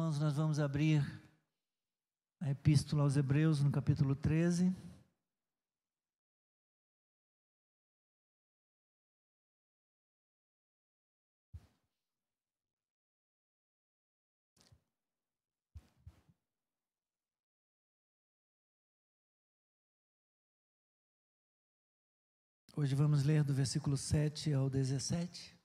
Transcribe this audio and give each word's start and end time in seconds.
Irmãos, 0.00 0.18
nós 0.18 0.34
vamos 0.34 0.58
abrir 0.58 1.04
a 2.40 2.48
Epístola 2.48 3.02
aos 3.02 3.18
Hebreus 3.18 3.62
no 3.62 3.70
capítulo 3.70 4.16
13. 4.16 4.74
Hoje 22.74 22.94
vamos 22.94 23.22
ler 23.22 23.44
do 23.44 23.52
versículo 23.52 23.98
7 23.98 24.54
ao 24.54 24.70
17. 24.70 25.59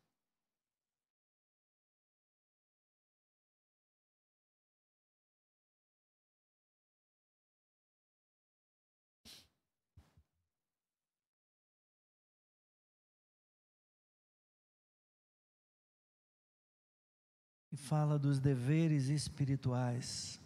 Fala 17.85 18.17
dos 18.17 18.39
deveres 18.39 19.09
espirituais. 19.09 20.41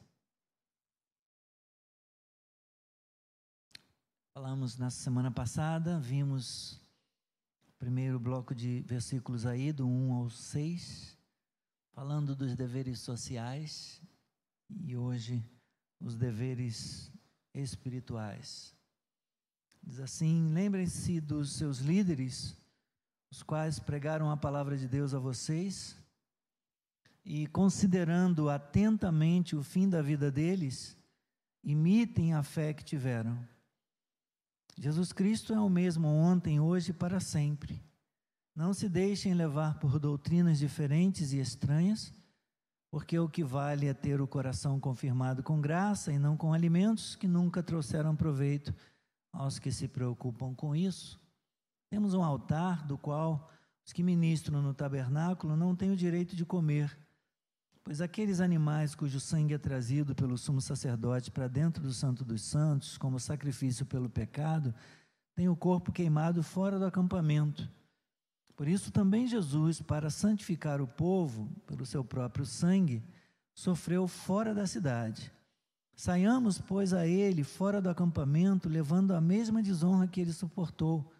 Falamos 4.33 4.77
na 4.77 4.89
semana 4.89 5.31
passada, 5.31 5.97
vimos 6.01 6.73
o 7.65 7.71
primeiro 7.79 8.19
bloco 8.19 8.53
de 8.53 8.81
versículos 8.81 9.45
aí, 9.45 9.71
do 9.71 9.87
1 9.87 10.13
ao 10.15 10.29
6, 10.29 11.17
falando 11.93 12.35
dos 12.35 12.57
deveres 12.57 12.99
sociais 12.99 14.01
e 14.69 14.97
hoje 14.97 15.41
os 15.97 16.17
deveres 16.17 17.09
espirituais. 17.53 18.75
Diz 19.81 20.01
assim: 20.01 20.51
lembrem-se 20.51 21.21
dos 21.21 21.53
seus 21.53 21.77
líderes, 21.79 22.53
os 23.31 23.41
quais 23.41 23.79
pregaram 23.79 24.29
a 24.29 24.35
palavra 24.35 24.77
de 24.77 24.89
Deus 24.89 25.13
a 25.13 25.19
vocês, 25.19 25.98
e 27.31 27.45
considerando 27.45 28.49
atentamente 28.49 29.55
o 29.55 29.61
fim 29.61 29.87
da 29.87 30.01
vida 30.01 30.31
deles, 30.31 30.97
imitem 31.63 32.33
a 32.33 32.41
fé 32.41 32.73
que 32.73 32.83
tiveram 32.83 33.37
Jesus 34.75 35.11
Cristo 35.11 35.53
é 35.53 35.59
o 35.59 35.69
mesmo 35.69 36.07
ontem, 36.07 36.59
hoje 36.61 36.91
e 36.91 36.93
para 36.93 37.19
sempre. 37.19 37.83
Não 38.55 38.73
se 38.73 38.87
deixem 38.87 39.33
levar 39.33 39.77
por 39.77 39.99
doutrinas 39.99 40.57
diferentes 40.57 41.33
e 41.33 41.39
estranhas, 41.39 42.13
porque 42.89 43.19
o 43.19 43.27
que 43.27 43.43
vale 43.43 43.87
é 43.87 43.93
ter 43.93 44.21
o 44.21 44.27
coração 44.27 44.79
confirmado 44.79 45.43
com 45.43 45.59
graça 45.59 46.13
e 46.13 46.17
não 46.17 46.37
com 46.37 46.53
alimentos 46.53 47.13
que 47.13 47.27
nunca 47.27 47.61
trouxeram 47.61 48.15
proveito 48.15 48.73
aos 49.33 49.59
que 49.59 49.69
se 49.69 49.85
preocupam 49.85 50.55
com 50.55 50.73
isso. 50.73 51.19
Temos 51.91 52.13
um 52.13 52.23
altar 52.23 52.87
do 52.87 52.97
qual 52.97 53.51
os 53.85 53.91
que 53.91 54.01
ministram 54.01 54.61
no 54.61 54.73
tabernáculo 54.73 55.57
não 55.57 55.75
têm 55.75 55.91
o 55.91 55.97
direito 55.97 56.37
de 56.37 56.45
comer 56.45 56.97
Pois 57.89 58.01
aqueles 58.01 58.39
animais 58.39 58.93
cujo 58.93 59.19
sangue 59.19 59.55
é 59.55 59.57
trazido 59.57 60.13
pelo 60.13 60.37
sumo 60.37 60.61
sacerdote 60.61 61.31
para 61.31 61.47
dentro 61.47 61.81
do 61.81 61.91
Santo 61.91 62.23
dos 62.23 62.43
Santos, 62.43 62.99
como 62.99 63.19
sacrifício 63.19 63.83
pelo 63.83 64.07
pecado, 64.07 64.75
têm 65.33 65.49
o 65.49 65.55
corpo 65.55 65.91
queimado 65.91 66.43
fora 66.43 66.77
do 66.77 66.85
acampamento. 66.85 67.67
Por 68.55 68.67
isso 68.67 68.91
também 68.91 69.25
Jesus, 69.25 69.81
para 69.81 70.11
santificar 70.11 70.79
o 70.83 70.87
povo 70.87 71.49
pelo 71.65 71.83
seu 71.83 72.03
próprio 72.03 72.45
sangue, 72.45 73.01
sofreu 73.55 74.07
fora 74.07 74.53
da 74.53 74.67
cidade. 74.67 75.33
Saiamos, 75.95 76.61
pois, 76.61 76.93
a 76.93 77.07
ele 77.07 77.43
fora 77.43 77.81
do 77.81 77.89
acampamento, 77.89 78.69
levando 78.69 79.15
a 79.15 79.19
mesma 79.19 79.63
desonra 79.63 80.07
que 80.07 80.21
ele 80.21 80.31
suportou. 80.31 81.11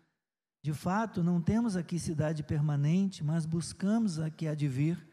De 0.62 0.72
fato, 0.72 1.24
não 1.24 1.42
temos 1.42 1.76
aqui 1.76 1.98
cidade 1.98 2.44
permanente, 2.44 3.24
mas 3.24 3.44
buscamos 3.44 4.20
a 4.20 4.30
que 4.30 4.48
há 4.48 4.54
de 4.54 4.68
vir. 4.68 5.09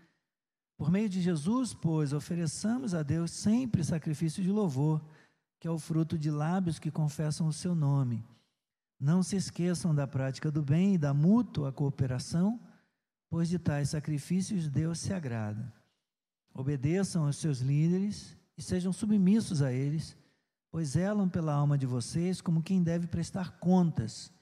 Por 0.76 0.90
meio 0.90 1.08
de 1.08 1.22
Jesus, 1.22 1.72
pois, 1.72 2.12
ofereçamos 2.12 2.94
a 2.94 3.02
Deus 3.02 3.30
sempre 3.30 3.82
sacrifício 3.82 4.42
de 4.42 4.50
louvor, 4.50 5.02
que 5.58 5.66
é 5.66 5.70
o 5.70 5.78
fruto 5.78 6.18
de 6.18 6.30
lábios 6.30 6.78
que 6.78 6.90
confessam 6.90 7.46
o 7.46 7.52
seu 7.52 7.74
nome. 7.74 8.22
Não 9.00 9.22
se 9.22 9.36
esqueçam 9.36 9.94
da 9.94 10.06
prática 10.06 10.50
do 10.50 10.62
bem 10.62 10.94
e 10.94 10.98
da 10.98 11.14
mútua 11.14 11.72
cooperação, 11.72 12.60
pois 13.28 13.48
de 13.48 13.58
tais 13.58 13.90
sacrifícios 13.90 14.68
Deus 14.68 14.98
se 15.00 15.12
agrada. 15.12 15.72
Obedeçam 16.52 17.26
aos 17.26 17.36
seus 17.36 17.60
líderes 17.60 18.36
e 18.56 18.62
sejam 18.62 18.92
submissos 18.92 19.62
a 19.62 19.72
eles, 19.72 20.16
pois 20.70 20.90
zelam 20.90 21.28
pela 21.28 21.54
alma 21.54 21.76
de 21.76 21.86
vocês 21.86 22.40
como 22.40 22.62
quem 22.62 22.82
deve 22.82 23.06
prestar 23.06 23.58
contas, 23.58 24.32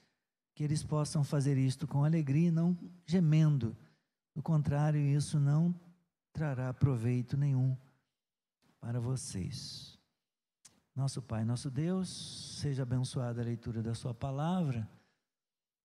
que 0.53 0.63
eles 0.63 0.83
possam 0.83 1.23
fazer 1.23 1.57
isto 1.57 1.87
com 1.87 2.03
alegria 2.03 2.47
e 2.49 2.51
não 2.51 2.77
gemendo. 3.05 3.75
Do 4.33 4.41
contrário, 4.41 4.99
isso 4.99 5.39
não 5.39 5.73
trará 6.35 6.73
proveito 6.73 7.37
nenhum 7.37 7.77
para 8.81 8.99
vocês. 8.99 9.97
Nosso 10.93 11.21
Pai, 11.21 11.45
nosso 11.45 11.71
Deus, 11.71 12.09
seja 12.59 12.83
abençoada 12.83 13.41
a 13.41 13.45
leitura 13.45 13.81
da 13.81 13.95
Sua 13.95 14.13
palavra 14.13 14.85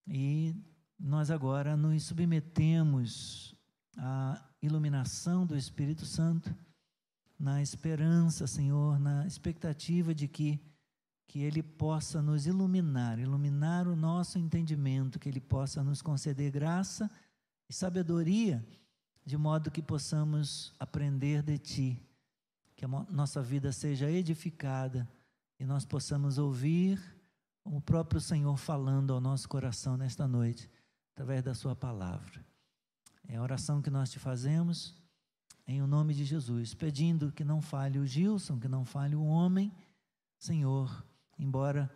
e 0.09 0.53
nós 0.99 1.31
agora 1.31 1.77
nos 1.77 2.03
submetemos 2.03 3.55
à 3.97 4.45
iluminação 4.61 5.47
do 5.47 5.57
Espírito 5.57 6.05
Santo, 6.05 6.53
na 7.39 7.63
esperança, 7.63 8.49
Senhor, 8.49 8.99
na 8.99 9.25
expectativa 9.29 10.13
de 10.13 10.27
que 10.27 10.61
que 11.29 11.45
Ele 11.45 11.63
possa 11.63 12.21
nos 12.21 12.45
iluminar, 12.45 13.21
iluminar 13.21 13.87
o 13.87 13.95
nosso 13.95 14.37
entendimento, 14.37 15.17
que 15.17 15.29
Ele 15.29 15.41
possa 15.41 15.81
nos 15.85 16.03
conceder 16.03 16.51
graça 16.51 17.09
e 17.69 17.73
sabedoria 17.73 18.67
de 19.25 19.37
modo 19.37 19.71
que 19.71 19.83
possamos 19.83 20.73
aprender 20.79 21.43
de 21.43 21.59
Ti, 21.59 22.03
que 22.75 22.85
a 22.85 22.89
nossa 22.89 23.43
vida 23.43 23.73
seja 23.73 24.11
edificada 24.11 25.09
e 25.59 25.65
nós 25.65 25.85
possamos 25.85 26.39
ouvir 26.39 26.99
o 27.65 27.81
próprio 27.81 28.21
Senhor 28.21 28.57
falando 28.57 29.13
ao 29.13 29.21
nosso 29.21 29.49
coração 29.49 29.97
nesta 29.97 30.27
noite, 30.27 30.71
através 31.13 31.43
da 31.43 31.55
Sua 31.55 31.77
palavra. 31.77 32.45
É 33.29 33.37
a 33.37 33.43
oração 33.43 33.83
que 33.83 33.91
nós 33.91 34.11
te 34.11 34.19
fazemos 34.19 34.99
em 35.67 35.83
o 35.83 35.87
nome 35.87 36.15
de 36.15 36.25
Jesus, 36.25 36.75
pedindo 36.75 37.31
que 37.31 37.45
não 37.45 37.61
falhe 37.61 37.99
o 37.99 38.07
Gilson, 38.07 38.59
que 38.59 38.67
não 38.67 38.85
falhe 38.85 39.15
o 39.15 39.25
homem, 39.25 39.73
Senhor, 40.39 41.05
embora 41.39 41.89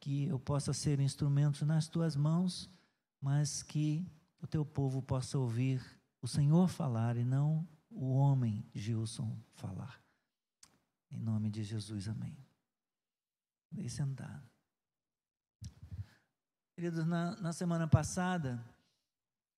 que 0.00 0.24
eu 0.28 0.38
possa 0.38 0.72
ser 0.72 1.00
instrumento 1.00 1.66
nas 1.66 1.88
tuas 1.88 2.16
mãos, 2.16 2.70
mas 3.20 3.62
que 3.62 4.06
o 4.40 4.46
teu 4.46 4.64
povo 4.64 5.02
possa 5.02 5.36
ouvir 5.36 5.82
o 6.20 6.28
Senhor 6.28 6.68
falar 6.68 7.16
e 7.16 7.24
não 7.24 7.66
o 7.90 8.12
homem 8.14 8.64
Gilson 8.74 9.36
falar. 9.54 10.02
Em 11.10 11.18
nome 11.18 11.50
de 11.50 11.62
Jesus, 11.62 12.08
amém. 12.08 12.36
Deixe 13.70 13.96
sentar. 13.96 14.42
Queridos, 16.74 17.04
na, 17.06 17.34
na 17.40 17.52
semana 17.52 17.88
passada, 17.88 18.64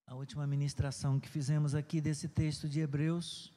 a 0.07 0.15
última 0.15 0.47
ministração 0.47 1.21
que 1.21 1.29
fizemos 1.29 1.75
aqui 1.75 2.01
desse 2.01 2.29
texto 2.29 2.69
de 2.69 2.81
Hebreus, 2.81 3.53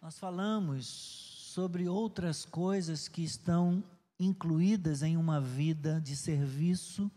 nós 0.00 0.18
falamos 0.18 0.86
sobre 0.86 1.88
outras 1.88 2.44
coisas 2.44 3.08
que 3.08 3.22
estão 3.22 3.82
incluídas 4.18 5.02
em 5.02 5.16
uma 5.16 5.40
vida 5.40 6.00
de 6.00 6.16
serviço 6.16 7.10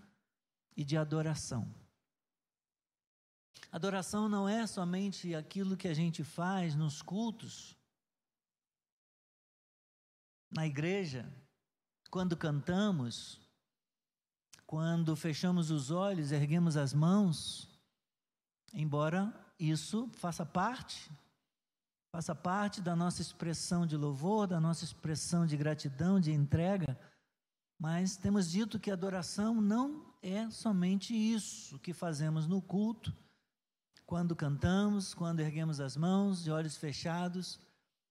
e 0.76 0.84
de 0.84 0.98
adoração. 0.98 1.68
Adoração 3.72 4.28
não 4.28 4.48
é 4.50 4.68
somente 4.68 5.34
aquilo 5.34 5.78
que 5.78 5.88
a 5.88 5.94
gente 5.94 6.24
faz 6.24 6.76
nos 6.76 7.02
cultos, 7.02 7.76
na 10.52 10.68
igreja, 10.68 11.32
quando 12.10 12.36
cantamos, 12.36 13.40
quando 14.66 15.16
fechamos 15.16 15.72
os 15.72 15.90
olhos, 15.90 16.34
erguemos 16.34 16.76
as 16.76 16.94
mãos, 16.94 17.70
embora 18.74 19.34
isso 19.58 20.10
faça 20.16 20.46
parte, 20.46 21.10
faça 22.14 22.36
parte 22.36 22.82
da 22.82 22.94
nossa 22.94 23.22
expressão 23.22 23.86
de 23.86 23.96
louvor, 23.96 24.48
da 24.48 24.60
nossa 24.60 24.84
expressão 24.84 25.46
de 25.46 25.56
gratidão, 25.56 26.20
de 26.20 26.32
entrega, 26.34 27.00
mas 27.80 28.18
temos 28.18 28.52
dito 28.52 28.80
que 28.80 28.92
adoração 28.92 29.62
não 29.62 30.14
é 30.22 30.50
somente 30.50 31.14
isso 31.14 31.80
que 31.80 31.94
fazemos 31.94 32.46
no 32.46 32.62
culto, 32.62 33.16
quando 34.12 34.36
cantamos, 34.36 35.14
quando 35.14 35.40
erguemos 35.40 35.80
as 35.80 35.96
mãos 35.96 36.44
de 36.44 36.52
olhos 36.52 36.76
fechados, 36.76 37.58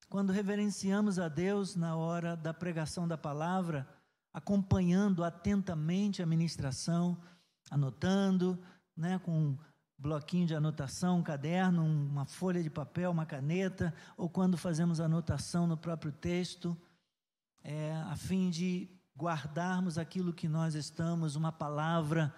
quando 0.08 0.32
reverenciamos 0.32 1.18
a 1.18 1.28
Deus 1.28 1.76
na 1.76 1.94
hora 1.94 2.34
da 2.34 2.54
pregação 2.54 3.06
da 3.06 3.18
palavra, 3.18 3.86
acompanhando 4.32 5.22
atentamente 5.22 6.22
a 6.22 6.26
ministração, 6.26 7.20
anotando, 7.70 8.58
né, 8.96 9.18
com 9.18 9.58
bloquinho 9.98 10.46
de 10.46 10.54
anotação, 10.54 11.18
um 11.18 11.22
caderno, 11.22 11.84
uma 11.84 12.24
folha 12.24 12.62
de 12.62 12.70
papel, 12.70 13.10
uma 13.10 13.26
caneta, 13.26 13.92
ou 14.16 14.26
quando 14.26 14.56
fazemos 14.56 15.00
anotação 15.00 15.66
no 15.66 15.76
próprio 15.76 16.12
texto, 16.12 16.74
é, 17.62 17.92
a 18.06 18.16
fim 18.16 18.48
de 18.48 18.88
guardarmos 19.14 19.98
aquilo 19.98 20.32
que 20.32 20.48
nós 20.48 20.74
estamos, 20.74 21.36
uma 21.36 21.52
palavra 21.52 22.34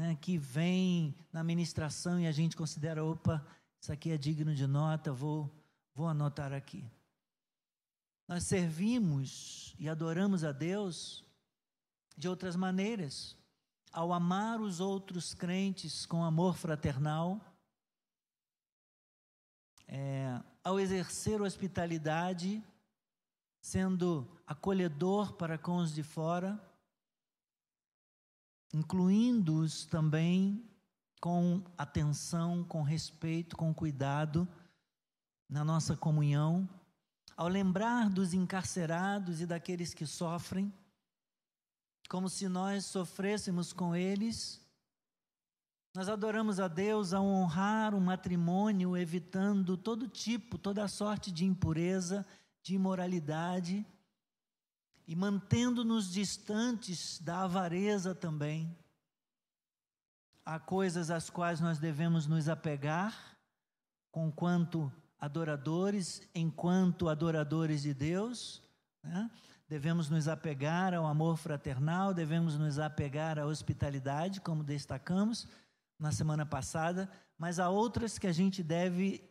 né, 0.00 0.16
que 0.18 0.38
vem 0.38 1.14
na 1.30 1.44
ministração 1.44 2.18
e 2.18 2.26
a 2.26 2.32
gente 2.32 2.56
considera, 2.56 3.04
opa, 3.04 3.46
isso 3.78 3.92
aqui 3.92 4.10
é 4.10 4.16
digno 4.16 4.54
de 4.54 4.66
nota, 4.66 5.12
vou, 5.12 5.54
vou 5.94 6.08
anotar 6.08 6.54
aqui. 6.54 6.90
Nós 8.26 8.44
servimos 8.44 9.74
e 9.78 9.90
adoramos 9.90 10.42
a 10.42 10.52
Deus 10.52 11.22
de 12.16 12.28
outras 12.28 12.56
maneiras. 12.56 13.36
Ao 13.92 14.10
amar 14.14 14.58
os 14.62 14.80
outros 14.80 15.34
crentes 15.34 16.06
com 16.06 16.24
amor 16.24 16.56
fraternal, 16.56 17.38
é, 19.86 20.40
ao 20.64 20.80
exercer 20.80 21.42
hospitalidade, 21.42 22.64
sendo 23.60 24.26
acolhedor 24.46 25.34
para 25.34 25.58
com 25.58 25.76
os 25.76 25.92
de 25.92 26.02
fora, 26.02 26.58
incluindo-os 28.72 29.84
também 29.84 30.64
com 31.20 31.62
atenção, 31.76 32.64
com 32.64 32.82
respeito, 32.82 33.56
com 33.56 33.74
cuidado 33.74 34.48
na 35.48 35.64
nossa 35.64 35.96
comunhão, 35.96 36.68
ao 37.36 37.48
lembrar 37.48 38.08
dos 38.08 38.32
encarcerados 38.32 39.40
e 39.40 39.46
daqueles 39.46 39.92
que 39.92 40.06
sofrem, 40.06 40.72
como 42.08 42.28
se 42.28 42.48
nós 42.48 42.86
sofrêssemos 42.86 43.72
com 43.72 43.94
eles. 43.94 44.60
Nós 45.94 46.08
adoramos 46.08 46.60
a 46.60 46.68
Deus 46.68 47.12
ao 47.12 47.24
honrar 47.24 47.94
o 47.94 48.00
matrimônio, 48.00 48.96
evitando 48.96 49.76
todo 49.76 50.08
tipo, 50.08 50.56
toda 50.56 50.86
sorte 50.86 51.32
de 51.32 51.44
impureza, 51.44 52.24
de 52.62 52.74
imoralidade 52.74 53.84
e 55.10 55.16
mantendo-nos 55.16 56.08
distantes 56.08 57.20
da 57.20 57.40
avareza 57.40 58.14
também. 58.14 58.78
Há 60.44 60.60
coisas 60.60 61.10
às 61.10 61.28
quais 61.28 61.60
nós 61.60 61.80
devemos 61.80 62.28
nos 62.28 62.48
apegar, 62.48 63.36
conquanto 64.12 64.90
adoradores, 65.18 66.22
enquanto 66.32 67.08
adoradores 67.08 67.82
de 67.82 67.92
Deus, 67.92 68.62
né? 69.02 69.28
devemos 69.68 70.08
nos 70.08 70.28
apegar 70.28 70.94
ao 70.94 71.04
amor 71.04 71.36
fraternal, 71.36 72.14
devemos 72.14 72.56
nos 72.56 72.78
apegar 72.78 73.36
à 73.36 73.44
hospitalidade, 73.44 74.40
como 74.40 74.62
destacamos 74.62 75.48
na 75.98 76.12
semana 76.12 76.46
passada, 76.46 77.10
mas 77.36 77.58
há 77.58 77.68
outras 77.68 78.16
que 78.16 78.28
a 78.28 78.32
gente 78.32 78.62
deve 78.62 79.28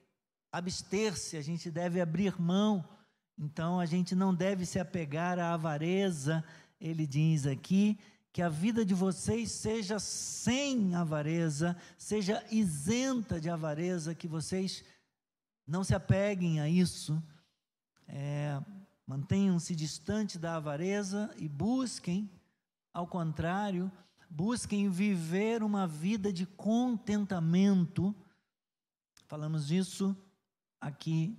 abster-se, 0.52 1.38
a 1.38 1.42
gente 1.42 1.72
deve 1.72 2.02
abrir 2.02 2.38
mão. 2.38 2.84
Então 3.40 3.80
a 3.80 3.86
gente 3.86 4.14
não 4.14 4.36
deve 4.36 4.66
se 4.66 4.80
apegar 4.80 5.40
à 5.40 5.54
avareza, 5.54 6.44
ele 6.80 7.08
diz 7.08 7.48
aqui, 7.48 7.98
que 8.34 8.42
a 8.42 8.50
vida 8.50 8.84
de 8.84 8.94
vocês 8.94 9.50
seja 9.50 9.98
sem 9.98 10.94
avareza, 10.94 11.78
seja 11.98 12.46
isenta 12.52 13.40
de 13.40 13.50
avareza, 13.50 14.14
que 14.14 14.28
vocês 14.28 14.84
não 15.66 15.86
se 15.86 15.96
apeguem 15.96 16.60
a 16.60 16.68
isso. 16.68 17.24
É, 18.08 18.62
Mantenham-se 19.08 19.74
distante 19.74 20.38
da 20.38 20.58
avareza 20.58 21.34
e 21.38 21.48
busquem, 21.48 22.30
ao 22.94 23.08
contrário, 23.08 23.92
busquem 24.30 24.90
viver 24.90 25.64
uma 25.64 25.88
vida 25.88 26.32
de 26.32 26.46
contentamento. 26.46 28.14
Falamos 29.26 29.66
disso 29.66 30.16
aqui 30.80 31.36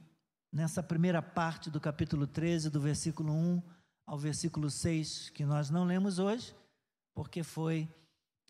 nessa 0.52 0.82
primeira 0.82 1.22
parte 1.22 1.70
do 1.70 1.80
capítulo 1.80 2.26
13, 2.26 2.70
do 2.70 2.80
versículo 2.80 3.32
1 3.32 3.62
ao 4.06 4.18
versículo 4.18 4.70
6, 4.70 5.30
que 5.30 5.44
nós 5.44 5.70
não 5.70 5.84
lemos 5.84 6.18
hoje, 6.18 6.54
porque 7.14 7.42
foi 7.42 7.88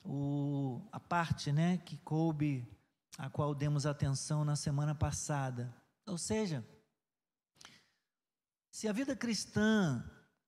o, 0.05 0.81
a 0.91 0.99
parte 0.99 1.53
né, 1.53 1.79
que 1.79 1.97
coube, 1.99 2.67
a 3.19 3.29
qual 3.29 3.55
demos 3.55 3.85
atenção 3.85 4.45
na 4.45 4.57
semana 4.57 4.95
passada. 4.95 5.75
Ou 6.07 6.17
seja, 6.17 6.65
se 8.71 8.89
a 8.89 8.93
vida 8.93 9.15
cristã 9.15 10.03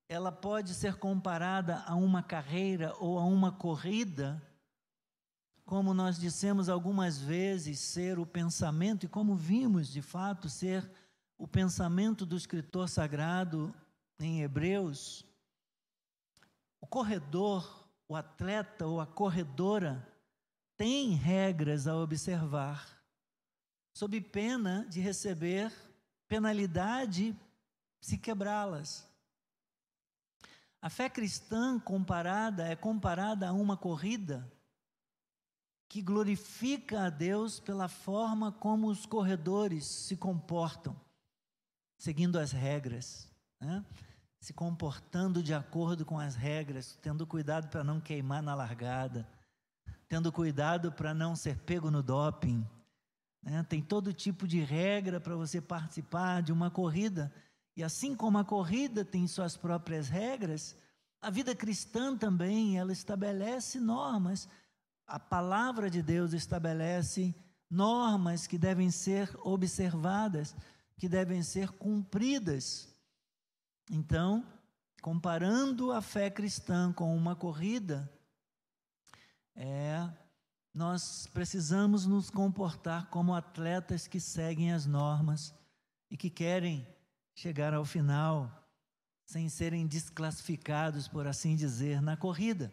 ela 0.08 0.32
pode 0.32 0.74
ser 0.74 0.96
comparada 0.96 1.82
a 1.86 1.94
uma 1.94 2.22
carreira 2.22 2.94
ou 2.98 3.18
a 3.18 3.24
uma 3.24 3.52
corrida, 3.52 4.42
como 5.64 5.94
nós 5.94 6.18
dissemos 6.18 6.68
algumas 6.68 7.18
vezes 7.18 7.78
ser 7.78 8.18
o 8.18 8.26
pensamento 8.26 9.06
e 9.06 9.08
como 9.08 9.34
vimos 9.34 9.88
de 9.88 10.02
fato 10.02 10.48
ser 10.48 10.90
o 11.42 11.48
pensamento 11.48 12.24
do 12.24 12.36
escritor 12.36 12.88
sagrado 12.88 13.74
em 14.16 14.42
Hebreus, 14.42 15.26
o 16.80 16.86
corredor, 16.86 17.84
o 18.06 18.14
atleta 18.14 18.86
ou 18.86 19.00
a 19.00 19.06
corredora 19.08 20.08
tem 20.76 21.14
regras 21.14 21.88
a 21.88 21.96
observar, 21.96 23.02
sob 23.92 24.20
pena 24.20 24.86
de 24.88 25.00
receber 25.00 25.72
penalidade 26.28 27.36
se 28.00 28.16
quebrá-las. 28.16 29.04
A 30.80 30.88
fé 30.88 31.10
cristã 31.10 31.76
comparada 31.80 32.68
é 32.68 32.76
comparada 32.76 33.48
a 33.48 33.52
uma 33.52 33.76
corrida 33.76 34.48
que 35.88 36.00
glorifica 36.00 37.06
a 37.06 37.10
Deus 37.10 37.58
pela 37.58 37.88
forma 37.88 38.52
como 38.52 38.86
os 38.86 39.04
corredores 39.04 39.84
se 39.84 40.16
comportam, 40.16 40.96
seguindo 42.02 42.36
as 42.36 42.50
regras, 42.50 43.30
né? 43.60 43.84
se 44.40 44.52
comportando 44.52 45.40
de 45.40 45.54
acordo 45.54 46.04
com 46.04 46.18
as 46.18 46.34
regras, 46.34 46.98
tendo 47.00 47.24
cuidado 47.24 47.68
para 47.68 47.84
não 47.84 48.00
queimar 48.00 48.42
na 48.42 48.56
largada, 48.56 49.24
tendo 50.08 50.32
cuidado 50.32 50.90
para 50.90 51.14
não 51.14 51.36
ser 51.36 51.58
pego 51.58 51.92
no 51.92 52.02
doping. 52.02 52.66
Né? 53.40 53.64
Tem 53.68 53.80
todo 53.80 54.12
tipo 54.12 54.48
de 54.48 54.64
regra 54.64 55.20
para 55.20 55.36
você 55.36 55.60
participar 55.60 56.42
de 56.42 56.52
uma 56.52 56.72
corrida 56.72 57.32
e 57.76 57.84
assim 57.84 58.16
como 58.16 58.36
a 58.36 58.44
corrida 58.44 59.04
tem 59.04 59.28
suas 59.28 59.56
próprias 59.56 60.08
regras, 60.08 60.76
a 61.20 61.30
vida 61.30 61.54
cristã 61.54 62.16
também, 62.16 62.80
ela 62.80 62.90
estabelece 62.90 63.78
normas. 63.78 64.48
A 65.06 65.20
palavra 65.20 65.88
de 65.88 66.02
Deus 66.02 66.32
estabelece 66.32 67.32
normas 67.70 68.48
que 68.48 68.58
devem 68.58 68.90
ser 68.90 69.30
observadas, 69.44 70.56
que 71.02 71.08
devem 71.08 71.42
ser 71.42 71.72
cumpridas. 71.72 72.88
Então, 73.90 74.46
comparando 75.00 75.90
a 75.90 76.00
fé 76.00 76.30
cristã 76.30 76.92
com 76.92 77.16
uma 77.16 77.34
corrida, 77.34 78.08
é, 79.56 80.08
nós 80.72 81.26
precisamos 81.26 82.06
nos 82.06 82.30
comportar 82.30 83.10
como 83.10 83.34
atletas 83.34 84.06
que 84.06 84.20
seguem 84.20 84.72
as 84.72 84.86
normas 84.86 85.52
e 86.08 86.16
que 86.16 86.30
querem 86.30 86.86
chegar 87.34 87.74
ao 87.74 87.84
final 87.84 88.64
sem 89.26 89.48
serem 89.48 89.88
desclassificados, 89.88 91.08
por 91.08 91.26
assim 91.26 91.56
dizer, 91.56 92.00
na 92.00 92.16
corrida. 92.16 92.72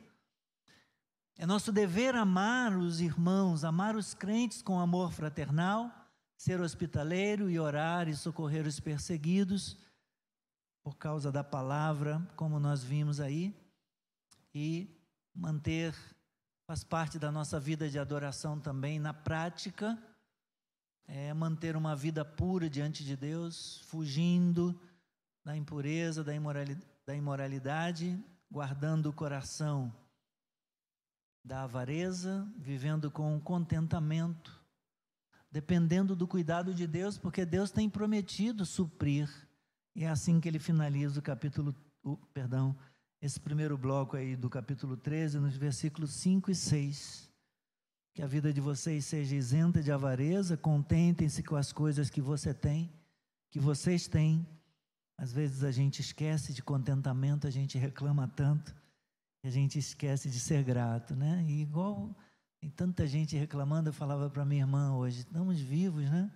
É 1.36 1.48
nosso 1.48 1.72
dever 1.72 2.14
amar 2.14 2.78
os 2.78 3.02
irmãos, 3.02 3.64
amar 3.64 3.96
os 3.96 4.14
crentes 4.14 4.62
com 4.62 4.80
amor 4.80 5.12
fraternal, 5.12 5.99
ser 6.40 6.62
hospitaleiro 6.62 7.50
e 7.50 7.60
orar 7.60 8.08
e 8.08 8.16
socorrer 8.16 8.66
os 8.66 8.80
perseguidos 8.80 9.78
por 10.82 10.96
causa 10.98 11.32
da 11.32 11.44
palavra, 11.44 12.26
como 12.38 12.60
nós 12.60 12.82
vimos 12.82 13.20
aí, 13.20 13.54
e 14.56 14.90
manter, 15.36 15.94
faz 16.66 16.82
parte 16.82 17.20
da 17.20 17.30
nossa 17.30 17.60
vida 17.60 17.90
de 17.90 18.00
adoração 18.00 18.58
também 18.58 18.98
na 18.98 19.14
prática 19.14 20.02
é 21.12 21.34
manter 21.34 21.76
uma 21.76 21.96
vida 21.96 22.24
pura 22.24 22.70
diante 22.70 23.04
de 23.04 23.18
Deus, 23.18 23.82
fugindo 23.88 24.80
da 25.44 25.58
impureza, 25.58 26.24
da 26.24 26.36
imoralidade, 26.36 26.88
da 27.06 27.16
imoralidade 27.16 28.24
guardando 28.52 29.08
o 29.08 29.14
coração 29.14 29.94
da 31.44 31.64
avareza, 31.64 32.48
vivendo 32.56 33.10
com 33.10 33.40
contentamento, 33.42 34.59
dependendo 35.52 36.16
do 36.16 36.28
cuidado 36.28 36.74
de 36.74 36.86
Deus, 36.86 37.18
porque 37.18 37.46
Deus 37.46 37.72
tem 37.72 37.90
prometido 37.90 38.66
suprir. 38.66 39.30
E 39.96 40.04
é 40.04 40.10
assim 40.10 40.40
que 40.40 40.48
ele 40.48 40.60
finaliza 40.60 41.20
o 41.20 41.24
capítulo, 41.24 41.76
perdão, 42.34 42.76
esse 43.22 43.40
primeiro 43.40 43.78
bloco 43.78 44.16
aí 44.16 44.36
do 44.36 44.50
capítulo 44.50 44.96
13, 44.96 45.40
nos 45.40 45.58
versículos 45.58 46.14
5 46.14 46.52
e 46.52 46.56
6. 46.56 47.30
Que 48.14 48.22
a 48.22 48.28
vida 48.28 48.54
de 48.54 48.62
vocês 48.62 49.06
seja 49.06 49.36
isenta 49.36 49.82
de 49.82 49.92
avareza, 49.92 50.56
contentem-se 50.56 51.44
com 51.44 51.56
as 51.56 51.74
coisas 51.74 52.10
que 52.10 52.22
você 52.22 52.54
tem, 52.54 52.92
que 53.50 53.60
vocês 53.60 54.08
têm. 54.08 54.48
Às 55.18 55.34
vezes 55.34 55.64
a 55.64 55.72
gente 55.72 56.00
esquece 56.00 56.54
de 56.54 56.64
contentamento, 56.64 57.46
a 57.46 57.52
gente 57.52 57.78
reclama 57.78 58.28
tanto, 58.28 58.74
a 59.44 59.50
gente 59.50 59.78
esquece 59.78 60.30
de 60.30 60.40
ser 60.40 60.64
grato, 60.64 61.16
né? 61.16 61.44
E 61.48 61.62
igual 61.62 62.16
Tem 62.60 62.70
tanta 62.70 63.08
gente 63.08 63.38
reclamando, 63.38 63.90
eu 63.90 63.94
falava 63.94 64.30
para 64.30 64.44
minha 64.44 64.64
irmã 64.64 64.94
hoje, 64.94 65.20
estamos 65.20 65.60
vivos, 65.62 66.10
né? 66.10 66.30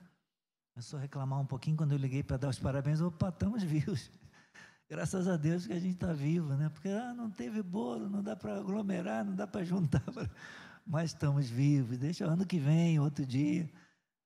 Começou 0.74 0.98
a 0.98 1.02
reclamar 1.02 1.40
um 1.40 1.46
pouquinho 1.46 1.76
quando 1.76 1.92
eu 1.92 1.98
liguei 1.98 2.24
para 2.24 2.38
dar 2.38 2.50
os 2.50 2.58
parabéns, 2.58 3.02
opa, 3.02 3.28
estamos 3.28 3.62
vivos. 3.62 4.10
Graças 4.90 5.28
a 5.28 5.36
Deus 5.36 5.68
que 5.68 5.74
a 5.74 5.80
gente 5.80 5.96
está 5.96 6.14
vivo, 6.14 6.54
né? 6.56 6.70
Porque 6.70 6.88
ah, 6.88 7.14
não 7.14 7.30
teve 7.30 7.62
bolo, 7.62 8.10
não 8.10 8.24
dá 8.24 8.38
para 8.38 8.58
aglomerar, 8.58 9.26
não 9.26 9.36
dá 9.36 9.46
para 9.46 9.66
juntar, 9.66 10.04
mas 10.88 11.12
estamos 11.12 11.50
vivos. 11.50 11.98
Deixa 11.98 12.26
ano 12.26 12.46
que 12.46 12.58
vem, 12.58 13.00
outro 13.00 13.26
dia, 13.26 13.70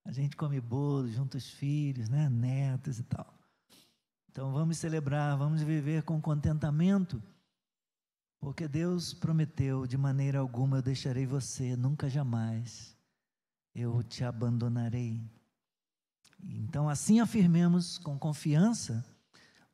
a 0.05 0.11
gente 0.11 0.37
come 0.37 0.61
bolo 0.61 1.07
junto 1.09 1.35
os 1.35 1.49
filhos, 1.49 2.09
né? 2.09 2.29
Netos 2.29 2.99
e 2.99 3.03
tal. 3.03 3.33
Então 4.29 4.51
vamos 4.53 4.77
celebrar, 4.77 5.35
vamos 5.35 5.63
viver 5.63 6.03
com 6.03 6.21
contentamento 6.21 7.21
porque 8.39 8.67
Deus 8.67 9.13
prometeu: 9.13 9.87
de 9.87 9.97
maneira 9.97 10.39
alguma 10.39 10.77
eu 10.77 10.81
deixarei 10.81 11.25
você, 11.25 11.75
nunca 11.75 12.09
jamais 12.09 12.95
eu 13.73 14.01
te 14.03 14.23
abandonarei. 14.23 15.21
Então, 16.43 16.87
assim 16.89 17.19
afirmemos 17.19 17.97
com 17.97 18.17
confiança: 18.17 19.05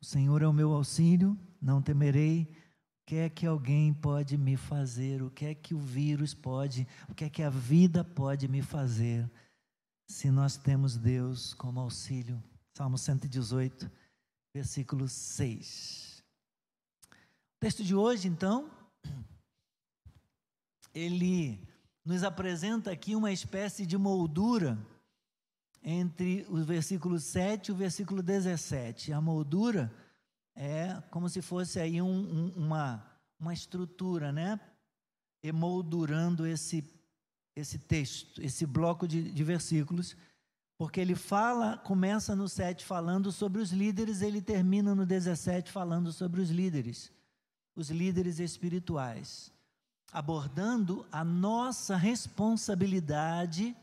o 0.00 0.04
Senhor 0.04 0.42
é 0.42 0.46
o 0.46 0.52
meu 0.52 0.72
auxílio, 0.72 1.38
não 1.60 1.82
temerei. 1.82 2.42
O 3.02 3.06
que 3.06 3.16
é 3.16 3.28
que 3.28 3.46
alguém 3.46 3.92
pode 3.92 4.38
me 4.38 4.56
fazer? 4.56 5.22
O 5.22 5.30
que 5.30 5.44
é 5.44 5.54
que 5.54 5.74
o 5.74 5.78
vírus 5.78 6.32
pode? 6.32 6.88
O 7.06 7.14
que 7.14 7.24
é 7.24 7.28
que 7.28 7.42
a 7.42 7.50
vida 7.50 8.02
pode 8.02 8.48
me 8.48 8.62
fazer? 8.62 9.30
Se 10.08 10.30
nós 10.30 10.56
temos 10.56 10.96
Deus 10.96 11.52
como 11.52 11.80
auxílio. 11.80 12.42
Salmo 12.74 12.96
118, 12.96 13.90
versículo 14.54 15.06
6 15.06 16.13
texto 17.64 17.82
de 17.82 17.94
hoje, 17.94 18.28
então, 18.28 18.70
ele 20.94 21.66
nos 22.04 22.22
apresenta 22.22 22.90
aqui 22.90 23.16
uma 23.16 23.32
espécie 23.32 23.86
de 23.86 23.96
moldura 23.96 24.78
entre 25.82 26.44
o 26.50 26.62
versículo 26.62 27.18
7 27.18 27.68
e 27.68 27.72
o 27.72 27.74
versículo 27.74 28.22
17. 28.22 29.14
A 29.14 29.20
moldura 29.22 29.90
é 30.54 31.02
como 31.10 31.26
se 31.26 31.40
fosse 31.40 31.80
aí 31.80 32.02
um, 32.02 32.06
um, 32.06 32.52
uma, 32.54 33.02
uma 33.40 33.54
estrutura, 33.54 34.30
né? 34.30 34.60
Emoldurando 35.42 36.46
esse, 36.46 36.84
esse 37.56 37.78
texto, 37.78 38.42
esse 38.42 38.66
bloco 38.66 39.08
de, 39.08 39.32
de 39.32 39.42
versículos, 39.42 40.14
porque 40.76 41.00
ele 41.00 41.14
fala, 41.14 41.78
começa 41.78 42.36
no 42.36 42.46
7 42.46 42.84
falando 42.84 43.32
sobre 43.32 43.62
os 43.62 43.72
líderes, 43.72 44.20
ele 44.20 44.42
termina 44.42 44.94
no 44.94 45.06
17 45.06 45.72
falando 45.72 46.12
sobre 46.12 46.42
os 46.42 46.50
líderes 46.50 47.10
os 47.76 47.90
líderes 47.90 48.38
espirituais, 48.38 49.52
abordando 50.12 51.06
a 51.10 51.24
nossa 51.24 51.96
responsabilidade 51.96 53.76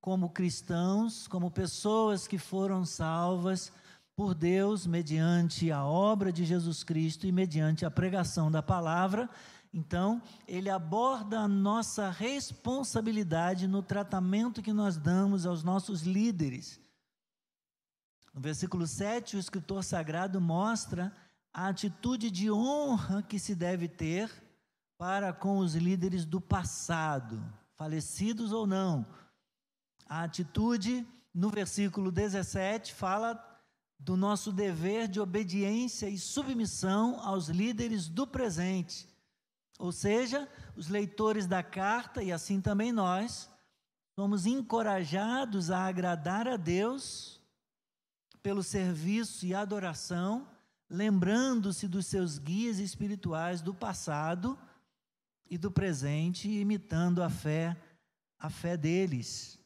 como 0.00 0.30
cristãos, 0.30 1.26
como 1.28 1.50
pessoas 1.50 2.26
que 2.26 2.38
foram 2.38 2.84
salvas 2.84 3.72
por 4.14 4.34
Deus 4.34 4.86
mediante 4.86 5.70
a 5.70 5.84
obra 5.84 6.32
de 6.32 6.44
Jesus 6.44 6.84
Cristo 6.84 7.26
e 7.26 7.32
mediante 7.32 7.86
a 7.86 7.90
pregação 7.90 8.50
da 8.50 8.62
palavra. 8.62 9.30
Então, 9.72 10.20
ele 10.46 10.68
aborda 10.68 11.40
a 11.40 11.48
nossa 11.48 12.10
responsabilidade 12.10 13.66
no 13.66 13.82
tratamento 13.82 14.62
que 14.62 14.72
nós 14.72 14.96
damos 14.98 15.46
aos 15.46 15.62
nossos 15.62 16.02
líderes. 16.02 16.78
No 18.34 18.40
versículo 18.40 18.86
7, 18.86 19.36
o 19.36 19.38
escritor 19.38 19.82
sagrado 19.82 20.40
mostra 20.40 21.12
a 21.52 21.68
atitude 21.68 22.30
de 22.30 22.50
honra 22.50 23.22
que 23.22 23.38
se 23.38 23.54
deve 23.54 23.86
ter 23.86 24.30
para 24.96 25.32
com 25.32 25.58
os 25.58 25.74
líderes 25.74 26.24
do 26.24 26.40
passado, 26.40 27.42
falecidos 27.76 28.52
ou 28.52 28.66
não. 28.66 29.04
A 30.06 30.22
atitude, 30.22 31.06
no 31.34 31.50
versículo 31.50 32.10
17, 32.10 32.94
fala 32.94 33.48
do 33.98 34.16
nosso 34.16 34.52
dever 34.52 35.08
de 35.08 35.20
obediência 35.20 36.08
e 36.08 36.18
submissão 36.18 37.20
aos 37.20 37.48
líderes 37.48 38.08
do 38.08 38.26
presente. 38.26 39.08
Ou 39.78 39.92
seja, 39.92 40.48
os 40.76 40.88
leitores 40.88 41.46
da 41.46 41.62
carta, 41.62 42.22
e 42.22 42.32
assim 42.32 42.60
também 42.60 42.92
nós, 42.92 43.50
somos 44.14 44.46
encorajados 44.46 45.70
a 45.70 45.86
agradar 45.86 46.48
a 46.48 46.56
Deus 46.56 47.40
pelo 48.42 48.62
serviço 48.62 49.46
e 49.46 49.54
adoração 49.54 50.51
lembrando-se 50.92 51.88
dos 51.88 52.04
seus 52.04 52.38
guias 52.38 52.78
espirituais 52.78 53.62
do 53.62 53.72
passado 53.72 54.58
e 55.48 55.56
do 55.56 55.70
presente, 55.70 56.50
imitando 56.50 57.22
a 57.22 57.30
fé, 57.30 57.74
a 58.38 58.50
fé 58.50 58.76
deles, 58.76 59.58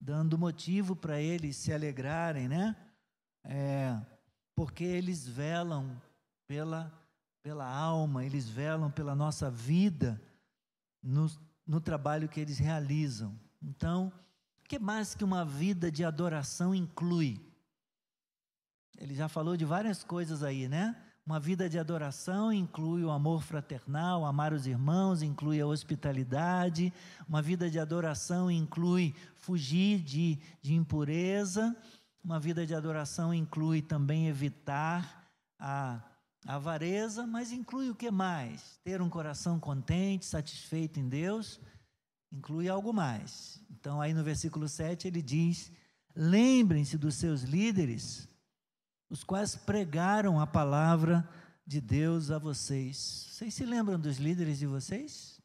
dando 0.00 0.38
motivo 0.38 0.96
para 0.96 1.20
eles 1.20 1.56
se 1.56 1.74
alegrarem, 1.74 2.48
né? 2.48 2.74
É, 3.44 4.00
porque 4.54 4.82
eles 4.82 5.28
velam 5.28 6.00
pela, 6.46 6.90
pela 7.42 7.66
alma, 7.66 8.24
eles 8.24 8.48
velam 8.48 8.90
pela 8.90 9.14
nossa 9.14 9.50
vida 9.50 10.18
no, 11.02 11.30
no 11.66 11.82
trabalho 11.82 12.30
que 12.30 12.40
eles 12.40 12.58
realizam. 12.58 13.38
Então, 13.60 14.10
o 14.60 14.68
que 14.68 14.78
mais 14.78 15.14
que 15.14 15.22
uma 15.22 15.44
vida 15.44 15.90
de 15.90 16.02
adoração 16.02 16.74
inclui? 16.74 17.51
Ele 19.02 19.16
já 19.16 19.28
falou 19.28 19.56
de 19.56 19.64
várias 19.64 20.04
coisas 20.04 20.44
aí, 20.44 20.68
né? 20.68 20.94
Uma 21.26 21.40
vida 21.40 21.68
de 21.68 21.76
adoração 21.76 22.52
inclui 22.52 23.02
o 23.02 23.10
amor 23.10 23.42
fraternal, 23.42 24.24
amar 24.24 24.52
os 24.52 24.64
irmãos, 24.64 25.22
inclui 25.22 25.60
a 25.60 25.66
hospitalidade. 25.66 26.92
Uma 27.28 27.42
vida 27.42 27.68
de 27.68 27.80
adoração 27.80 28.48
inclui 28.48 29.12
fugir 29.34 29.98
de, 29.98 30.38
de 30.60 30.74
impureza. 30.74 31.76
Uma 32.22 32.38
vida 32.38 32.64
de 32.64 32.76
adoração 32.76 33.34
inclui 33.34 33.82
também 33.82 34.28
evitar 34.28 35.28
a, 35.58 36.00
avareza, 36.46 37.26
mas 37.26 37.50
inclui 37.50 37.90
o 37.90 37.96
que 37.96 38.10
mais? 38.10 38.78
Ter 38.84 39.02
um 39.02 39.10
coração 39.10 39.58
contente, 39.58 40.24
satisfeito 40.26 41.00
em 41.00 41.08
Deus, 41.08 41.60
inclui 42.30 42.68
algo 42.68 42.92
mais. 42.92 43.60
Então, 43.68 44.00
aí 44.00 44.14
no 44.14 44.22
versículo 44.22 44.68
7 44.68 45.08
ele 45.08 45.22
diz: 45.22 45.72
Lembrem-se 46.14 46.96
dos 46.96 47.16
seus 47.16 47.42
líderes 47.42 48.30
os 49.12 49.22
quais 49.22 49.54
pregaram 49.54 50.40
a 50.40 50.46
palavra 50.46 51.28
de 51.66 51.82
Deus 51.82 52.30
a 52.30 52.38
vocês. 52.38 53.26
Vocês 53.30 53.52
se 53.52 53.66
lembram 53.66 54.00
dos 54.00 54.16
líderes 54.16 54.58
de 54.58 54.66
vocês? 54.66 55.38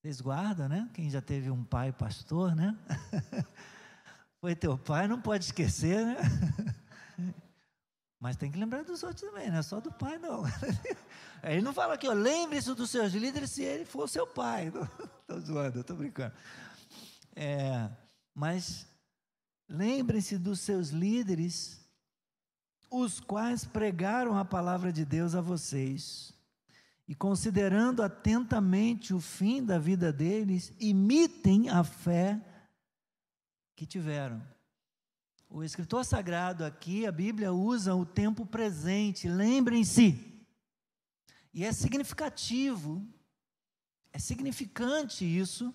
Vocês 0.00 0.22
guardam, 0.22 0.66
né? 0.66 0.88
Quem 0.94 1.10
já 1.10 1.20
teve 1.20 1.50
um 1.50 1.62
pai 1.62 1.92
pastor, 1.92 2.56
né? 2.56 2.74
Foi 4.40 4.56
teu 4.56 4.78
pai, 4.78 5.06
não 5.06 5.20
pode 5.20 5.44
esquecer, 5.44 6.02
né? 6.02 6.16
Mas 8.18 8.36
tem 8.36 8.50
que 8.50 8.58
lembrar 8.58 8.84
dos 8.84 9.02
outros 9.02 9.20
também, 9.20 9.50
não 9.50 9.58
é 9.58 9.62
só 9.62 9.78
do 9.78 9.92
pai, 9.92 10.16
não. 10.16 10.42
Ele 11.44 11.60
não 11.60 11.74
fala 11.74 11.92
aqui, 11.92 12.08
lembre-se 12.08 12.72
dos 12.74 12.88
seus 12.88 13.12
líderes 13.12 13.50
se 13.50 13.62
ele 13.62 13.84
for 13.84 14.08
seu 14.08 14.26
pai. 14.26 14.72
Estou 15.20 15.40
zoando, 15.40 15.80
estou 15.80 15.94
brincando. 15.94 16.34
É, 17.36 17.88
mas 18.34 18.86
lembrem-se 19.68 20.38
dos 20.38 20.58
seus 20.60 20.88
líderes 20.88 21.85
os 22.90 23.20
quais 23.20 23.64
pregaram 23.64 24.36
a 24.36 24.44
palavra 24.44 24.92
de 24.92 25.04
Deus 25.04 25.34
a 25.34 25.40
vocês. 25.40 26.32
E 27.08 27.14
considerando 27.14 28.02
atentamente 28.02 29.14
o 29.14 29.20
fim 29.20 29.62
da 29.62 29.78
vida 29.78 30.12
deles, 30.12 30.72
imitem 30.80 31.68
a 31.68 31.84
fé 31.84 32.40
que 33.76 33.86
tiveram. 33.86 34.42
O 35.48 35.62
escritor 35.62 36.04
sagrado 36.04 36.64
aqui, 36.64 37.06
a 37.06 37.12
Bíblia 37.12 37.52
usa 37.52 37.94
o 37.94 38.04
tempo 38.04 38.44
presente, 38.44 39.28
lembrem-se. 39.28 40.44
E 41.54 41.64
é 41.64 41.72
significativo, 41.72 43.06
é 44.12 44.18
significante 44.18 45.24
isso, 45.24 45.72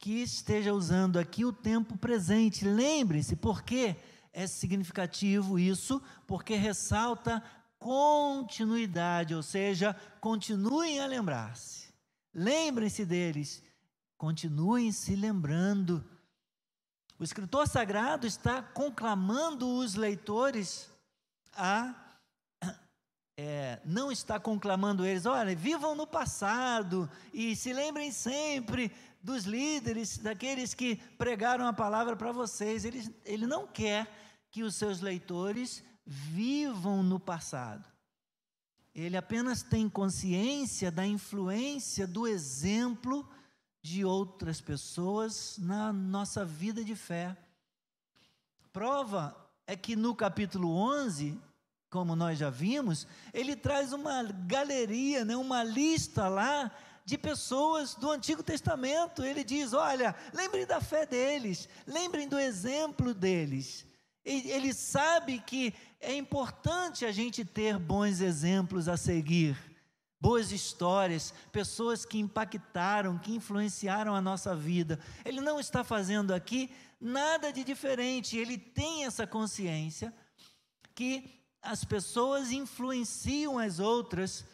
que 0.00 0.22
esteja 0.22 0.74
usando 0.74 1.18
aqui 1.18 1.44
o 1.44 1.52
tempo 1.52 1.96
presente. 1.96 2.64
Lembrem-se, 2.64 3.36
por 3.36 3.62
quê? 3.62 3.96
É 4.36 4.48
significativo 4.48 5.58
isso, 5.58 6.02
porque 6.26 6.56
ressalta 6.56 7.40
continuidade, 7.78 9.34
ou 9.34 9.42
seja, 9.42 9.94
continuem 10.20 10.98
a 10.98 11.06
lembrar-se. 11.06 11.94
Lembrem-se 12.34 13.04
deles, 13.04 13.62
continuem 14.18 14.90
se 14.90 15.14
lembrando. 15.14 16.04
O 17.16 17.22
escritor 17.22 17.68
sagrado 17.68 18.26
está 18.26 18.60
conclamando 18.60 19.68
os 19.68 19.94
leitores 19.94 20.90
a 21.52 21.94
é, 23.36 23.80
não 23.84 24.12
está 24.12 24.38
conclamando 24.38 25.04
eles, 25.04 25.26
olha, 25.26 25.54
vivam 25.56 25.94
no 25.94 26.06
passado 26.06 27.10
e 27.32 27.56
se 27.56 27.72
lembrem 27.72 28.12
sempre 28.12 28.92
dos 29.22 29.44
líderes, 29.44 30.18
daqueles 30.18 30.72
que 30.72 30.96
pregaram 31.18 31.66
a 31.66 31.72
palavra 31.72 32.14
para 32.14 32.30
vocês. 32.30 32.84
Ele, 32.84 33.12
ele 33.24 33.46
não 33.46 33.66
quer 33.66 34.08
que 34.54 34.62
os 34.62 34.76
seus 34.76 35.00
leitores 35.00 35.82
vivam 36.06 37.02
no 37.02 37.18
passado. 37.18 37.84
Ele 38.94 39.16
apenas 39.16 39.64
tem 39.64 39.88
consciência 39.88 40.92
da 40.92 41.04
influência 41.04 42.06
do 42.06 42.24
exemplo 42.24 43.28
de 43.82 44.04
outras 44.04 44.60
pessoas 44.60 45.56
na 45.58 45.92
nossa 45.92 46.44
vida 46.44 46.84
de 46.84 46.94
fé. 46.94 47.36
Prova 48.72 49.36
é 49.66 49.74
que 49.74 49.96
no 49.96 50.14
capítulo 50.14 50.70
11, 50.76 51.36
como 51.90 52.14
nós 52.14 52.38
já 52.38 52.48
vimos, 52.48 53.08
ele 53.32 53.56
traz 53.56 53.92
uma 53.92 54.22
galeria, 54.22 55.24
né, 55.24 55.36
uma 55.36 55.64
lista 55.64 56.28
lá 56.28 56.70
de 57.04 57.18
pessoas 57.18 57.96
do 57.96 58.08
Antigo 58.08 58.40
Testamento. 58.40 59.24
Ele 59.24 59.42
diz: 59.42 59.72
olha, 59.72 60.14
lembrem 60.32 60.64
da 60.64 60.80
fé 60.80 61.04
deles, 61.04 61.68
lembrem 61.88 62.28
do 62.28 62.38
exemplo 62.38 63.12
deles. 63.12 63.84
Ele 64.24 64.72
sabe 64.72 65.38
que 65.38 65.74
é 66.00 66.14
importante 66.16 67.04
a 67.04 67.12
gente 67.12 67.44
ter 67.44 67.78
bons 67.78 68.20
exemplos 68.20 68.88
a 68.88 68.96
seguir, 68.96 69.54
boas 70.18 70.50
histórias, 70.50 71.34
pessoas 71.52 72.06
que 72.06 72.18
impactaram, 72.18 73.18
que 73.18 73.34
influenciaram 73.34 74.14
a 74.14 74.22
nossa 74.22 74.56
vida. 74.56 74.98
Ele 75.24 75.42
não 75.42 75.60
está 75.60 75.84
fazendo 75.84 76.32
aqui 76.32 76.70
nada 76.98 77.52
de 77.52 77.62
diferente, 77.62 78.38
ele 78.38 78.56
tem 78.56 79.04
essa 79.04 79.26
consciência 79.26 80.12
que 80.94 81.42
as 81.60 81.84
pessoas 81.84 82.50
influenciam 82.50 83.58
as 83.58 83.78
outras 83.78 84.46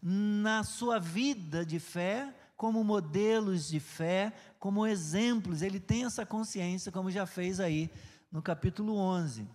na 0.00 0.64
sua 0.64 0.98
vida 0.98 1.66
de 1.66 1.78
fé, 1.78 2.34
como 2.56 2.82
modelos 2.82 3.68
de 3.68 3.78
fé, 3.78 4.32
como 4.58 4.86
exemplos. 4.86 5.60
Ele 5.60 5.78
tem 5.78 6.04
essa 6.04 6.24
consciência, 6.24 6.90
como 6.90 7.10
já 7.10 7.26
fez 7.26 7.60
aí 7.60 7.90
no 8.30 8.42
capítulo 8.42 8.96
11. 8.96 9.48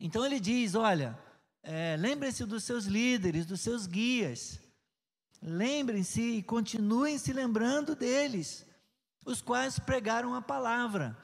Então 0.00 0.24
ele 0.24 0.40
diz: 0.40 0.74
olha, 0.74 1.18
é, 1.62 1.96
lembrem-se 1.98 2.44
dos 2.44 2.64
seus 2.64 2.84
líderes, 2.84 3.46
dos 3.46 3.60
seus 3.60 3.86
guias. 3.86 4.60
Lembrem-se 5.40 6.20
e 6.20 6.42
continuem 6.42 7.16
se 7.18 7.32
lembrando 7.32 7.94
deles, 7.94 8.66
os 9.24 9.40
quais 9.40 9.78
pregaram 9.78 10.34
a 10.34 10.42
palavra. 10.42 11.16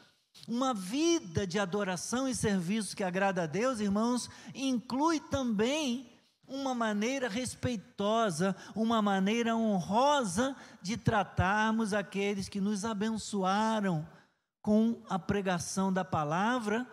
Uma 0.48 0.74
vida 0.74 1.46
de 1.46 1.58
adoração 1.58 2.28
e 2.28 2.34
serviço 2.34 2.96
que 2.96 3.04
agrada 3.04 3.44
a 3.44 3.46
Deus, 3.46 3.80
irmãos, 3.80 4.28
inclui 4.54 5.20
também 5.20 6.10
uma 6.46 6.74
maneira 6.74 7.28
respeitosa, 7.28 8.54
uma 8.74 9.00
maneira 9.00 9.56
honrosa 9.56 10.54
de 10.82 10.96
tratarmos 10.96 11.94
aqueles 11.94 12.48
que 12.48 12.60
nos 12.60 12.84
abençoaram 12.84 14.06
com 14.64 15.02
a 15.10 15.18
pregação 15.18 15.92
da 15.92 16.02
palavra 16.02 16.86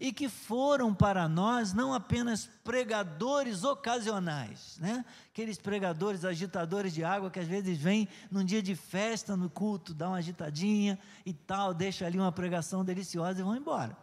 e 0.00 0.14
que 0.14 0.30
foram 0.30 0.94
para 0.94 1.28
nós 1.28 1.74
não 1.74 1.92
apenas 1.92 2.48
pregadores 2.64 3.64
ocasionais, 3.64 4.78
né? 4.80 5.04
Aqueles 5.30 5.58
pregadores 5.58 6.24
agitadores 6.24 6.94
de 6.94 7.04
água 7.04 7.30
que 7.30 7.38
às 7.38 7.46
vezes 7.46 7.76
vêm 7.76 8.08
num 8.30 8.42
dia 8.42 8.62
de 8.62 8.74
festa 8.74 9.36
no 9.36 9.50
culto, 9.50 9.92
dá 9.92 10.08
uma 10.08 10.16
agitadinha 10.16 10.98
e 11.26 11.34
tal, 11.34 11.74
deixa 11.74 12.06
ali 12.06 12.18
uma 12.18 12.32
pregação 12.32 12.82
deliciosa 12.82 13.40
e 13.40 13.44
vão 13.44 13.54
embora. 13.54 13.94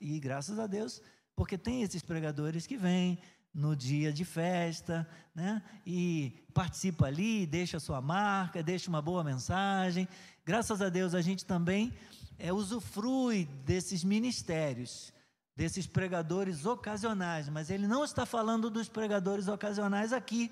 E 0.00 0.18
graças 0.18 0.58
a 0.58 0.66
Deus, 0.66 1.00
porque 1.36 1.56
tem 1.56 1.82
esses 1.82 2.02
pregadores 2.02 2.66
que 2.66 2.76
vêm, 2.76 3.20
no 3.54 3.76
dia 3.76 4.12
de 4.12 4.24
festa, 4.24 5.08
né? 5.32 5.62
E 5.86 6.44
participa 6.52 7.06
ali, 7.06 7.46
deixa 7.46 7.78
sua 7.78 8.00
marca, 8.00 8.64
deixa 8.64 8.90
uma 8.90 9.00
boa 9.00 9.22
mensagem. 9.22 10.08
Graças 10.44 10.82
a 10.82 10.88
Deus 10.88 11.14
a 11.14 11.20
gente 11.20 11.44
também 11.44 11.94
é, 12.38 12.52
usufrui 12.52 13.46
desses 13.64 14.04
ministérios, 14.04 15.12
desses 15.56 15.86
pregadores 15.86 16.66
ocasionais, 16.66 17.48
mas 17.48 17.70
ele 17.70 17.86
não 17.86 18.04
está 18.04 18.26
falando 18.26 18.68
dos 18.70 18.88
pregadores 18.88 19.48
ocasionais 19.48 20.12
aqui. 20.12 20.50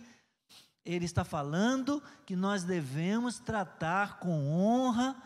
Ele 0.84 1.04
está 1.04 1.24
falando 1.24 2.02
que 2.26 2.34
nós 2.34 2.64
devemos 2.64 3.38
tratar 3.38 4.18
com 4.18 4.50
honra 4.50 5.16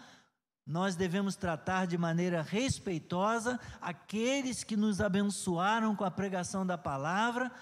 nós 0.67 0.97
devemos 0.97 1.37
tratar 1.37 1.87
de 1.87 1.97
maneira 1.97 2.43
respeitosa 2.43 3.61
aqueles 3.81 4.65
que 4.65 4.77
nos 4.77 5.01
abençoaram 5.01 5.95
com 5.95 6.03
a 6.03 6.11
pregação 6.11 6.67
da 6.67 6.77
palavra, 6.77 7.53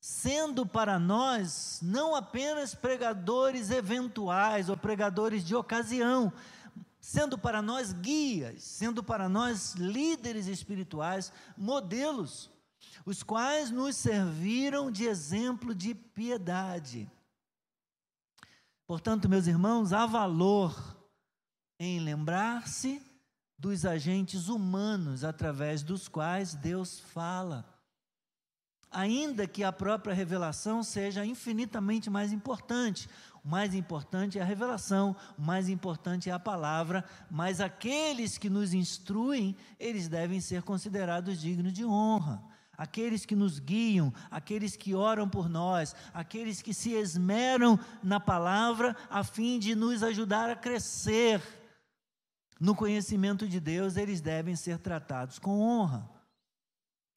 sendo 0.00 0.64
para 0.64 0.96
nós 0.96 1.80
não 1.82 2.14
apenas 2.14 2.72
pregadores 2.72 3.72
eventuais 3.72 4.68
ou 4.68 4.76
pregadores 4.76 5.44
de 5.44 5.56
ocasião, 5.56 6.32
sendo 7.04 7.36
para 7.36 7.60
nós 7.60 7.92
guias, 7.92 8.64
sendo 8.64 9.04
para 9.04 9.28
nós 9.28 9.74
líderes 9.74 10.46
espirituais, 10.46 11.30
modelos, 11.54 12.50
os 13.04 13.22
quais 13.22 13.70
nos 13.70 13.94
serviram 13.94 14.90
de 14.90 15.04
exemplo 15.04 15.74
de 15.74 15.94
piedade. 15.94 17.06
Portanto, 18.86 19.28
meus 19.28 19.46
irmãos, 19.46 19.92
há 19.92 20.06
valor 20.06 20.74
em 21.78 22.00
lembrar-se 22.00 23.02
dos 23.58 23.84
agentes 23.84 24.48
humanos 24.48 25.24
através 25.24 25.82
dos 25.82 26.08
quais 26.08 26.54
Deus 26.54 27.00
fala. 27.00 27.68
Ainda 28.90 29.46
que 29.46 29.62
a 29.62 29.70
própria 29.70 30.14
revelação 30.14 30.82
seja 30.82 31.26
infinitamente 31.26 32.08
mais 32.08 32.32
importante. 32.32 33.10
Mais 33.44 33.74
importante 33.74 34.38
é 34.38 34.42
a 34.42 34.44
revelação, 34.44 35.14
mais 35.36 35.68
importante 35.68 36.30
é 36.30 36.32
a 36.32 36.38
palavra, 36.38 37.04
mas 37.30 37.60
aqueles 37.60 38.38
que 38.38 38.48
nos 38.48 38.72
instruem, 38.72 39.54
eles 39.78 40.08
devem 40.08 40.40
ser 40.40 40.62
considerados 40.62 41.42
dignos 41.42 41.74
de 41.74 41.84
honra. 41.84 42.42
Aqueles 42.76 43.26
que 43.26 43.36
nos 43.36 43.58
guiam, 43.58 44.12
aqueles 44.30 44.76
que 44.76 44.94
oram 44.94 45.28
por 45.28 45.46
nós, 45.46 45.94
aqueles 46.14 46.62
que 46.62 46.72
se 46.72 46.92
esmeram 46.92 47.78
na 48.02 48.18
palavra 48.18 48.96
a 49.10 49.22
fim 49.22 49.58
de 49.58 49.74
nos 49.74 50.02
ajudar 50.02 50.48
a 50.48 50.56
crescer 50.56 51.42
no 52.58 52.74
conhecimento 52.74 53.46
de 53.46 53.60
Deus, 53.60 53.98
eles 53.98 54.22
devem 54.22 54.56
ser 54.56 54.78
tratados 54.78 55.38
com 55.38 55.60
honra. 55.60 56.08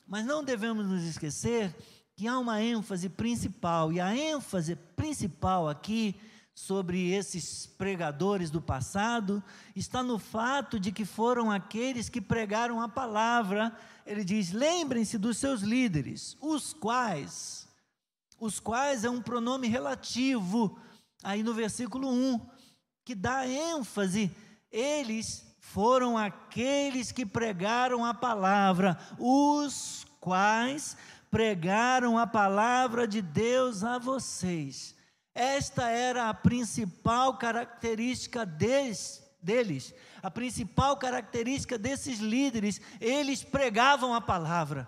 Mas 0.05 0.25
não 0.25 0.43
devemos 0.43 0.85
nos 0.85 1.03
esquecer 1.03 1.73
que 2.17 2.27
há 2.27 2.39
uma 2.39 2.59
ênfase 2.59 3.09
principal, 3.09 3.93
e 3.93 4.01
a 4.01 4.13
ênfase 4.13 4.75
principal 4.95 5.69
aqui 5.69 6.19
sobre 6.51 7.11
esses 7.11 7.67
pregadores 7.67 8.49
do 8.49 8.59
passado 8.59 9.43
está 9.75 10.01
no 10.01 10.17
fato 10.17 10.79
de 10.79 10.91
que 10.91 11.05
foram 11.05 11.51
aqueles 11.51 12.09
que 12.09 12.19
pregaram 12.19 12.81
a 12.81 12.89
palavra. 12.89 13.71
Ele 14.03 14.23
diz: 14.23 14.51
lembrem-se 14.51 15.19
dos 15.19 15.37
seus 15.37 15.61
líderes, 15.61 16.35
os 16.41 16.73
quais, 16.73 17.67
os 18.39 18.59
quais 18.59 19.03
é 19.03 19.09
um 19.11 19.21
pronome 19.21 19.67
relativo, 19.67 20.79
aí 21.23 21.43
no 21.43 21.53
versículo 21.53 22.09
1, 22.09 22.41
que 23.05 23.13
dá 23.13 23.47
ênfase 23.47 24.31
eles 24.71 25.45
foram 25.59 26.17
aqueles 26.17 27.11
que 27.11 27.27
pregaram 27.27 28.03
a 28.03 28.13
palavra, 28.13 28.97
os 29.19 30.03
quais 30.19 30.97
pregaram 31.29 32.17
a 32.17 32.25
palavra 32.27 33.07
de 33.07 33.21
Deus 33.21 33.83
a 33.83 33.97
vocês. 33.97 34.95
Esta 35.33 35.89
era 35.89 36.29
a 36.29 36.33
principal 36.33 37.37
característica 37.37 38.45
deles, 38.45 39.23
deles, 39.41 39.93
a 40.23 40.31
principal 40.31 40.97
característica 40.97 41.77
desses 41.77 42.19
líderes, 42.19 42.81
eles 42.99 43.43
pregavam 43.43 44.13
a 44.13 44.21
palavra. 44.21 44.87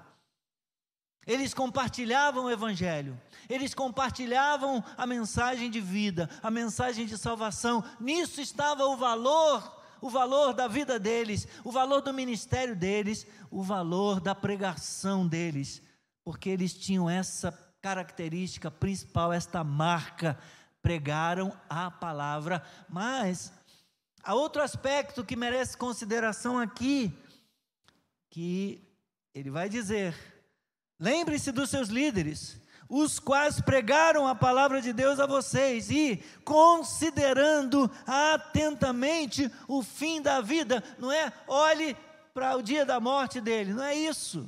Eles 1.28 1.54
compartilhavam 1.54 2.45
o 2.45 2.49
evangelho. 2.49 3.19
Eles 3.47 3.75
compartilhavam 3.75 4.84
a 4.97 5.06
mensagem 5.06 5.69
de 5.69 5.80
vida, 5.80 6.28
a 6.41 6.49
mensagem 6.49 7.06
de 7.06 7.17
salvação. 7.17 7.84
Nisso 7.99 8.41
estava 8.41 8.86
o 8.86 8.97
valor, 8.97 9.80
o 10.02 10.10
valor 10.10 10.54
da 10.54 10.67
vida 10.67 10.97
deles, 10.97 11.47
o 11.63 11.71
valor 11.71 12.02
do 12.02 12.12
ministério 12.12 12.75
deles, 12.75 13.28
o 13.52 13.62
valor 13.62 14.19
da 14.19 14.34
pregação 14.34 15.28
deles, 15.28 15.82
porque 16.30 16.48
eles 16.48 16.76
tinham 16.76 17.10
essa 17.10 17.52
característica 17.82 18.70
principal, 18.70 19.34
esta 19.34 19.63
marca, 19.63 20.38
pregaram 20.80 21.52
a 21.68 21.89
palavra. 21.89 22.63
Mas 22.88 23.52
há 24.24 24.36
outro 24.36 24.62
aspecto 24.62 25.26
que 25.26 25.36
merece 25.36 25.76
consideração 25.76 26.60
aqui, 26.60 27.12
que 28.30 28.80
ele 29.34 29.50
vai 29.50 29.68
dizer: 29.68 30.15
lembre-se 31.00 31.52
dos 31.52 31.72
seus 31.72 31.89
líderes, 31.89 32.62
os 32.88 33.18
quais 33.18 33.60
pregaram 33.60 34.28
a 34.28 34.36
palavra 34.36 34.84
de 34.84 34.94
Deus 34.94 35.20
a 35.20 35.26
vocês, 35.26 35.89
e 35.89 36.24
considerando 36.46 37.89
atentamente 38.06 39.52
o 39.68 39.82
fim 39.82 40.22
da 40.22 40.42
vida, 40.42 40.84
não 41.00 41.12
é? 41.12 41.34
Olhe 41.48 41.98
para 42.36 42.56
o 42.56 42.62
dia 42.62 42.86
da 42.86 43.00
morte 43.00 43.42
dele, 43.42 43.74
não 43.74 43.84
é 43.84 43.96
isso. 43.96 44.48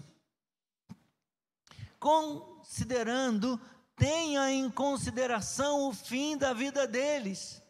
Considerando, 2.02 3.62
tenha 3.96 4.52
em 4.52 4.72
consideração 4.72 5.88
o 5.88 5.94
fim 5.94 6.36
da 6.36 6.52
vida 6.52 6.88
deles, 6.88 7.62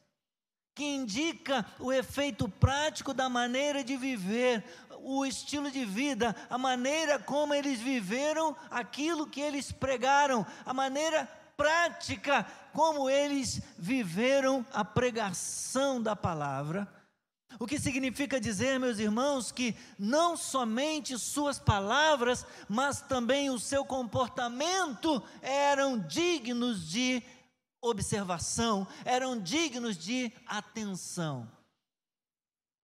que 0.73 0.85
indica 0.85 1.65
o 1.77 1.91
efeito 1.91 2.47
prático 2.47 3.13
da 3.13 3.27
maneira 3.27 3.83
de 3.83 3.97
viver, 3.97 4.63
o 4.99 5.25
estilo 5.25 5.69
de 5.69 5.83
vida, 5.83 6.33
a 6.49 6.57
maneira 6.57 7.19
como 7.19 7.53
eles 7.53 7.81
viveram 7.81 8.55
aquilo 8.69 9.27
que 9.27 9.41
eles 9.41 9.69
pregaram, 9.69 10.47
a 10.65 10.73
maneira 10.73 11.25
prática 11.57 12.47
como 12.71 13.09
eles 13.09 13.61
viveram 13.77 14.65
a 14.71 14.85
pregação 14.85 16.01
da 16.01 16.15
palavra. 16.15 16.87
O 17.59 17.67
que 17.67 17.79
significa 17.79 18.39
dizer, 18.39 18.79
meus 18.79 18.99
irmãos, 18.99 19.51
que 19.51 19.75
não 19.97 20.35
somente 20.35 21.17
suas 21.17 21.59
palavras, 21.59 22.45
mas 22.67 23.01
também 23.01 23.49
o 23.49 23.59
seu 23.59 23.85
comportamento 23.85 25.21
eram 25.41 25.99
dignos 25.99 26.87
de 26.89 27.21
observação, 27.81 28.87
eram 29.03 29.39
dignos 29.39 29.97
de 29.97 30.31
atenção. 30.45 31.51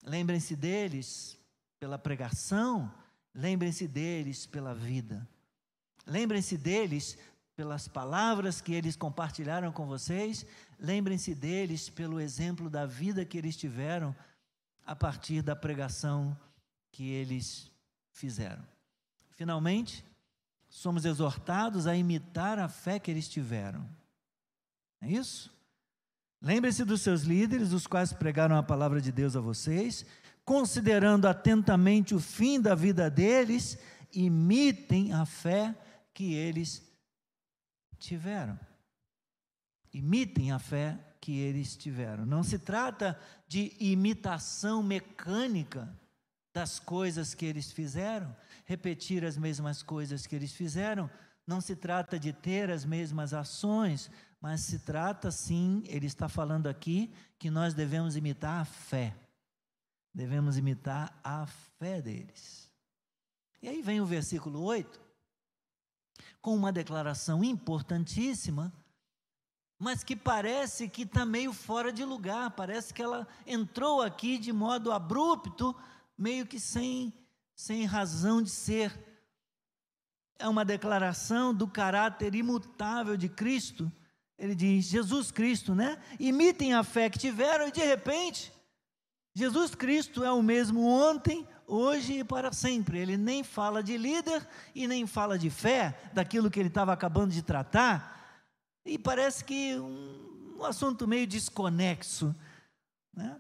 Lembrem-se 0.04 0.56
deles 0.56 1.38
pela 1.80 1.98
pregação, 1.98 2.92
lembrem-se 3.34 3.88
deles 3.88 4.46
pela 4.46 4.74
vida. 4.74 5.28
Lembrem-se 6.06 6.58
deles 6.58 7.18
pelas 7.56 7.88
palavras 7.88 8.62
que 8.62 8.74
eles 8.74 8.96
compartilharam 8.96 9.72
com 9.72 9.86
vocês, 9.88 10.46
lembrem-se 10.78 11.34
deles 11.34 11.90
pelo 11.90 12.20
exemplo 12.20 12.70
da 12.70 12.86
vida 12.86 13.26
que 13.26 13.38
eles 13.38 13.56
tiveram 13.56 14.16
a 14.86 14.96
partir 14.96 15.42
da 15.42 15.56
pregação 15.56 16.38
que 16.92 17.10
eles 17.10 17.72
fizeram. 18.14 18.64
Finalmente, 19.32 20.06
somos 20.70 21.06
exortados 21.06 21.88
a 21.88 21.96
imitar 21.96 22.60
a 22.60 22.70
fé 22.70 23.00
que 23.00 23.10
eles 23.10 23.28
tiveram. 23.28 23.88
É 25.02 25.10
isso? 25.10 25.54
Lembre-se 26.42 26.86
dos 26.86 27.02
seus 27.02 27.22
líderes, 27.22 27.72
os 27.72 27.88
quais 27.88 28.14
pregaram 28.14 28.56
a 28.56 28.64
palavra 28.64 29.02
de 29.02 29.12
Deus 29.12 29.36
a 29.36 29.42
vocês, 29.42 30.06
considerando 30.44 31.28
atentamente 31.28 32.14
o 32.14 32.20
fim 32.20 32.62
da 32.62 32.76
vida 32.76 33.10
deles, 33.10 33.78
imitem 34.14 35.12
a 35.12 35.26
fé 35.26 35.76
que 36.14 36.34
eles 36.34 36.84
tiveram. 37.98 38.60
Imitem 39.92 40.52
a 40.52 40.60
fé 40.60 41.00
que 41.26 41.40
eles 41.40 41.76
tiveram. 41.76 42.24
Não 42.24 42.44
se 42.44 42.60
trata 42.60 43.20
de 43.48 43.76
imitação 43.80 44.84
mecânica 44.84 45.92
das 46.54 46.78
coisas 46.78 47.34
que 47.34 47.48
eles 47.48 47.72
fizeram, 47.72 48.36
repetir 48.64 49.26
as 49.26 49.36
mesmas 49.36 49.82
coisas 49.82 50.28
que 50.28 50.36
eles 50.36 50.54
fizeram. 50.54 51.10
Não 51.48 51.60
se 51.60 51.76
trata 51.76 52.20
de 52.20 52.32
ter 52.32 52.70
as 52.70 52.86
mesmas 52.86 53.34
ações, 53.34 54.12
mas 54.40 54.62
se 54.62 54.78
trata 54.78 55.32
sim, 55.32 55.82
ele 55.88 56.06
está 56.06 56.30
falando 56.30 56.68
aqui, 56.68 57.12
que 57.40 57.50
nós 57.50 57.74
devemos 57.74 58.16
imitar 58.16 58.62
a 58.62 58.66
fé. 58.66 59.16
Devemos 60.14 60.60
imitar 60.60 61.20
a 61.24 61.48
fé 61.80 62.04
deles. 62.04 62.72
E 63.64 63.68
aí 63.68 63.82
vem 63.82 64.00
o 64.00 64.06
versículo 64.06 64.62
8, 64.62 65.02
com 66.40 66.56
uma 66.56 66.72
declaração 66.72 67.44
importantíssima, 67.44 68.72
mas 69.78 70.04
que 70.04 70.16
parece 70.16 70.88
que 70.88 71.04
está 71.04 71.26
meio 71.26 71.54
fora 71.54 71.92
de 71.92 72.04
lugar, 72.04 72.52
parece 72.52 72.94
que 72.94 73.02
ela 73.02 73.28
entrou 73.46 74.02
aqui 74.02 74.38
de 74.38 74.52
modo 74.54 74.92
abrupto, 74.92 75.76
meio 76.18 76.46
que 76.46 76.60
sem, 76.60 77.14
sem 77.56 77.86
razão 77.86 78.42
de 78.42 78.50
ser. 78.50 78.98
É 80.40 80.48
uma 80.48 80.66
declaração 80.66 81.54
do 81.54 81.68
caráter 81.68 82.36
imutável 82.36 83.16
de 83.18 83.30
Cristo 83.30 83.92
ele 84.38 84.54
diz, 84.54 84.86
Jesus 84.86 85.32
Cristo, 85.32 85.74
né? 85.74 85.98
Imitem 86.20 86.74
a 86.74 86.84
fé 86.84 87.10
que 87.10 87.18
tiveram 87.18 87.68
e 87.68 87.72
de 87.72 87.84
repente, 87.84 88.52
Jesus 89.34 89.74
Cristo 89.74 90.24
é 90.24 90.32
o 90.32 90.44
mesmo 90.44 90.86
ontem, 90.86 91.48
hoje 91.66 92.20
e 92.20 92.24
para 92.24 92.52
sempre. 92.52 93.00
Ele 93.00 93.16
nem 93.16 93.44
fala 93.44 93.82
de 93.82 93.98
líder 93.98 94.46
e 94.74 94.88
nem 94.88 95.08
fala 95.08 95.38
de 95.38 95.50
fé, 95.50 95.98
daquilo 96.14 96.52
que 96.52 96.60
ele 96.60 96.68
estava 96.68 96.92
acabando 96.92 97.32
de 97.32 97.42
tratar, 97.42 98.25
e 98.86 98.98
parece 98.98 99.44
que 99.44 99.76
um, 99.76 100.58
um 100.60 100.64
assunto 100.64 101.08
meio 101.08 101.26
desconexo. 101.26 102.36
Né? 103.14 103.36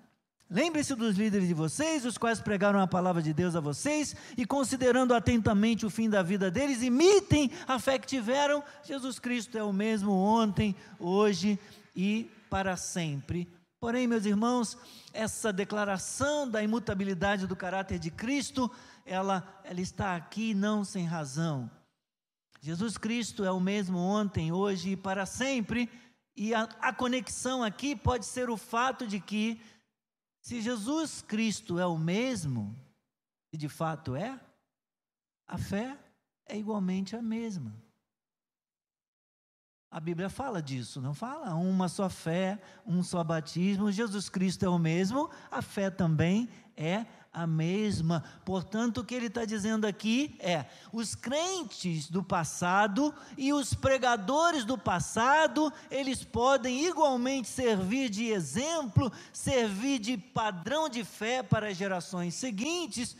Lembre-se 0.49 0.95
dos 0.95 1.15
líderes 1.15 1.47
de 1.47 1.53
vocês, 1.53 2.05
os 2.05 2.17
quais 2.17 2.39
pregaram 2.39 2.79
a 2.79 2.87
palavra 2.87 3.21
de 3.21 3.33
Deus 3.33 3.55
a 3.55 3.59
vocês, 3.59 4.15
e 4.37 4.45
considerando 4.45 5.13
atentamente 5.13 5.85
o 5.85 5.89
fim 5.89 6.09
da 6.09 6.21
vida 6.21 6.51
deles, 6.51 6.81
imitem 6.81 7.51
a 7.67 7.79
fé 7.79 7.97
que 7.97 8.07
tiveram. 8.07 8.63
Jesus 8.83 9.19
Cristo 9.19 9.57
é 9.57 9.63
o 9.63 9.73
mesmo 9.73 10.11
ontem, 10.11 10.75
hoje 10.99 11.59
e 11.95 12.29
para 12.49 12.77
sempre. 12.77 13.47
Porém, 13.79 14.07
meus 14.07 14.25
irmãos, 14.25 14.77
essa 15.13 15.51
declaração 15.51 16.49
da 16.49 16.63
imutabilidade 16.63 17.47
do 17.47 17.55
caráter 17.55 17.99
de 17.99 18.09
Cristo, 18.09 18.71
ela, 19.05 19.43
ela 19.63 19.81
está 19.81 20.15
aqui 20.15 20.53
não 20.53 20.83
sem 20.83 21.05
razão. 21.05 21.69
Jesus 22.65 22.97
Cristo 22.97 23.45
é 23.45 23.51
o 23.51 23.59
mesmo 23.59 23.99
ontem, 23.99 24.51
hoje 24.51 24.93
e 24.93 24.97
para 24.97 25.27
sempre, 25.27 25.87
e 26.35 26.51
a, 26.51 26.63
a 26.81 26.91
conexão 26.91 27.63
aqui 27.63 27.95
pode 27.95 28.25
ser 28.25 28.49
o 28.49 28.57
fato 28.57 29.05
de 29.05 29.19
que 29.19 29.61
se 30.41 30.59
Jesus 30.61 31.21
Cristo 31.21 31.77
é 31.77 31.85
o 31.85 31.95
mesmo, 31.95 32.75
e 33.53 33.57
de 33.57 33.69
fato 33.69 34.15
é, 34.15 34.39
a 35.47 35.59
fé 35.59 35.95
é 36.47 36.57
igualmente 36.57 37.15
a 37.15 37.21
mesma. 37.21 37.71
A 39.91 39.99
Bíblia 39.99 40.27
fala 40.27 40.59
disso, 40.59 40.99
não 40.99 41.13
fala? 41.13 41.53
Uma 41.53 41.87
só 41.87 42.09
fé, 42.09 42.59
um 42.83 43.03
só 43.03 43.23
batismo. 43.23 43.91
Jesus 43.91 44.27
Cristo 44.27 44.65
é 44.65 44.69
o 44.69 44.79
mesmo, 44.79 45.29
a 45.51 45.61
fé 45.61 45.91
também 45.91 46.49
é 46.75 47.05
a 47.35 47.45
mesma. 47.45 48.23
Portanto, 48.45 48.99
o 48.99 49.03
que 49.03 49.13
ele 49.13 49.25
está 49.27 49.43
dizendo 49.43 49.85
aqui 49.85 50.37
é: 50.39 50.65
os 50.93 51.13
crentes 51.13 52.09
do 52.09 52.23
passado 52.23 53.13
e 53.37 53.51
os 53.51 53.73
pregadores 53.73 54.63
do 54.63 54.77
passado, 54.77 55.71
eles 55.91 56.23
podem 56.23 56.85
igualmente 56.85 57.49
servir 57.49 58.09
de 58.09 58.27
exemplo, 58.27 59.11
servir 59.33 59.99
de 59.99 60.17
padrão 60.17 60.87
de 60.87 61.03
fé 61.03 61.43
para 61.43 61.67
as 61.67 61.75
gerações 61.75 62.35
seguintes, 62.35 63.17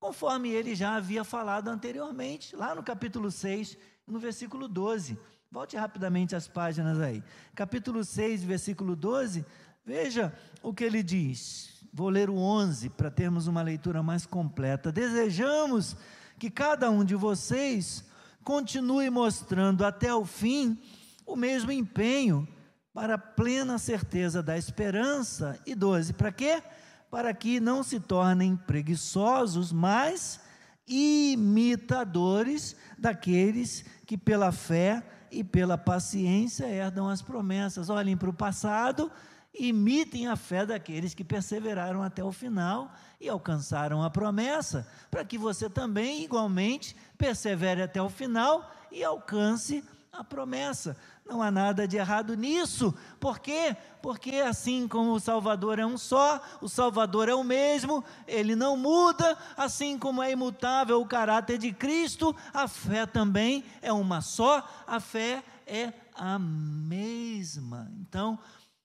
conforme 0.00 0.48
ele 0.48 0.74
já 0.74 0.96
havia 0.96 1.22
falado 1.22 1.68
anteriormente, 1.68 2.56
lá 2.56 2.74
no 2.74 2.82
capítulo 2.82 3.30
6, 3.30 3.76
no 4.06 4.18
versículo 4.18 4.66
12. 4.66 5.18
Volte 5.50 5.76
rapidamente 5.76 6.34
as 6.34 6.48
páginas 6.48 6.98
aí. 6.98 7.22
Capítulo 7.54 8.02
6, 8.02 8.42
versículo 8.42 8.96
12. 8.96 9.44
Veja 9.84 10.32
o 10.62 10.72
que 10.72 10.84
ele 10.84 11.02
diz. 11.02 11.71
Vou 11.92 12.08
ler 12.08 12.30
o 12.30 12.36
11 12.36 12.88
para 12.88 13.10
termos 13.10 13.46
uma 13.46 13.60
leitura 13.60 14.02
mais 14.02 14.24
completa. 14.24 14.90
Desejamos 14.90 15.94
que 16.38 16.48
cada 16.48 16.90
um 16.90 17.04
de 17.04 17.14
vocês 17.14 18.02
continue 18.42 19.10
mostrando 19.10 19.84
até 19.84 20.14
o 20.14 20.24
fim 20.24 20.80
o 21.26 21.36
mesmo 21.36 21.70
empenho 21.70 22.48
para 22.94 23.16
a 23.16 23.18
plena 23.18 23.76
certeza 23.76 24.42
da 24.42 24.56
esperança. 24.56 25.60
E 25.66 25.74
12, 25.74 26.14
para 26.14 26.32
quê? 26.32 26.62
Para 27.10 27.34
que 27.34 27.60
não 27.60 27.82
se 27.82 28.00
tornem 28.00 28.56
preguiçosos, 28.56 29.70
mas 29.70 30.40
imitadores 30.88 32.74
daqueles 32.98 33.84
que 34.06 34.16
pela 34.16 34.50
fé 34.50 35.02
e 35.30 35.44
pela 35.44 35.76
paciência 35.76 36.64
herdam 36.64 37.06
as 37.10 37.20
promessas. 37.20 37.90
Olhem 37.90 38.16
para 38.16 38.30
o 38.30 38.34
passado 38.34 39.12
imitem 39.54 40.26
a 40.26 40.36
fé 40.36 40.64
daqueles 40.64 41.14
que 41.14 41.24
perseveraram 41.24 42.02
até 42.02 42.24
o 42.24 42.32
final 42.32 42.92
e 43.20 43.28
alcançaram 43.28 44.02
a 44.02 44.10
promessa, 44.10 44.86
para 45.10 45.24
que 45.24 45.36
você 45.36 45.68
também, 45.68 46.24
igualmente, 46.24 46.96
persevere 47.18 47.82
até 47.82 48.00
o 48.00 48.08
final 48.08 48.70
e 48.90 49.04
alcance 49.04 49.84
a 50.12 50.22
promessa. 50.22 50.96
Não 51.24 51.40
há 51.40 51.50
nada 51.50 51.86
de 51.86 51.96
errado 51.96 52.34
nisso. 52.34 52.94
Por 53.20 53.38
quê? 53.38 53.76
Porque 54.02 54.36
assim 54.36 54.88
como 54.88 55.12
o 55.12 55.20
Salvador 55.20 55.78
é 55.78 55.86
um 55.86 55.96
só, 55.96 56.42
o 56.60 56.68
Salvador 56.68 57.28
é 57.28 57.34
o 57.34 57.44
mesmo, 57.44 58.04
ele 58.26 58.56
não 58.56 58.76
muda, 58.76 59.38
assim 59.56 59.96
como 59.96 60.22
é 60.22 60.32
imutável 60.32 61.00
o 61.00 61.06
caráter 61.06 61.58
de 61.58 61.72
Cristo, 61.72 62.34
a 62.52 62.66
fé 62.66 63.06
também 63.06 63.64
é 63.80 63.92
uma 63.92 64.20
só, 64.20 64.68
a 64.86 64.98
fé 64.98 65.42
é 65.66 65.92
a 66.14 66.38
mesma. 66.38 67.90
Então, 68.00 68.38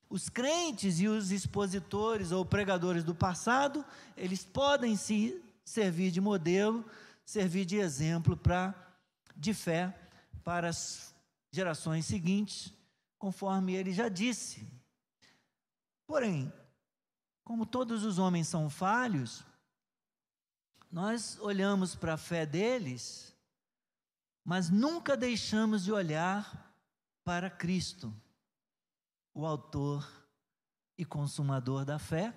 os 0.09 0.29
crentes 0.29 0.99
e 0.99 1.07
os 1.07 1.31
expositores 1.31 2.31
ou 2.31 2.45
pregadores 2.45 3.03
do 3.03 3.13
passado, 3.13 3.85
eles 4.15 4.43
podem 4.43 4.95
se 4.95 5.41
servir 5.65 6.11
de 6.11 6.21
modelo, 6.21 6.85
servir 7.25 7.65
de 7.65 7.77
exemplo 7.77 8.37
para 8.37 8.73
de 9.35 9.53
fé 9.53 9.95
para 10.43 10.69
as 10.69 11.13
gerações 11.51 12.05
seguintes, 12.05 12.73
conforme 13.19 13.75
ele 13.75 13.93
já 13.93 14.07
disse. 14.09 14.65
Porém, 16.07 16.51
como 17.43 17.65
todos 17.65 18.03
os 18.03 18.17
homens 18.17 18.47
são 18.47 18.69
falhos, 18.69 19.43
nós 20.89 21.37
olhamos 21.41 21.95
para 21.95 22.13
a 22.13 22.17
fé 22.17 22.45
deles, 22.45 23.35
mas 24.43 24.69
nunca 24.69 25.17
deixamos 25.17 25.83
de 25.83 25.91
olhar 25.91 26.73
para 27.25 27.49
Cristo 27.49 28.13
o 29.37 29.45
autor 29.45 30.03
e 30.97 31.05
consumador 31.05 31.85
da 31.85 31.99
fé, 31.99 32.33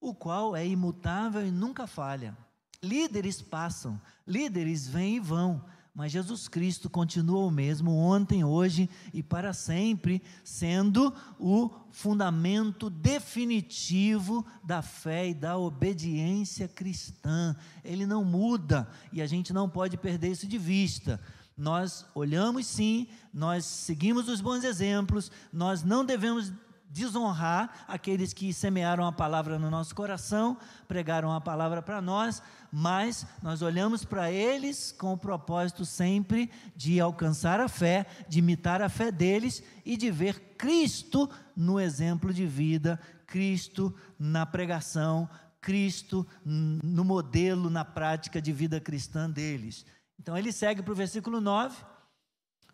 o 0.00 0.12
qual 0.12 0.56
é 0.56 0.66
imutável 0.66 1.46
e 1.46 1.52
nunca 1.52 1.86
falha. 1.86 2.36
Líderes 2.82 3.40
passam, 3.40 4.00
líderes 4.26 4.88
vêm 4.88 5.16
e 5.16 5.20
vão, 5.20 5.64
mas 5.94 6.10
Jesus 6.10 6.48
Cristo 6.48 6.90
continua 6.90 7.46
o 7.46 7.50
mesmo 7.50 7.92
ontem, 7.92 8.42
hoje 8.42 8.90
e 9.14 9.22
para 9.22 9.52
sempre, 9.52 10.20
sendo 10.42 11.14
o 11.38 11.70
fundamento 11.92 12.90
definitivo 12.90 14.44
da 14.64 14.82
fé 14.82 15.28
e 15.28 15.34
da 15.34 15.56
obediência 15.56 16.66
cristã. 16.66 17.54
Ele 17.84 18.04
não 18.04 18.24
muda 18.24 18.90
e 19.12 19.22
a 19.22 19.28
gente 19.28 19.52
não 19.52 19.68
pode 19.68 19.96
perder 19.96 20.32
isso 20.32 20.48
de 20.48 20.58
vista. 20.58 21.20
Nós 21.56 22.04
olhamos 22.14 22.66
sim, 22.66 23.08
nós 23.32 23.64
seguimos 23.64 24.28
os 24.28 24.40
bons 24.40 24.62
exemplos, 24.62 25.30
nós 25.52 25.82
não 25.82 26.04
devemos 26.04 26.52
desonrar 26.90 27.84
aqueles 27.88 28.32
que 28.32 28.52
semearam 28.52 29.06
a 29.06 29.12
palavra 29.12 29.58
no 29.58 29.70
nosso 29.70 29.94
coração, 29.94 30.56
pregaram 30.86 31.32
a 31.32 31.40
palavra 31.40 31.82
para 31.82 32.00
nós, 32.00 32.42
mas 32.70 33.26
nós 33.42 33.62
olhamos 33.62 34.04
para 34.04 34.30
eles 34.30 34.92
com 34.92 35.12
o 35.12 35.18
propósito 35.18 35.84
sempre 35.84 36.50
de 36.74 37.00
alcançar 37.00 37.60
a 37.60 37.68
fé, 37.68 38.06
de 38.28 38.38
imitar 38.38 38.80
a 38.80 38.88
fé 38.88 39.10
deles 39.10 39.62
e 39.84 39.96
de 39.96 40.10
ver 40.10 40.54
Cristo 40.56 41.28
no 41.56 41.80
exemplo 41.80 42.32
de 42.32 42.46
vida, 42.46 43.00
Cristo 43.26 43.94
na 44.18 44.46
pregação, 44.46 45.28
Cristo 45.60 46.26
no 46.44 47.04
modelo, 47.04 47.68
na 47.68 47.84
prática 47.84 48.40
de 48.40 48.52
vida 48.52 48.80
cristã 48.80 49.28
deles. 49.28 49.84
Então 50.18 50.36
ele 50.36 50.52
segue 50.52 50.82
para 50.82 50.92
o 50.92 50.96
versículo 50.96 51.40
9. 51.40 51.76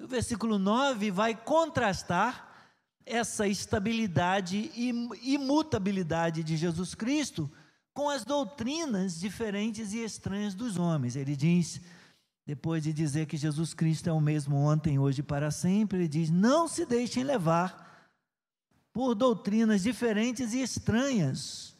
O 0.01 0.07
versículo 0.07 0.59
9 0.59 1.11
vai 1.11 1.35
contrastar 1.35 2.49
essa 3.05 3.47
estabilidade 3.47 4.71
e 4.75 4.89
imutabilidade 5.23 6.43
de 6.43 6.57
Jesus 6.57 6.95
Cristo 6.95 7.51
com 7.93 8.09
as 8.09 8.25
doutrinas 8.25 9.19
diferentes 9.19 9.93
e 9.93 10.03
estranhas 10.03 10.55
dos 10.55 10.77
homens. 10.77 11.17
Ele 11.17 11.37
diz, 11.37 11.81
depois 12.47 12.83
de 12.83 12.93
dizer 12.93 13.27
que 13.27 13.37
Jesus 13.37 13.75
Cristo 13.75 14.09
é 14.09 14.13
o 14.13 14.21
mesmo 14.21 14.57
ontem, 14.57 14.99
hoje 14.99 15.21
e 15.21 15.25
para 15.25 15.51
sempre, 15.51 15.99
ele 15.99 16.09
diz: 16.09 16.31
Não 16.31 16.67
se 16.67 16.85
deixem 16.85 17.23
levar 17.23 18.11
por 18.93 19.15
doutrinas 19.15 19.83
diferentes 19.83 20.53
e 20.53 20.61
estranhas, 20.61 21.77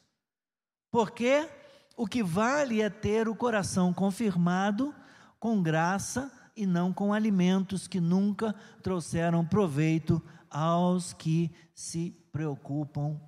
porque 0.91 1.49
o 1.97 2.07
que 2.07 2.23
vale 2.23 2.81
é 2.81 2.89
ter 2.89 3.29
o 3.29 3.35
coração 3.35 3.93
confirmado 3.93 4.95
com 5.43 5.61
graça 5.61 6.31
e 6.55 6.65
não 6.65 6.93
com 6.93 7.13
alimentos 7.13 7.89
que 7.89 7.99
nunca 7.99 8.55
trouxeram 8.81 9.45
proveito 9.45 10.23
aos 10.49 11.13
que 11.13 11.51
se 11.75 12.17
preocupam 12.31 13.21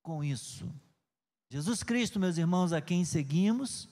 com 0.00 0.22
isso. 0.22 0.70
Jesus 1.50 1.82
Cristo, 1.82 2.20
meus 2.20 2.38
irmãos, 2.38 2.72
a 2.72 2.80
quem 2.80 3.04
seguimos 3.04 3.88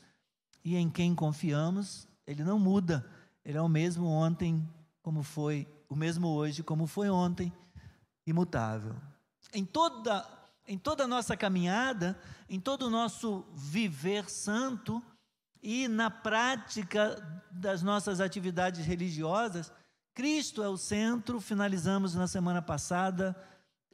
e 0.64 0.76
em 0.76 0.88
quem 0.88 1.12
confiamos, 1.12 2.06
ele 2.24 2.44
não 2.44 2.56
muda, 2.56 3.04
ele 3.44 3.58
é 3.58 3.60
o 3.60 3.68
mesmo 3.68 4.06
ontem 4.06 4.64
como 5.02 5.24
foi, 5.24 5.66
o 5.88 5.96
mesmo 5.96 6.28
hoje 6.28 6.62
como 6.62 6.86
foi 6.86 7.10
ontem, 7.10 7.52
imutável. 8.24 8.94
Em 9.52 9.64
toda 9.64 10.24
em 10.68 10.78
toda 10.78 11.04
a 11.04 11.08
nossa 11.08 11.36
caminhada, 11.36 12.16
em 12.48 12.60
todo 12.60 12.86
o 12.86 12.90
nosso 12.90 13.44
viver 13.52 14.30
santo 14.30 15.02
e 15.68 15.88
na 15.88 16.08
prática 16.08 17.20
das 17.50 17.82
nossas 17.82 18.20
atividades 18.20 18.86
religiosas, 18.86 19.72
Cristo 20.14 20.62
é 20.62 20.68
o 20.68 20.76
centro, 20.76 21.40
finalizamos 21.40 22.14
na 22.14 22.28
semana 22.28 22.62
passada 22.62 23.34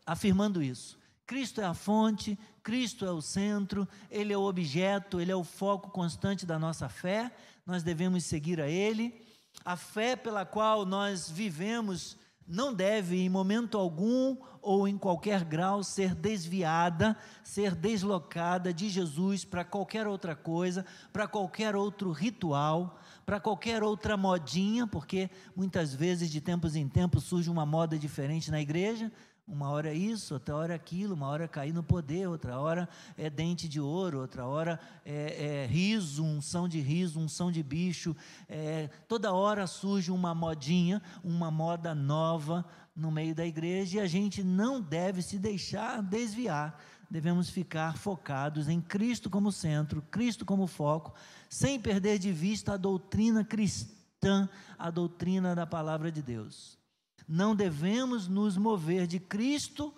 afirmando 0.05 0.63
isso. 0.63 0.99
Cristo 1.27 1.63
é 1.63 1.65
a 1.65 1.73
fonte, 1.73 2.39
Cristo 2.63 3.07
é 3.07 3.11
o 3.11 3.23
centro, 3.23 3.89
Ele 4.11 4.35
é 4.35 4.37
o 4.37 4.43
objeto, 4.43 5.19
Ele 5.19 5.33
é 5.33 5.35
o 5.35 5.43
foco 5.43 5.89
constante 5.89 6.45
da 6.45 6.59
nossa 6.59 6.91
fé, 6.91 7.35
nós 7.65 7.83
devemos 7.83 8.27
seguir 8.27 8.61
a 8.61 8.69
Ele. 8.69 9.25
A 9.65 9.75
fé 9.75 10.15
pela 10.15 10.45
qual 10.45 10.85
nós 10.85 11.31
vivemos 11.31 12.19
não 12.46 12.74
deve, 12.74 13.20
em 13.20 13.28
momento 13.28 13.78
algum 13.78 14.37
ou 14.61 14.87
em 14.87 14.96
qualquer 14.96 15.44
grau, 15.44 15.83
ser 15.83 16.14
desviada, 16.14 17.16
ser 17.42 17.74
deslocada 17.74 18.72
de 18.72 18.88
Jesus 18.88 19.44
para 19.44 19.64
qualquer 19.64 20.07
outra 20.07 20.37
coisa, 20.37 20.85
para 21.12 21.26
qualquer 21.26 21.74
outro 21.74 22.12
ritual 22.12 22.98
para 23.24 23.40
qualquer 23.40 23.83
outra 23.83 24.16
modinha, 24.16 24.87
porque 24.87 25.31
muitas 25.55 25.94
vezes 25.94 26.31
de 26.31 26.40
tempos 26.40 26.74
em 26.74 26.88
tempos 26.88 27.24
surge 27.24 27.48
uma 27.48 27.64
moda 27.64 27.98
diferente 27.98 28.50
na 28.50 28.61
igreja. 28.61 29.12
Uma 29.53 29.69
hora 29.69 29.91
é 29.91 29.95
isso, 29.95 30.33
outra 30.33 30.57
hora 30.57 30.73
é 30.73 30.77
aquilo, 30.77 31.12
uma 31.15 31.27
hora 31.27 31.45
é 31.45 31.47
cair 31.47 31.75
no 31.75 31.83
poder, 31.83 32.27
outra 32.27 32.59
hora 32.59 32.88
é 33.19 33.29
dente 33.29 33.69
de 33.69 33.79
ouro, 33.79 34.21
outra 34.21 34.47
hora 34.47 34.81
é, 35.05 35.65
é 35.65 35.67
riso, 35.67 36.25
unção 36.25 36.67
de 36.67 36.81
riso, 36.81 37.21
unção 37.21 37.53
de 37.53 37.62
bicho. 37.62 38.17
É, 38.49 38.88
toda 39.07 39.31
hora 39.35 39.67
surge 39.67 40.11
uma 40.11 40.35
modinha, 40.35 41.03
uma 41.23 41.51
moda 41.51 41.95
nova 41.95 42.65
no 42.97 43.11
meio 43.11 43.35
da 43.35 43.45
igreja 43.45 43.99
e 43.99 44.01
a 44.01 44.07
gente 44.07 44.43
não 44.43 44.81
deve 44.81 45.21
se 45.21 45.38
deixar 45.38 46.03
desviar. 46.03 46.81
Devemos 47.11 47.51
ficar 47.51 47.99
focados 47.99 48.71
em 48.71 48.81
Cristo 48.81 49.29
como 49.29 49.53
centro, 49.53 50.01
Cristo 50.11 50.47
como 50.47 50.67
foco, 50.67 51.12
sem 51.51 51.79
perder 51.79 52.19
de 52.19 52.33
vista 52.33 52.73
a 52.73 52.79
doutrina 52.79 53.45
cristã, 53.45 54.49
a 54.79 54.91
doutrina 54.91 55.55
da 55.55 55.67
palavra 55.67 56.11
de 56.11 56.23
Deus. 56.23 56.81
Não 57.33 57.57
devemos 57.57 58.29
nos 58.29 58.59
mover 58.59 59.07
de 59.07 59.18
Cristo 59.18 59.90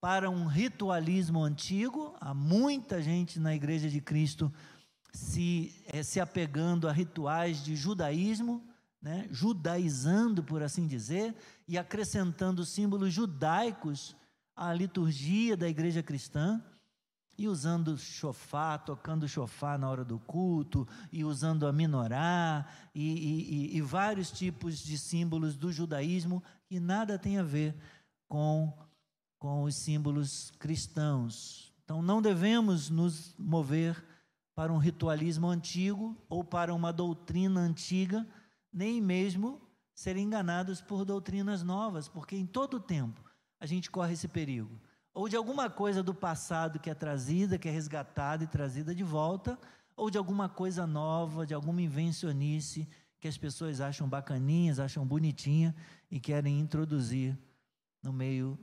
para 0.00 0.28
um 0.28 0.44
ritualismo 0.48 1.40
antigo. 1.40 2.16
Há 2.20 2.34
muita 2.34 3.00
gente 3.00 3.38
na 3.38 3.54
igreja 3.54 3.88
de 3.88 4.00
Cristo 4.00 4.52
se, 5.12 5.72
é, 5.86 6.02
se 6.02 6.18
apegando 6.18 6.88
a 6.88 6.92
rituais 6.92 7.62
de 7.62 7.76
judaísmo, 7.76 8.60
né, 9.00 9.28
judaizando, 9.30 10.42
por 10.42 10.60
assim 10.60 10.88
dizer, 10.88 11.32
e 11.68 11.78
acrescentando 11.78 12.64
símbolos 12.64 13.14
judaicos 13.14 14.16
à 14.56 14.74
liturgia 14.74 15.56
da 15.56 15.68
igreja 15.68 16.02
cristã 16.02 16.60
e 17.38 17.46
usando 17.46 17.96
chofá, 17.96 18.76
tocando 18.76 19.28
chofá 19.28 19.78
na 19.78 19.88
hora 19.88 20.04
do 20.04 20.18
culto, 20.18 20.86
e 21.12 21.24
usando 21.24 21.68
a 21.68 21.72
minorá, 21.72 22.66
e, 22.92 23.70
e, 23.72 23.76
e, 23.76 23.80
vários 23.80 24.32
tipos 24.32 24.80
de 24.80 24.98
símbolos 24.98 25.56
do 25.56 25.70
judaísmo 25.70 26.42
que 26.66 26.80
nada 26.80 27.16
tem 27.16 27.38
a 27.38 27.44
ver 27.44 27.76
com, 28.26 28.76
com 29.38 29.62
os 29.62 29.76
símbolos 29.76 30.50
cristãos. 30.58 31.72
Então 31.84 32.02
não 32.02 32.20
devemos 32.20 32.90
nos 32.90 33.34
mover 33.38 34.04
para 34.56 34.72
um 34.72 34.78
ritualismo 34.78 35.46
antigo 35.46 36.16
ou 36.28 36.42
para 36.42 36.74
uma 36.74 36.92
doutrina 36.92 37.60
antiga, 37.60 38.26
nem 38.72 39.00
mesmo 39.00 39.62
ser 39.94 40.16
enganados 40.16 40.80
por 40.80 41.04
doutrinas 41.04 41.62
novas, 41.62 42.08
porque 42.08 42.36
em 42.36 42.44
todo 42.44 42.80
tempo 42.80 43.22
a 43.60 43.66
gente 43.66 43.88
corre 43.90 44.14
esse 44.14 44.26
perigo 44.26 44.80
ou 45.18 45.28
de 45.28 45.34
alguma 45.34 45.68
coisa 45.68 46.00
do 46.00 46.14
passado 46.14 46.78
que 46.78 46.88
é 46.88 46.94
trazida, 46.94 47.58
que 47.58 47.68
é 47.68 47.72
resgatada 47.72 48.44
e 48.44 48.46
trazida 48.46 48.94
de 48.94 49.02
volta, 49.02 49.58
ou 49.96 50.12
de 50.12 50.16
alguma 50.16 50.48
coisa 50.48 50.86
nova, 50.86 51.44
de 51.44 51.52
alguma 51.52 51.82
invencionice 51.82 52.88
que 53.18 53.26
as 53.26 53.36
pessoas 53.36 53.80
acham 53.80 54.08
bacaninhas, 54.08 54.78
acham 54.78 55.04
bonitinha 55.04 55.74
e 56.08 56.20
querem 56.20 56.60
introduzir 56.60 57.36
no 58.00 58.12
meio 58.12 58.56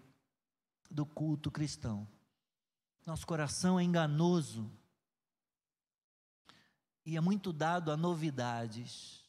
do 0.89 1.05
culto 1.05 1.51
cristão. 1.51 2.07
Nosso 3.05 3.27
coração 3.27 3.77
é 3.77 3.83
enganoso 3.83 4.71
e 7.05 7.17
é 7.17 7.19
muito 7.19 7.51
dado 7.51 7.91
a 7.91 7.97
novidades. 7.97 9.25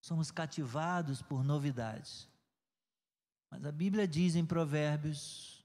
Somos 0.00 0.32
cativados 0.32 1.22
por 1.22 1.44
novidades. 1.44 2.28
Mas 3.48 3.64
a 3.64 3.70
Bíblia 3.70 4.08
diz 4.08 4.34
em 4.34 4.44
Provérbios 4.44 5.59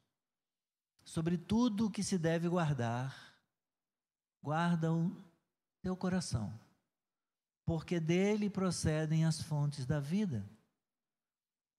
sobre 1.06 1.38
tudo 1.38 1.86
o 1.86 1.92
que 1.92 2.04
se 2.04 2.18
deve 2.18 2.50
guardar, 2.50 3.16
guarda 4.42 4.92
o 4.92 5.16
teu 5.82 5.96
coração, 5.96 6.52
porque 7.64 8.00
dele 8.00 8.50
procedem 8.50 9.24
as 9.24 9.40
fontes 9.40 9.86
da 9.86 10.00
vida. 10.00 10.44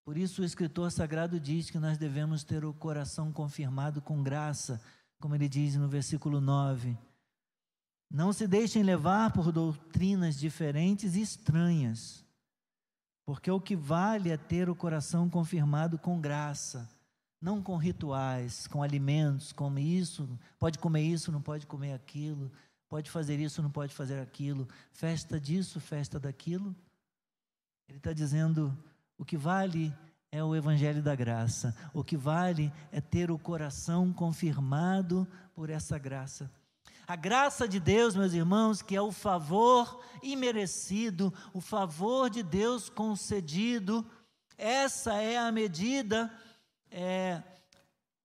Por 0.05 0.17
isso 0.17 0.43
o 0.43 0.45
escritor 0.45 0.93
sagrado 0.93 1.41
diz 1.41 1.69
que 1.69 1.81
nós 1.81 1.99
devemos 1.99 2.45
ter 2.45 2.65
o 2.65 2.73
coração 2.73 3.33
confirmado 3.33 4.01
com 4.01 4.23
graça, 4.23 4.81
como 5.19 5.35
ele 5.35 5.49
diz 5.49 5.75
no 5.75 5.89
versículo 5.89 6.41
9. 6.41 6.97
Não 8.09 8.33
se 8.33 8.47
deixem 8.47 8.85
levar 8.85 9.33
por 9.33 9.51
doutrinas 9.51 10.39
diferentes 10.39 11.17
e 11.17 11.21
estranhas, 11.21 12.25
porque 13.25 13.51
o 13.51 13.61
que 13.61 13.75
vale 13.75 14.31
é 14.31 14.37
ter 14.37 14.71
o 14.71 14.77
coração 14.77 15.29
confirmado 15.29 15.99
com 15.99 16.21
graça 16.21 16.89
não 17.41 17.63
com 17.63 17.77
rituais, 17.77 18.67
com 18.67 18.83
alimentos, 18.83 19.53
come 19.53 19.83
isso, 19.83 20.29
pode 20.59 20.79
comer 20.79 21.03
isso, 21.03 21.31
não 21.31 21.41
pode 21.41 21.67
comer 21.67 21.93
aquilo, 21.93 22.51
pode 22.89 23.11
fazer 23.11 23.39
isso, 23.39 23.63
não 23.63 23.71
pode 23.71 23.95
fazer 23.95 24.21
aquilo, 24.21 24.69
festa 24.93 25.41
disso, 25.41 25.81
festa 25.81 26.19
daquilo. 26.19 26.75
Ele 27.89 27.99
está 27.99 28.13
dizendo: 28.13 28.77
o 29.19 29.25
que 29.25 29.37
vale 29.37 29.95
é 30.33 30.43
o 30.43 30.55
Evangelho 30.55 31.03
da 31.03 31.15
graça, 31.15 31.75
o 31.95 32.03
que 32.03 32.17
vale 32.17 32.73
é 32.91 33.01
ter 33.01 33.31
o 33.31 33.39
coração 33.39 34.13
confirmado 34.13 35.27
por 35.55 35.71
essa 35.71 35.99
graça. 35.99 36.51
A 37.07 37.15
graça 37.15 37.69
de 37.69 37.79
Deus, 37.79 38.17
meus 38.17 38.33
irmãos, 38.33 38.83
que 38.83 38.97
é 38.97 39.01
o 39.01 39.13
favor 39.13 40.03
imerecido, 40.23 41.33
o 41.55 41.61
favor 41.61 42.29
de 42.29 42.43
Deus 42.43 42.89
concedido, 42.89 44.05
essa 44.59 45.15
é 45.15 45.39
a 45.39 45.53
medida, 45.53 46.33
é, 46.91 47.43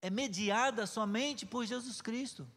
é 0.02 0.10
mediada 0.10 0.86
somente 0.86 1.45
por 1.45 1.65
Jesus 1.65 2.02
Cristo. 2.02 2.47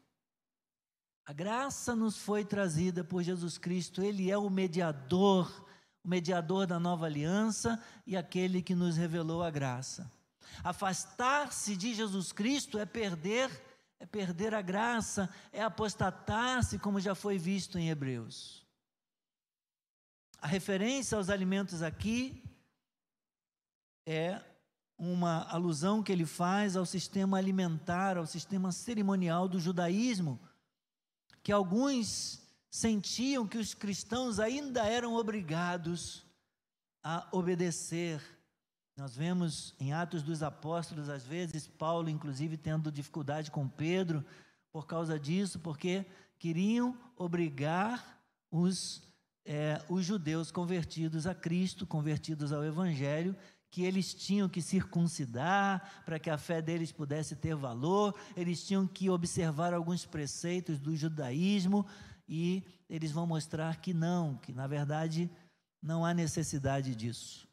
A 1.27 1.33
graça 1.33 1.97
nos 1.97 2.19
foi 2.19 2.45
trazida 2.45 3.03
por 3.03 3.23
Jesus 3.23 3.57
Cristo, 3.57 4.03
Ele 4.03 4.31
é 4.31 4.37
o 4.37 4.51
mediador, 4.51 5.67
o 6.05 6.09
mediador 6.09 6.67
da 6.67 6.79
nova 6.79 7.07
aliança 7.07 7.83
e 8.07 8.17
aquele 8.17 8.61
que 8.61 8.75
nos 8.75 8.97
revelou 8.97 9.43
a 9.43 9.51
graça. 9.51 10.11
Afastar-se 10.63 11.77
de 11.77 11.95
Jesus 11.95 12.31
Cristo 12.31 12.79
é 12.79 12.85
perder, 12.85 13.51
é 13.99 14.05
perder 14.05 14.55
a 14.55 14.61
graça, 14.61 15.31
é 15.51 15.63
apostatar-se, 15.63 16.79
como 16.79 17.01
já 17.01 17.15
foi 17.15 17.39
visto 17.39 17.79
em 17.79 17.89
Hebreus. 17.89 18.65
A 20.39 20.47
referência 20.47 21.17
aos 21.17 21.31
alimentos 21.31 21.83
aqui 21.83 22.45
é 24.07 24.43
uma 24.99 25.45
alusão 25.51 26.03
que 26.03 26.13
ele 26.13 26.27
faz 26.27 26.77
ao 26.77 26.87
sistema 26.87 27.39
alimentar, 27.39 28.17
ao 28.17 28.27
sistema 28.27 28.73
cerimonial 28.73 29.49
do 29.49 29.59
judaísmo 29.59 30.41
que 31.45 31.53
alguns 31.53 32.41
sentiam 32.71 33.47
que 33.47 33.59
os 33.59 33.75
cristãos 33.75 34.41
ainda 34.41 34.85
eram 34.87 35.15
obrigados 35.15 36.25
a 37.03 37.29
obedecer. 37.31 38.21
Nós 38.97 39.15
vemos 39.15 39.75
em 39.79 39.93
Atos 39.93 40.23
dos 40.23 40.43
Apóstolos, 40.43 41.11
às 41.11 41.27
vezes, 41.27 41.69
Paulo, 41.69 42.09
inclusive, 42.09 42.57
tendo 42.57 42.91
dificuldade 42.91 43.51
com 43.51 43.69
Pedro 43.69 44.25
por 44.73 44.87
causa 44.87 45.21
disso, 45.21 45.61
porque 45.61 46.07
queriam 46.39 46.99
obrigar 47.15 48.23
os, 48.51 49.03
é, 49.45 49.85
os 49.91 50.03
judeus 50.03 50.51
convertidos 50.51 51.27
a 51.27 51.35
Cristo, 51.35 51.87
convertidos 51.87 52.53
ao 52.53 52.65
Evangelho, 52.65 53.37
que 53.75 53.83
eles 53.83 54.15
tinham 54.15 54.49
que 54.49 54.63
circuncidar 54.63 56.05
para 56.05 56.17
que 56.17 56.31
a 56.31 56.39
fé 56.39 56.63
deles 56.63 56.93
pudesse 56.93 57.35
ter 57.35 57.57
valor, 57.57 58.15
eles 58.37 58.65
tinham 58.65 58.87
que 58.87 59.11
observar 59.11 59.75
alguns 59.75 60.07
preceitos 60.07 60.79
do 60.79 60.95
judaísmo 60.95 61.85
e 62.29 62.63
eles 62.89 63.11
vão 63.11 63.27
mostrar 63.27 63.81
que 63.81 63.93
não, 63.93 64.37
que 64.37 64.53
na 64.53 64.69
verdade 64.69 65.29
não 65.83 66.05
há 66.05 66.15
necessidade 66.15 66.95
disso. 66.95 67.49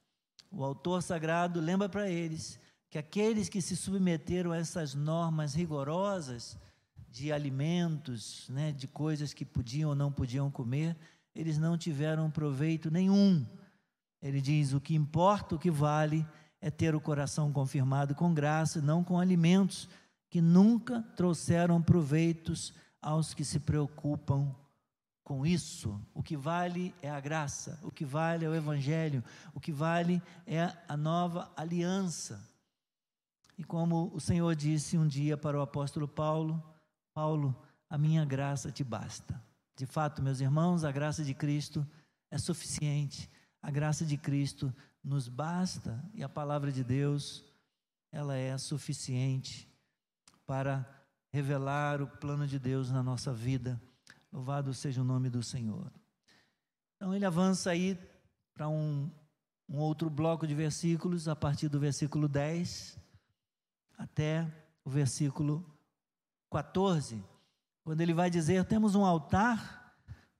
O 0.51 0.63
autor 0.63 1.01
sagrado 1.01 1.59
lembra 1.59 1.89
para 1.89 2.07
eles 2.07 2.59
que 2.87 2.99
aqueles 2.99 3.49
que 3.49 3.59
se 3.59 3.75
submeteram 3.75 4.51
a 4.51 4.57
essas 4.57 4.93
normas 4.93 5.55
rigorosas 5.55 6.55
de 7.09 7.31
alimentos, 7.31 8.47
né, 8.47 8.71
de 8.71 8.87
coisas 8.87 9.33
que 9.33 9.43
podiam 9.43 9.89
ou 9.89 9.95
não 9.95 10.11
podiam 10.11 10.51
comer, 10.51 10.95
eles 11.33 11.57
não 11.57 11.75
tiveram 11.79 12.29
proveito 12.29 12.91
nenhum 12.91 13.43
ele 14.21 14.39
diz: 14.39 14.73
o 14.73 14.79
que 14.79 14.95
importa, 14.95 15.55
o 15.55 15.59
que 15.59 15.71
vale, 15.71 16.25
é 16.59 16.69
ter 16.69 16.93
o 16.93 17.01
coração 17.01 17.51
confirmado 17.51 18.13
com 18.13 18.33
graça, 18.33 18.81
não 18.81 19.03
com 19.03 19.19
alimentos 19.19 19.89
que 20.29 20.39
nunca 20.39 21.01
trouxeram 21.15 21.81
proveitos 21.81 22.73
aos 23.01 23.33
que 23.33 23.43
se 23.43 23.59
preocupam 23.59 24.55
com 25.23 25.45
isso. 25.45 25.99
O 26.13 26.21
que 26.21 26.37
vale 26.37 26.93
é 27.01 27.09
a 27.09 27.19
graça, 27.19 27.79
o 27.81 27.91
que 27.91 28.05
vale 28.05 28.45
é 28.45 28.49
o 28.49 28.55
Evangelho, 28.55 29.23
o 29.53 29.59
que 29.59 29.71
vale 29.71 30.21
é 30.45 30.71
a 30.87 30.95
nova 30.95 31.51
aliança. 31.57 32.47
E 33.57 33.63
como 33.63 34.11
o 34.13 34.19
Senhor 34.19 34.55
disse 34.55 34.97
um 34.97 35.07
dia 35.07 35.35
para 35.35 35.57
o 35.57 35.61
apóstolo 35.61 36.07
Paulo: 36.07 36.63
Paulo, 37.13 37.55
a 37.89 37.97
minha 37.97 38.23
graça 38.23 38.71
te 38.71 38.83
basta. 38.83 39.41
De 39.75 39.85
fato, 39.85 40.21
meus 40.21 40.39
irmãos, 40.39 40.83
a 40.83 40.91
graça 40.91 41.23
de 41.23 41.33
Cristo 41.33 41.85
é 42.29 42.37
suficiente 42.37 43.29
a 43.61 43.69
graça 43.69 44.05
de 44.05 44.17
Cristo 44.17 44.73
nos 45.03 45.27
basta 45.27 46.03
e 46.13 46.23
a 46.23 46.29
palavra 46.29 46.71
de 46.71 46.83
Deus, 46.83 47.43
ela 48.11 48.35
é 48.35 48.57
suficiente 48.57 49.69
para 50.45 50.85
revelar 51.31 52.01
o 52.01 52.07
plano 52.07 52.47
de 52.47 52.59
Deus 52.59 52.91
na 52.91 53.01
nossa 53.01 53.33
vida. 53.33 53.81
Louvado 54.31 54.73
seja 54.73 55.01
o 55.01 55.05
nome 55.05 55.29
do 55.29 55.43
Senhor. 55.43 55.91
Então 56.95 57.13
ele 57.13 57.25
avança 57.25 57.71
aí 57.71 57.97
para 58.53 58.67
um, 58.67 59.09
um 59.67 59.77
outro 59.77 60.09
bloco 60.09 60.45
de 60.45 60.53
versículos, 60.53 61.27
a 61.27 61.35
partir 61.35 61.69
do 61.69 61.79
versículo 61.79 62.27
10 62.27 62.99
até 63.97 64.51
o 64.83 64.89
versículo 64.89 65.65
14, 66.51 67.23
quando 67.83 68.01
ele 68.01 68.13
vai 68.13 68.29
dizer: 68.29 68.65
temos 68.65 68.95
um 68.95 69.05
altar 69.05 69.80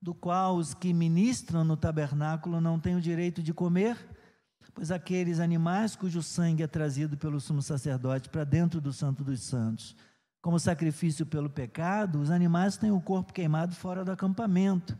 do 0.02 0.12
qual 0.12 0.56
os 0.56 0.74
que 0.74 0.92
ministram 0.92 1.62
no 1.62 1.76
tabernáculo 1.76 2.60
não 2.60 2.80
têm 2.80 2.96
o 2.96 3.00
direito 3.00 3.40
de 3.40 3.54
comer, 3.54 3.96
pois 4.74 4.90
aqueles 4.90 5.38
animais 5.38 5.94
cujo 5.94 6.20
sangue 6.20 6.64
é 6.64 6.66
trazido 6.66 7.16
pelo 7.16 7.40
sumo 7.40 7.62
sacerdote 7.62 8.28
para 8.28 8.42
dentro 8.42 8.80
do 8.80 8.92
Santo 8.92 9.22
dos 9.22 9.40
Santos, 9.42 9.94
como 10.40 10.58
sacrifício 10.58 11.24
pelo 11.24 11.48
pecado, 11.48 12.20
os 12.20 12.32
animais 12.32 12.76
têm 12.76 12.90
o 12.90 13.00
corpo 13.00 13.32
queimado 13.32 13.76
fora 13.76 14.04
do 14.04 14.10
acampamento. 14.10 14.98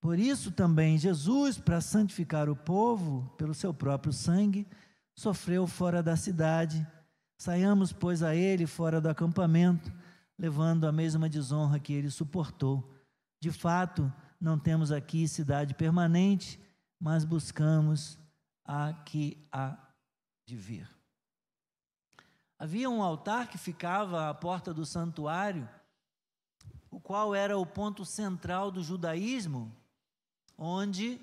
Por 0.00 0.18
isso 0.18 0.50
também 0.50 0.96
Jesus, 0.96 1.58
para 1.58 1.82
santificar 1.82 2.48
o 2.48 2.56
povo 2.56 3.30
pelo 3.36 3.52
seu 3.52 3.74
próprio 3.74 4.12
sangue, 4.12 4.66
sofreu 5.14 5.66
fora 5.66 6.02
da 6.02 6.16
cidade. 6.16 6.86
Saiamos, 7.36 7.92
pois, 7.92 8.22
a 8.22 8.34
ele 8.34 8.66
fora 8.66 9.02
do 9.02 9.08
acampamento, 9.08 9.92
levando 10.38 10.86
a 10.86 10.92
mesma 10.92 11.28
desonra 11.28 11.78
que 11.78 11.92
ele 11.92 12.08
suportou. 12.08 12.93
De 13.44 13.52
fato, 13.52 14.10
não 14.40 14.58
temos 14.58 14.90
aqui 14.90 15.28
cidade 15.28 15.74
permanente, 15.74 16.58
mas 16.98 17.26
buscamos 17.26 18.18
a 18.64 18.94
que 19.04 19.46
há 19.52 19.76
de 20.46 20.56
vir. 20.56 20.88
Havia 22.58 22.88
um 22.88 23.02
altar 23.02 23.48
que 23.48 23.58
ficava 23.58 24.30
à 24.30 24.32
porta 24.32 24.72
do 24.72 24.86
santuário, 24.86 25.68
o 26.90 26.98
qual 26.98 27.34
era 27.34 27.58
o 27.58 27.66
ponto 27.66 28.02
central 28.06 28.70
do 28.70 28.82
judaísmo, 28.82 29.76
onde 30.56 31.20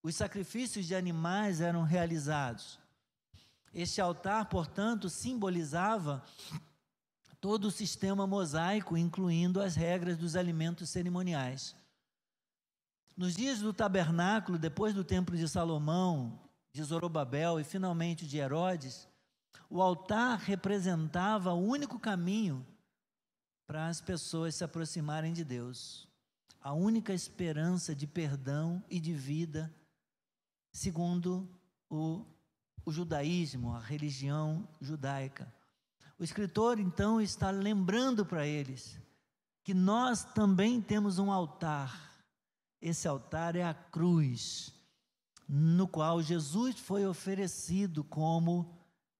os 0.00 0.14
sacrifícios 0.14 0.86
de 0.86 0.94
animais 0.94 1.60
eram 1.60 1.82
realizados. 1.82 2.78
Este 3.72 4.00
altar, 4.00 4.48
portanto, 4.48 5.10
simbolizava 5.10 6.22
todo 7.44 7.66
o 7.66 7.70
sistema 7.70 8.26
mosaico, 8.26 8.96
incluindo 8.96 9.60
as 9.60 9.74
regras 9.74 10.16
dos 10.16 10.34
alimentos 10.34 10.88
cerimoniais. 10.88 11.76
Nos 13.14 13.36
dias 13.36 13.58
do 13.58 13.70
tabernáculo, 13.70 14.56
depois 14.56 14.94
do 14.94 15.04
templo 15.04 15.36
de 15.36 15.46
Salomão, 15.46 16.40
de 16.72 16.82
Zorobabel 16.82 17.60
e 17.60 17.64
finalmente 17.64 18.26
de 18.26 18.38
Herodes, 18.38 19.06
o 19.68 19.82
altar 19.82 20.38
representava 20.38 21.52
o 21.52 21.62
único 21.62 21.98
caminho 21.98 22.66
para 23.66 23.88
as 23.88 24.00
pessoas 24.00 24.54
se 24.54 24.64
aproximarem 24.64 25.34
de 25.34 25.44
Deus, 25.44 26.08
a 26.62 26.72
única 26.72 27.12
esperança 27.12 27.94
de 27.94 28.06
perdão 28.06 28.82
e 28.88 28.98
de 28.98 29.12
vida, 29.12 29.70
segundo 30.72 31.46
o, 31.90 32.24
o 32.86 32.90
judaísmo, 32.90 33.74
a 33.74 33.80
religião 33.80 34.66
judaica. 34.80 35.52
O 36.18 36.24
escritor 36.24 36.78
então 36.78 37.20
está 37.20 37.50
lembrando 37.50 38.24
para 38.24 38.46
eles 38.46 38.98
que 39.64 39.74
nós 39.74 40.24
também 40.24 40.80
temos 40.80 41.18
um 41.18 41.32
altar. 41.32 42.22
Esse 42.80 43.08
altar 43.08 43.56
é 43.56 43.64
a 43.64 43.72
cruz, 43.74 44.72
no 45.48 45.88
qual 45.88 46.22
Jesus 46.22 46.78
foi 46.78 47.06
oferecido 47.06 48.04
como 48.04 48.78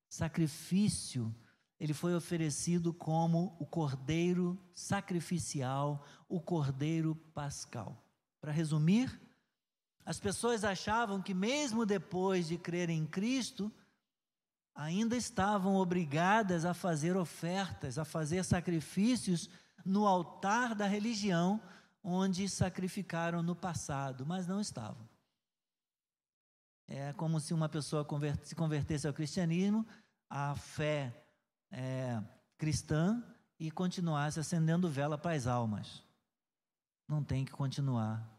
sacrifício, 0.08 1.34
ele 1.80 1.92
foi 1.92 2.14
oferecido 2.14 2.92
como 2.92 3.56
o 3.58 3.66
cordeiro 3.66 4.58
sacrificial, 4.74 6.04
o 6.28 6.40
cordeiro 6.40 7.16
pascal. 7.34 8.04
Para 8.40 8.52
resumir, 8.52 9.20
as 10.04 10.20
pessoas 10.20 10.62
achavam 10.62 11.20
que 11.20 11.34
mesmo 11.34 11.84
depois 11.84 12.46
de 12.46 12.58
crerem 12.58 13.00
em 13.00 13.06
Cristo, 13.06 13.72
ainda 14.74 15.16
estavam 15.16 15.76
obrigadas 15.76 16.64
a 16.64 16.74
fazer 16.74 17.16
ofertas, 17.16 17.98
a 17.98 18.04
fazer 18.04 18.44
sacrifícios 18.44 19.48
no 19.84 20.06
altar 20.06 20.74
da 20.74 20.86
religião 20.86 21.60
onde 22.02 22.48
sacrificaram 22.48 23.42
no 23.42 23.54
passado, 23.54 24.26
mas 24.26 24.46
não 24.46 24.60
estavam. 24.60 25.08
É 26.86 27.12
como 27.14 27.40
se 27.40 27.54
uma 27.54 27.68
pessoa 27.68 28.06
se 28.42 28.54
convertesse 28.54 29.06
ao 29.06 29.14
cristianismo, 29.14 29.86
à 30.28 30.54
fé 30.54 31.24
é, 31.70 32.22
cristã, 32.58 33.22
e 33.58 33.70
continuasse 33.70 34.40
acendendo 34.40 34.90
vela 34.90 35.16
para 35.16 35.34
as 35.34 35.46
almas. 35.46 36.02
Não 37.08 37.22
tem 37.22 37.44
que 37.44 37.52
continuar 37.52 38.33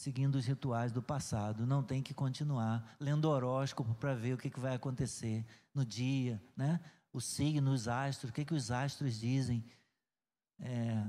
seguindo 0.00 0.36
os 0.36 0.46
rituais 0.46 0.92
do 0.92 1.02
passado, 1.02 1.66
não 1.66 1.82
tem 1.82 2.02
que 2.02 2.14
continuar 2.14 2.96
lendo 2.98 3.28
horóscopo 3.28 3.94
para 3.96 4.14
ver 4.14 4.32
o 4.32 4.38
que, 4.38 4.48
que 4.48 4.58
vai 4.58 4.74
acontecer 4.74 5.44
no 5.74 5.84
dia, 5.84 6.42
né? 6.56 6.80
O 7.12 7.20
signo, 7.20 7.70
os 7.70 7.86
astros, 7.86 8.30
o 8.30 8.32
que, 8.32 8.42
que 8.42 8.54
os 8.54 8.70
astros 8.70 9.20
dizem. 9.20 9.62
É, 10.58 11.06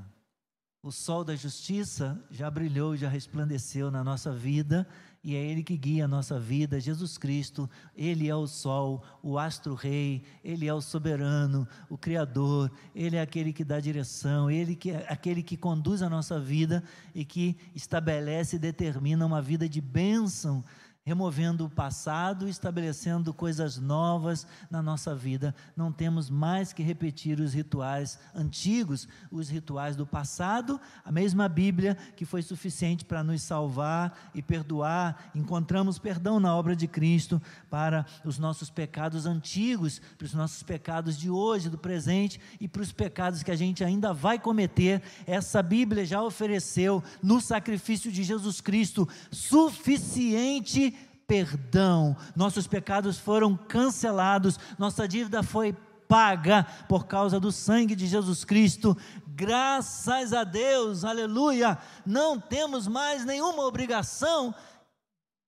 o 0.83 0.91
sol 0.91 1.23
da 1.23 1.35
justiça 1.35 2.19
já 2.31 2.49
brilhou, 2.49 2.97
já 2.97 3.07
resplandeceu 3.07 3.91
na 3.91 4.03
nossa 4.03 4.33
vida 4.33 4.87
e 5.23 5.35
é 5.35 5.39
Ele 5.39 5.61
que 5.61 5.77
guia 5.77 6.05
a 6.05 6.07
nossa 6.07 6.39
vida, 6.39 6.79
Jesus 6.79 7.15
Cristo, 7.19 7.69
Ele 7.95 8.27
é 8.27 8.35
o 8.35 8.47
sol, 8.47 9.03
o 9.21 9.37
astro-rei, 9.37 10.23
Ele 10.43 10.67
é 10.67 10.73
o 10.73 10.81
soberano, 10.81 11.67
o 11.87 11.97
Criador, 11.97 12.71
Ele 12.95 13.15
é 13.15 13.21
aquele 13.21 13.53
que 13.53 13.63
dá 13.63 13.79
direção, 13.79 14.49
Ele 14.49 14.75
que 14.75 14.89
é 14.89 15.05
aquele 15.07 15.43
que 15.43 15.55
conduz 15.55 16.01
a 16.01 16.09
nossa 16.09 16.39
vida 16.39 16.83
e 17.13 17.23
que 17.23 17.55
estabelece 17.75 18.55
e 18.55 18.59
determina 18.59 19.23
uma 19.23 19.41
vida 19.41 19.69
de 19.69 19.79
bênção 19.79 20.63
removendo 21.03 21.65
o 21.65 21.69
passado, 21.69 22.47
estabelecendo 22.47 23.33
coisas 23.33 23.77
novas 23.77 24.45
na 24.69 24.83
nossa 24.83 25.15
vida. 25.15 25.55
Não 25.75 25.91
temos 25.91 26.29
mais 26.29 26.71
que 26.73 26.83
repetir 26.83 27.39
os 27.39 27.53
rituais 27.53 28.19
antigos, 28.35 29.07
os 29.31 29.49
rituais 29.49 29.95
do 29.95 30.05
passado. 30.05 30.79
A 31.03 31.11
mesma 31.11 31.49
Bíblia 31.49 31.97
que 32.15 32.23
foi 32.23 32.43
suficiente 32.43 33.03
para 33.03 33.23
nos 33.23 33.41
salvar 33.41 34.29
e 34.35 34.43
perdoar, 34.43 35.31
encontramos 35.33 35.97
perdão 35.97 36.39
na 36.39 36.55
obra 36.55 36.75
de 36.75 36.87
Cristo 36.87 37.41
para 37.67 38.05
os 38.23 38.37
nossos 38.37 38.69
pecados 38.69 39.25
antigos, 39.25 39.99
para 40.19 40.25
os 40.25 40.35
nossos 40.35 40.61
pecados 40.61 41.17
de 41.17 41.31
hoje, 41.31 41.69
do 41.69 41.79
presente 41.79 42.39
e 42.59 42.67
para 42.67 42.83
os 42.83 42.91
pecados 42.91 43.41
que 43.41 43.49
a 43.49 43.55
gente 43.55 43.83
ainda 43.83 44.13
vai 44.13 44.37
cometer. 44.37 45.01
Essa 45.25 45.63
Bíblia 45.63 46.05
já 46.05 46.21
ofereceu 46.21 47.03
no 47.23 47.41
sacrifício 47.41 48.11
de 48.11 48.23
Jesus 48.23 48.61
Cristo 48.61 49.09
suficiente 49.31 50.91
perdão, 51.27 52.15
nossos 52.35 52.67
pecados 52.67 53.17
foram 53.17 53.55
cancelados, 53.55 54.59
nossa 54.77 55.07
dívida 55.07 55.41
foi 55.43 55.73
paga 56.07 56.65
por 56.89 57.07
causa 57.07 57.39
do 57.39 57.53
sangue 57.53 57.95
de 57.95 58.05
Jesus 58.05 58.43
Cristo. 58.43 58.97
Graças 59.27 60.33
a 60.33 60.43
Deus, 60.43 61.05
aleluia! 61.05 61.77
Não 62.05 62.37
temos 62.37 62.85
mais 62.85 63.23
nenhuma 63.23 63.63
obrigação 63.63 64.53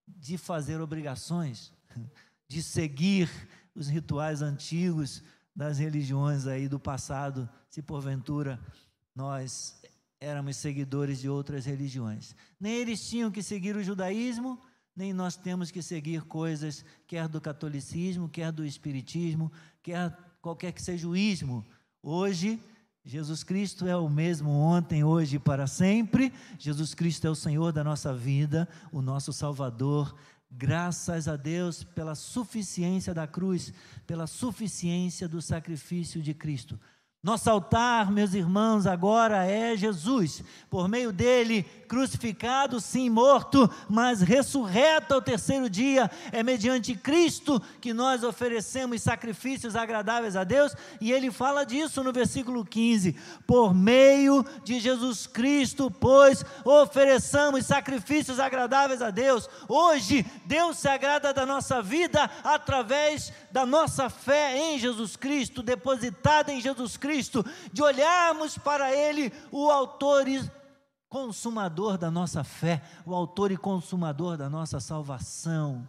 de 0.08 0.38
fazer 0.38 0.80
obrigações, 0.80 1.74
de 2.48 2.64
seguir 2.64 3.30
os 3.76 3.90
rituais 3.90 4.42
antigos 4.42 5.22
das 5.56 5.78
religiões 5.80 6.48
aí 6.48 6.68
do 6.68 6.80
passado, 6.80 7.50
se 7.70 7.82
porventura 7.82 8.60
nós 9.16 9.82
éramos 10.20 10.56
seguidores 10.56 11.20
de 11.20 11.30
outras 11.30 11.66
religiões. 11.66 12.36
Nem 12.60 12.74
eles 12.74 13.08
tinham 13.08 13.30
que 13.30 13.44
seguir 13.44 13.76
o 13.76 13.84
judaísmo, 13.84 14.60
nem 14.96 15.12
nós 15.12 15.36
temos 15.36 15.72
que 15.72 15.82
seguir 15.82 16.22
coisas, 16.24 16.86
quer 17.08 17.28
do 17.28 17.42
catolicismo, 17.42 18.30
quer 18.30 18.52
do 18.52 18.66
espiritismo, 18.66 19.52
quer 19.82 20.16
qualquer 20.42 20.72
que 20.72 20.82
seja 20.82 21.08
o 21.08 21.16
ismo. 21.16 21.66
Hoje, 22.02 22.60
Jesus 23.04 23.44
Cristo 23.44 23.88
é 23.88 23.98
o 23.98 24.08
mesmo 24.08 24.52
ontem, 24.52 25.04
hoje 25.04 25.36
e 25.38 25.40
para 25.40 25.68
sempre. 25.68 26.32
Jesus 26.60 26.94
Cristo 26.94 27.26
é 27.26 27.30
o 27.30 27.36
Senhor 27.36 27.72
da 27.74 27.84
nossa 27.84 28.14
vida, 28.14 28.68
o 28.92 29.02
nosso 29.02 29.34
Salvador. 29.34 30.16
Graças 30.50 31.28
a 31.28 31.36
Deus 31.36 31.84
pela 31.84 32.14
suficiência 32.14 33.14
da 33.14 33.26
cruz, 33.26 33.74
pela 34.06 34.28
suficiência 34.28 35.28
do 35.28 35.42
sacrifício 35.42 36.22
de 36.22 36.34
Cristo. 36.34 36.80
Nosso 37.24 37.50
altar, 37.50 38.12
meus 38.12 38.34
irmãos, 38.34 38.86
agora 38.86 39.46
é 39.46 39.78
Jesus, 39.78 40.44
por 40.70 40.90
meio 40.90 41.10
dele, 41.10 41.64
crucificado, 41.88 42.82
sim, 42.82 43.10
morto, 43.10 43.72
mas 43.90 44.20
ressurreto 44.20 45.14
ao 45.14 45.22
terceiro 45.22 45.70
dia. 45.70 46.12
É 46.34 46.44
mediante 46.44 46.94
Cristo 46.96 47.62
que 47.80 47.94
nós 47.94 48.26
oferecemos 48.26 49.02
sacrifícios 49.02 49.74
agradáveis 49.74 50.36
a 50.36 50.44
Deus, 50.44 50.76
e 51.00 51.14
ele 51.14 51.32
fala 51.32 51.64
disso 51.64 52.04
no 52.04 52.12
versículo 52.12 52.66
15: 52.66 53.16
por 53.48 53.74
meio 53.74 54.46
de 54.66 54.82
Jesus 54.82 55.26
Cristo, 55.26 55.90
pois 55.90 56.44
ofereçamos 56.66 57.66
sacrifícios 57.66 58.38
agradáveis 58.38 59.02
a 59.02 59.12
Deus. 59.12 59.50
Hoje, 59.70 60.26
Deus 60.46 60.78
se 60.78 60.90
agrada 60.90 61.34
da 61.34 61.46
nossa 61.46 61.82
vida 61.82 62.30
através 62.44 63.32
da 63.50 63.66
nossa 63.66 64.10
fé 64.10 64.58
em 64.58 64.78
Jesus 64.78 65.16
Cristo, 65.16 65.64
depositada 65.64 66.52
em 66.52 66.60
Jesus 66.60 66.98
Cristo 66.98 67.13
Cristo, 67.14 67.46
de 67.72 67.84
olharmos 67.84 68.58
para 68.58 68.92
Ele, 68.92 69.32
o 69.52 69.70
autor 69.70 70.28
e 70.28 70.52
consumador 71.08 71.96
da 71.96 72.10
nossa 72.10 72.44
fé, 72.44 72.82
o 73.06 73.14
autor 73.14 73.52
e 73.52 73.58
consumador 73.58 74.36
da 74.36 74.50
nossa 74.50 74.80
salvação. 74.80 75.88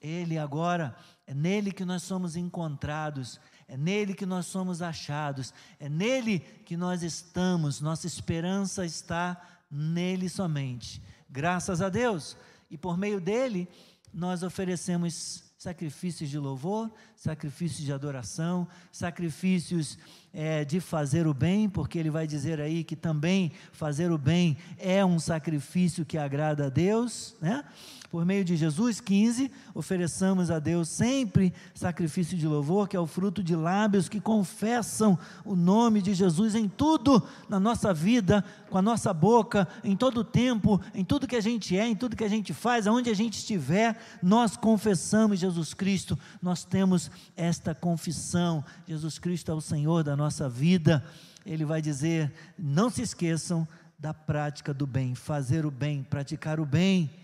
Ele 0.00 0.38
agora, 0.38 0.96
é 1.26 1.34
nele 1.34 1.70
que 1.70 1.84
nós 1.84 2.02
somos 2.02 2.34
encontrados, 2.34 3.38
é 3.68 3.76
nele 3.76 4.14
que 4.14 4.24
nós 4.24 4.46
somos 4.46 4.80
achados, 4.80 5.52
é 5.78 5.86
nele 5.86 6.40
que 6.64 6.78
nós 6.78 7.02
estamos, 7.02 7.82
nossa 7.82 8.06
esperança 8.06 8.86
está 8.86 9.38
nele 9.70 10.30
somente. 10.30 11.02
Graças 11.28 11.82
a 11.82 11.90
Deus, 11.90 12.38
e 12.70 12.78
por 12.78 12.96
meio 12.96 13.20
dele, 13.20 13.68
nós 14.14 14.42
oferecemos 14.42 15.51
sacrifícios 15.62 16.28
de 16.28 16.38
louvor, 16.38 16.90
sacrifícios 17.14 17.84
de 17.84 17.92
adoração, 17.92 18.66
sacrifícios 18.90 19.96
é, 20.34 20.64
de 20.64 20.80
fazer 20.80 21.28
o 21.28 21.32
bem, 21.32 21.70
porque 21.70 22.00
ele 22.00 22.10
vai 22.10 22.26
dizer 22.26 22.60
aí 22.60 22.82
que 22.82 22.96
também 22.96 23.52
fazer 23.70 24.10
o 24.10 24.18
bem 24.18 24.56
é 24.76 25.04
um 25.04 25.20
sacrifício 25.20 26.04
que 26.04 26.18
agrada 26.18 26.66
a 26.66 26.68
Deus, 26.68 27.36
né? 27.40 27.64
Por 28.12 28.26
meio 28.26 28.44
de 28.44 28.56
Jesus, 28.56 29.00
15, 29.00 29.50
ofereçamos 29.74 30.50
a 30.50 30.58
Deus 30.58 30.90
sempre 30.90 31.50
sacrifício 31.74 32.36
de 32.36 32.46
louvor, 32.46 32.86
que 32.86 32.94
é 32.94 33.00
o 33.00 33.06
fruto 33.06 33.42
de 33.42 33.56
lábios 33.56 34.06
que 34.06 34.20
confessam 34.20 35.18
o 35.46 35.56
nome 35.56 36.02
de 36.02 36.12
Jesus 36.12 36.54
em 36.54 36.68
tudo 36.68 37.26
na 37.48 37.58
nossa 37.58 37.94
vida, 37.94 38.44
com 38.68 38.76
a 38.76 38.82
nossa 38.82 39.14
boca, 39.14 39.66
em 39.82 39.96
todo 39.96 40.18
o 40.18 40.24
tempo, 40.24 40.78
em 40.94 41.02
tudo 41.02 41.26
que 41.26 41.36
a 41.36 41.40
gente 41.40 41.74
é, 41.74 41.86
em 41.86 41.96
tudo 41.96 42.14
que 42.14 42.22
a 42.22 42.28
gente 42.28 42.52
faz, 42.52 42.86
aonde 42.86 43.08
a 43.08 43.14
gente 43.14 43.38
estiver, 43.38 43.98
nós 44.22 44.58
confessamos 44.58 45.38
Jesus 45.38 45.72
Cristo, 45.72 46.18
nós 46.42 46.64
temos 46.64 47.10
esta 47.34 47.74
confissão: 47.74 48.62
Jesus 48.86 49.18
Cristo 49.18 49.50
é 49.50 49.54
o 49.54 49.60
Senhor 49.62 50.04
da 50.04 50.14
nossa 50.14 50.50
vida. 50.50 51.02
Ele 51.46 51.64
vai 51.64 51.80
dizer: 51.80 52.30
não 52.58 52.90
se 52.90 53.00
esqueçam 53.00 53.66
da 53.98 54.12
prática 54.12 54.74
do 54.74 54.86
bem, 54.86 55.14
fazer 55.14 55.64
o 55.64 55.70
bem, 55.70 56.02
praticar 56.02 56.60
o 56.60 56.66
bem. 56.66 57.21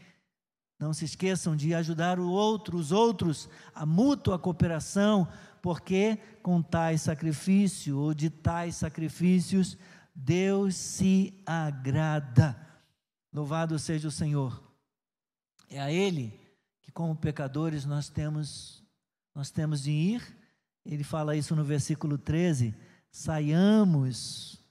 Não 0.79 0.93
se 0.93 1.05
esqueçam 1.05 1.57
de 1.57 1.74
ajudar 1.74 2.20
o 2.20 2.31
outro, 2.31 2.79
os 2.79 2.93
outros, 2.93 3.49
a 3.74 3.85
mútua 3.85 4.39
cooperação, 4.39 5.26
porque 5.61 6.18
com 6.41 6.62
tais 6.62 7.03
sacrifícios 7.03 7.97
ou 7.97 8.14
de 8.14 8.31
tais 8.31 8.76
sacrifícios, 8.76 9.76
Deus 10.14 10.76
se 10.76 11.43
agrada. 11.45 12.57
Louvado 13.33 13.79
seja 13.79 14.07
o 14.07 14.12
Senhor. 14.12 14.62
É 15.68 15.81
a 15.81 15.93
Ele 15.93 16.39
que, 16.81 16.93
como 16.93 17.16
pecadores, 17.16 17.85
nós 17.85 18.09
temos, 18.09 18.83
nós 19.35 19.51
temos 19.51 19.83
de 19.83 19.91
ir. 19.91 20.37
Ele 20.85 21.03
fala 21.05 21.37
isso 21.37 21.55
no 21.57 21.64
versículo 21.64 22.16
13: 22.16 22.74
saiamos, 23.11 24.64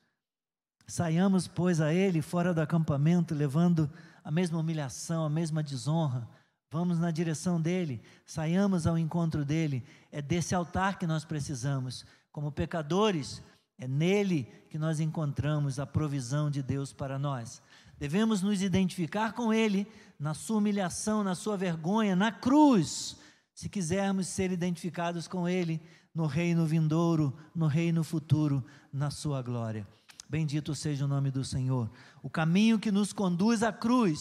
saiamos, 0.87 1.47
pois, 1.47 1.81
a 1.81 1.93
Ele 1.93 2.21
fora 2.21 2.53
do 2.53 2.61
acampamento, 2.61 3.35
levando 3.35 3.91
a 4.27 4.31
mesma 4.31 4.59
humilhação, 4.59 5.23
a 5.23 5.29
mesma 5.29 5.63
desonra. 5.63 6.27
Vamos 6.69 6.99
na 6.99 7.11
direção 7.11 7.61
dele, 7.61 8.01
saiamos 8.25 8.85
ao 8.85 8.97
encontro 8.97 9.45
dele. 9.45 9.81
É 10.11 10.21
desse 10.21 10.53
altar 10.53 10.99
que 10.99 11.07
nós 11.07 11.23
precisamos. 11.23 12.05
Como 12.29 12.51
pecadores, 12.51 13.41
é 13.77 13.87
nele 13.87 14.43
que 14.69 14.77
nós 14.77 14.99
encontramos 14.99 15.79
a 15.79 15.85
provisão 15.85 16.51
de 16.51 16.61
Deus 16.61 16.91
para 16.91 17.17
nós. 17.17 17.61
Devemos 17.97 18.41
nos 18.41 18.61
identificar 18.61 19.31
com 19.31 19.53
ele 19.53 19.87
na 20.19 20.33
sua 20.33 20.57
humilhação, 20.57 21.23
na 21.23 21.33
sua 21.33 21.55
vergonha, 21.55 22.13
na 22.13 22.29
cruz, 22.29 23.15
se 23.53 23.69
quisermos 23.69 24.27
ser 24.27 24.51
identificados 24.51 25.25
com 25.25 25.47
ele 25.47 25.81
no 26.13 26.25
reino 26.25 26.65
vindouro, 26.65 27.33
no 27.55 27.67
reino 27.67 28.03
futuro, 28.03 28.61
na 28.91 29.09
sua 29.09 29.41
glória. 29.41 29.87
Bendito 30.29 30.75
seja 30.75 31.05
o 31.05 31.07
nome 31.07 31.31
do 31.31 31.43
Senhor. 31.43 31.89
O 32.21 32.29
caminho 32.29 32.77
que 32.77 32.91
nos 32.91 33.13
conduz 33.13 33.63
à 33.63 33.71
cruz, 33.71 34.19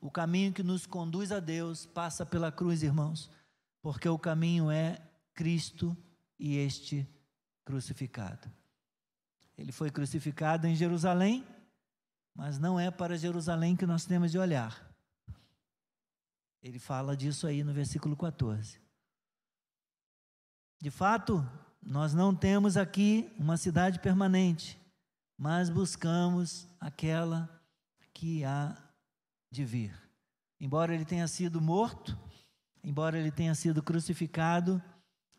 o 0.00 0.10
caminho 0.10 0.52
que 0.52 0.62
nos 0.62 0.84
conduz 0.84 1.32
a 1.32 1.40
Deus, 1.40 1.86
passa 1.86 2.26
pela 2.26 2.52
cruz, 2.52 2.82
irmãos, 2.82 3.30
porque 3.80 4.08
o 4.08 4.18
caminho 4.18 4.70
é 4.70 5.00
Cristo 5.32 5.96
e 6.38 6.56
este 6.56 7.08
crucificado. 7.64 8.50
Ele 9.56 9.72
foi 9.72 9.90
crucificado 9.90 10.66
em 10.66 10.74
Jerusalém, 10.74 11.46
mas 12.34 12.58
não 12.58 12.78
é 12.78 12.90
para 12.90 13.16
Jerusalém 13.16 13.74
que 13.74 13.86
nós 13.86 14.04
temos 14.04 14.30
de 14.30 14.38
olhar. 14.38 14.94
Ele 16.62 16.78
fala 16.78 17.16
disso 17.16 17.46
aí 17.46 17.64
no 17.64 17.72
versículo 17.72 18.14
14. 18.16 18.78
De 20.82 20.90
fato, 20.90 21.46
nós 21.82 22.12
não 22.12 22.34
temos 22.34 22.76
aqui 22.76 23.32
uma 23.38 23.56
cidade 23.56 24.00
permanente 24.00 24.83
mas 25.36 25.68
buscamos 25.68 26.68
aquela 26.80 27.48
que 28.12 28.44
há 28.44 28.76
de 29.50 29.64
vir. 29.64 29.94
Embora 30.60 30.94
ele 30.94 31.04
tenha 31.04 31.26
sido 31.26 31.60
morto, 31.60 32.18
embora 32.82 33.18
ele 33.18 33.30
tenha 33.30 33.54
sido 33.54 33.82
crucificado 33.82 34.82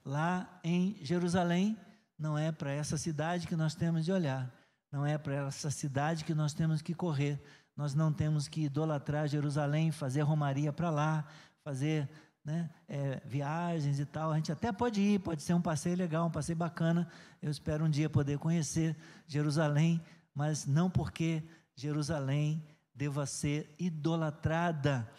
lá 0.04 0.60
em 0.64 0.98
Jerusalém, 1.02 1.78
não 2.18 2.38
é 2.38 2.52
para 2.52 2.72
essa 2.72 2.98
cidade 2.98 3.48
que 3.48 3.56
nós 3.56 3.76
temos 3.76 4.06
de 4.06 4.12
olhar. 4.12 4.54
Não 4.92 5.06
é 5.06 5.18
para 5.18 5.48
essa 5.48 5.70
cidade 5.70 6.24
que 6.24 6.34
nós 6.34 6.54
temos 6.54 6.82
que 6.82 6.94
correr. 6.94 7.42
Nós 7.76 7.94
não 7.94 8.14
temos 8.14 8.48
que 8.48 8.64
idolatrar 8.64 9.28
Jerusalém, 9.28 9.92
fazer 9.92 10.22
romaria 10.22 10.72
para 10.72 10.90
lá, 10.90 11.28
fazer 11.64 12.10
né, 12.46 12.70
é, 12.88 13.22
viagens 13.26 14.00
e 14.00 14.06
tal. 14.06 14.32
A 14.32 14.36
gente 14.36 14.52
até 14.52 14.72
pode 14.72 15.02
ir, 15.02 15.20
pode 15.20 15.42
ser 15.42 15.56
um 15.56 15.62
passeio 15.62 15.98
legal, 15.98 16.28
um 16.28 16.32
passeio 16.32 16.56
bacana. 16.56 17.08
Eu 17.42 17.50
espero 17.50 17.84
um 17.84 17.90
dia 17.90 18.10
poder 18.10 18.38
conhecer 18.38 18.96
Jerusalém, 19.26 20.00
mas 20.34 20.68
não 20.68 20.90
porque 20.90 21.44
Jerusalém 21.76 22.64
deva 22.94 23.26
ser 23.26 23.74
idolatrada. 23.80 25.10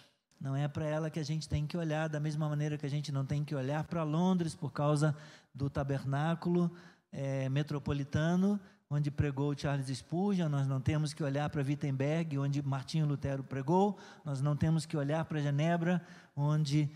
Não 0.41 0.55
é 0.55 0.69
para 0.69 0.85
ela 0.85 1.11
que 1.11 1.19
a 1.19 1.25
gente 1.25 1.49
tem 1.49 1.67
que 1.67 1.77
olhar, 1.77 2.09
da 2.09 2.21
mesma 2.21 2.49
maneira 2.49 2.79
que 2.79 2.87
a 2.87 2.91
gente 2.91 3.11
não 3.11 3.27
tem 3.27 3.43
que 3.43 3.55
olhar 3.55 3.85
para 3.85 4.03
Londres 4.05 4.55
por 4.55 4.73
causa 4.73 5.17
do 5.53 5.69
tabernáculo 5.69 6.71
é, 7.11 7.49
metropolitano, 7.49 8.61
onde 8.89 9.11
pregou 9.11 9.57
Charles 9.57 9.89
Spurgeon, 9.89 10.49
nós 10.49 10.69
não 10.69 10.81
temos 10.81 11.13
que 11.13 11.25
olhar 11.25 11.49
para 11.51 11.63
Wittenberg, 11.63 12.39
onde 12.39 12.63
Martinho 12.63 13.07
Lutero 13.07 13.43
pregou, 13.43 13.99
nós 14.25 14.41
não 14.41 14.55
temos 14.55 14.87
que 14.87 14.97
olhar 14.97 15.25
para 15.25 15.41
Genebra, 15.41 16.01
onde 16.37 16.91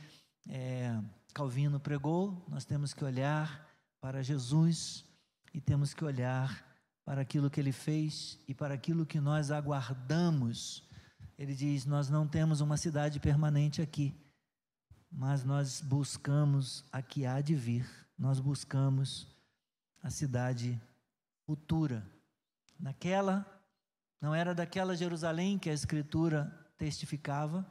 é, 0.49 0.99
Calvino 1.34 1.78
pregou, 1.78 2.45
nós 2.49 2.64
temos 2.64 2.93
que 2.93 3.05
olhar 3.05 3.68
para 4.01 4.22
Jesus 4.22 5.05
e 5.53 5.61
temos 5.61 5.95
que 5.95 6.05
olhar 6.05 6.64
para 7.05 7.20
aquilo 7.22 7.51
que 7.51 7.61
ele 7.61 7.72
fez 7.72 8.38
e 8.47 8.55
para 8.55 8.74
aquilo 8.74 9.07
que 9.07 9.20
nós 9.20 9.51
aguardamos. 9.51 10.82
Ele 11.38 11.55
diz: 11.55 11.84
Nós 11.86 12.09
não 12.09 12.26
temos 12.26 12.61
uma 12.61 12.76
cidade 12.76 13.18
permanente 13.18 13.82
aqui, 13.82 14.14
mas 15.11 15.45
nós 15.45 15.80
buscamos 15.80 16.84
a 16.93 17.03
que 17.03 17.26
há 17.26 17.41
de 17.41 17.55
vir, 17.55 17.88
nós 18.18 18.38
buscamos 18.41 19.26
a 20.03 20.11
cidade 20.11 20.80
futura. 21.47 22.07
Naquela, 22.78 23.47
não 24.20 24.34
era 24.34 24.55
daquela 24.55 24.97
Jerusalém 24.97 25.59
que 25.59 25.68
a 25.68 25.74
Escritura 25.74 26.53
testificava, 26.78 27.66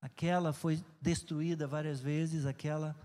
aquela 0.00 0.52
foi 0.52 0.82
destruída 1.00 1.66
várias 1.66 2.00
vezes, 2.00 2.46
aquela 2.46 2.96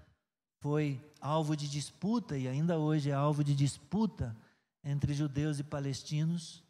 foi 0.59 1.03
alvo 1.19 1.55
de 1.55 1.69
disputa 1.69 2.37
e 2.37 2.47
ainda 2.47 2.77
hoje 2.77 3.09
é 3.09 3.13
alvo 3.13 3.43
de 3.43 3.55
disputa 3.55 4.35
entre 4.83 5.13
judeus 5.13 5.59
e 5.59 5.63
palestinos. 5.63 6.63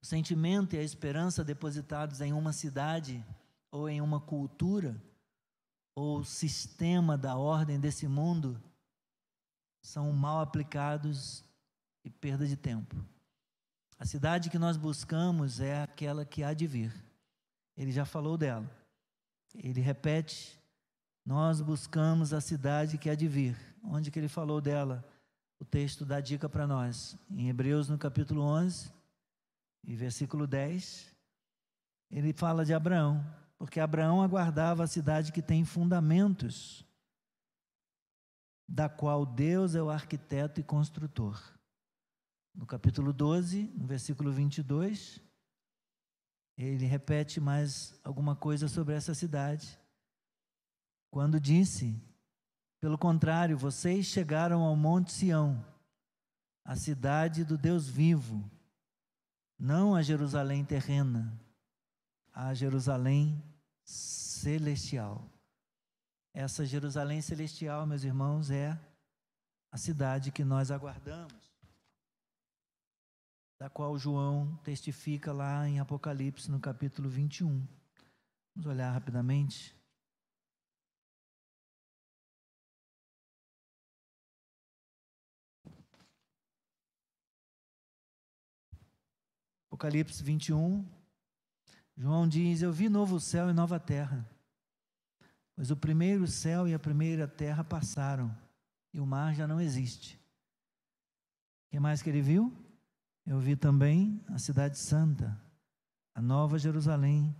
O 0.00 0.06
sentimento 0.06 0.74
e 0.74 0.78
a 0.78 0.82
esperança 0.82 1.44
depositados 1.44 2.20
em 2.20 2.32
uma 2.32 2.52
cidade 2.52 3.24
ou 3.70 3.88
em 3.88 4.00
uma 4.00 4.20
cultura 4.20 5.00
ou 5.94 6.24
sistema 6.24 7.16
da 7.16 7.36
ordem 7.36 7.78
desse 7.78 8.06
mundo 8.06 8.60
são 9.82 10.12
mal 10.12 10.40
aplicados 10.40 11.44
e 12.04 12.10
perda 12.10 12.46
de 12.46 12.56
tempo. 12.56 12.96
A 13.98 14.04
cidade 14.04 14.50
que 14.50 14.58
nós 14.58 14.76
buscamos 14.76 15.60
é 15.60 15.82
aquela 15.82 16.24
que 16.24 16.42
há 16.42 16.52
de 16.52 16.66
vir. 16.66 16.92
Ele 17.76 17.92
já 17.92 18.04
falou 18.04 18.36
dela. 18.36 18.68
Ele 19.54 19.80
repete: 19.80 20.58
Nós 21.24 21.60
buscamos 21.60 22.32
a 22.32 22.40
cidade 22.40 22.98
que 22.98 23.08
há 23.08 23.14
de 23.14 23.28
vir. 23.28 23.56
Onde 23.82 24.10
que 24.10 24.18
ele 24.18 24.28
falou 24.28 24.60
dela? 24.60 25.04
o 25.64 25.64
texto 25.64 26.04
dá 26.04 26.20
dica 26.20 26.46
para 26.46 26.66
nós. 26.66 27.16
Em 27.30 27.48
Hebreus, 27.48 27.88
no 27.88 27.96
capítulo 27.96 28.42
11, 28.42 28.92
e 29.82 29.96
versículo 29.96 30.46
10, 30.46 31.10
ele 32.10 32.34
fala 32.34 32.66
de 32.66 32.74
Abraão, 32.74 33.24
porque 33.56 33.80
Abraão 33.80 34.22
aguardava 34.22 34.84
a 34.84 34.86
cidade 34.86 35.32
que 35.32 35.40
tem 35.40 35.64
fundamentos, 35.64 36.84
da 38.68 38.90
qual 38.90 39.24
Deus 39.24 39.74
é 39.74 39.82
o 39.82 39.88
arquiteto 39.88 40.60
e 40.60 40.62
construtor. 40.62 41.40
No 42.54 42.66
capítulo 42.66 43.10
12, 43.10 43.72
no 43.74 43.86
versículo 43.86 44.30
22, 44.32 45.18
ele 46.56 46.86
repete 46.86 47.40
mais 47.40 47.98
alguma 48.04 48.36
coisa 48.36 48.68
sobre 48.68 48.94
essa 48.94 49.14
cidade. 49.14 49.78
Quando 51.10 51.40
disse: 51.40 52.00
pelo 52.84 52.98
contrário, 52.98 53.56
vocês 53.56 54.04
chegaram 54.04 54.62
ao 54.62 54.76
Monte 54.76 55.10
Sião, 55.10 55.64
a 56.62 56.76
cidade 56.76 57.42
do 57.42 57.56
Deus 57.56 57.88
vivo, 57.88 58.44
não 59.58 59.94
a 59.94 60.02
Jerusalém 60.02 60.64
terrena, 60.66 61.32
a 62.30 62.52
Jerusalém 62.52 63.42
celestial. 63.82 65.26
Essa 66.34 66.66
Jerusalém 66.66 67.22
celestial, 67.22 67.86
meus 67.86 68.04
irmãos, 68.04 68.50
é 68.50 68.78
a 69.70 69.78
cidade 69.78 70.30
que 70.30 70.44
nós 70.44 70.70
aguardamos, 70.70 71.53
da 73.58 73.70
qual 73.70 73.96
João 73.98 74.56
testifica 74.64 75.32
lá 75.32 75.68
em 75.68 75.78
Apocalipse, 75.78 76.50
no 76.50 76.60
capítulo 76.60 77.08
21. 77.08 77.66
Vamos 78.54 78.70
olhar 78.70 78.90
rapidamente. 78.90 79.74
Apocalipse 89.66 90.22
21, 90.22 90.88
João 91.96 92.28
diz: 92.28 92.62
Eu 92.62 92.72
vi 92.72 92.88
novo 92.88 93.18
céu 93.18 93.50
e 93.50 93.52
nova 93.52 93.80
terra, 93.80 94.24
pois 95.54 95.70
o 95.70 95.76
primeiro 95.76 96.28
céu 96.28 96.68
e 96.68 96.74
a 96.74 96.78
primeira 96.78 97.26
terra 97.26 97.64
passaram, 97.64 98.36
e 98.92 99.00
o 99.00 99.06
mar 99.06 99.34
já 99.34 99.48
não 99.48 99.60
existe. 99.60 100.16
O 101.66 101.70
que 101.70 101.80
mais 101.80 102.00
que 102.00 102.08
ele 102.08 102.22
viu? 102.22 102.63
Eu 103.26 103.38
vi 103.38 103.56
também 103.56 104.20
a 104.28 104.38
cidade 104.38 104.78
santa, 104.78 105.40
a 106.14 106.20
nova 106.20 106.58
Jerusalém, 106.58 107.34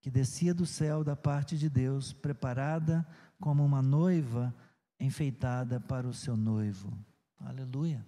que 0.00 0.10
descia 0.10 0.52
do 0.52 0.66
céu 0.66 1.04
da 1.04 1.14
parte 1.14 1.56
de 1.56 1.68
Deus, 1.68 2.12
preparada 2.12 3.06
como 3.40 3.64
uma 3.64 3.80
noiva 3.80 4.54
enfeitada 4.98 5.78
para 5.80 6.08
o 6.08 6.14
seu 6.14 6.36
noivo. 6.36 6.92
Aleluia. 7.38 8.04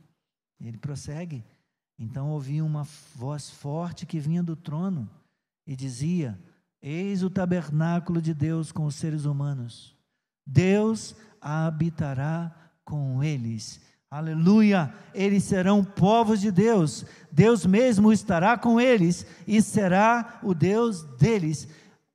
Ele 0.61 0.77
prossegue. 0.77 1.45
Então 1.99 2.31
ouvi 2.31 2.61
uma 2.61 2.85
voz 3.15 3.51
forte 3.51 4.07
que 4.07 4.19
vinha 4.19 4.43
do 4.43 4.57
trono 4.57 5.09
e 5.67 5.77
dizia: 5.77 6.39
Eis 6.83 7.23
o 7.23 7.31
tabernáculo 7.31 8.21
de 8.21 8.35
Deus 8.35 8.73
com 8.73 8.87
os 8.87 8.95
seres 8.95 9.25
humanos. 9.25 9.97
Deus 10.45 11.15
habitará 11.41 12.73
com 12.85 13.23
eles. 13.23 13.81
Aleluia! 14.13 14.93
Eles 15.15 15.45
serão 15.45 15.85
povos 15.85 16.41
de 16.41 16.51
Deus. 16.51 17.07
Deus 17.31 17.65
mesmo 17.65 18.13
estará 18.13 18.59
com 18.59 18.81
eles 18.81 19.25
e 19.47 19.63
será 19.63 20.41
o 20.43 20.53
Deus 20.53 21.05
deles. 21.17 21.69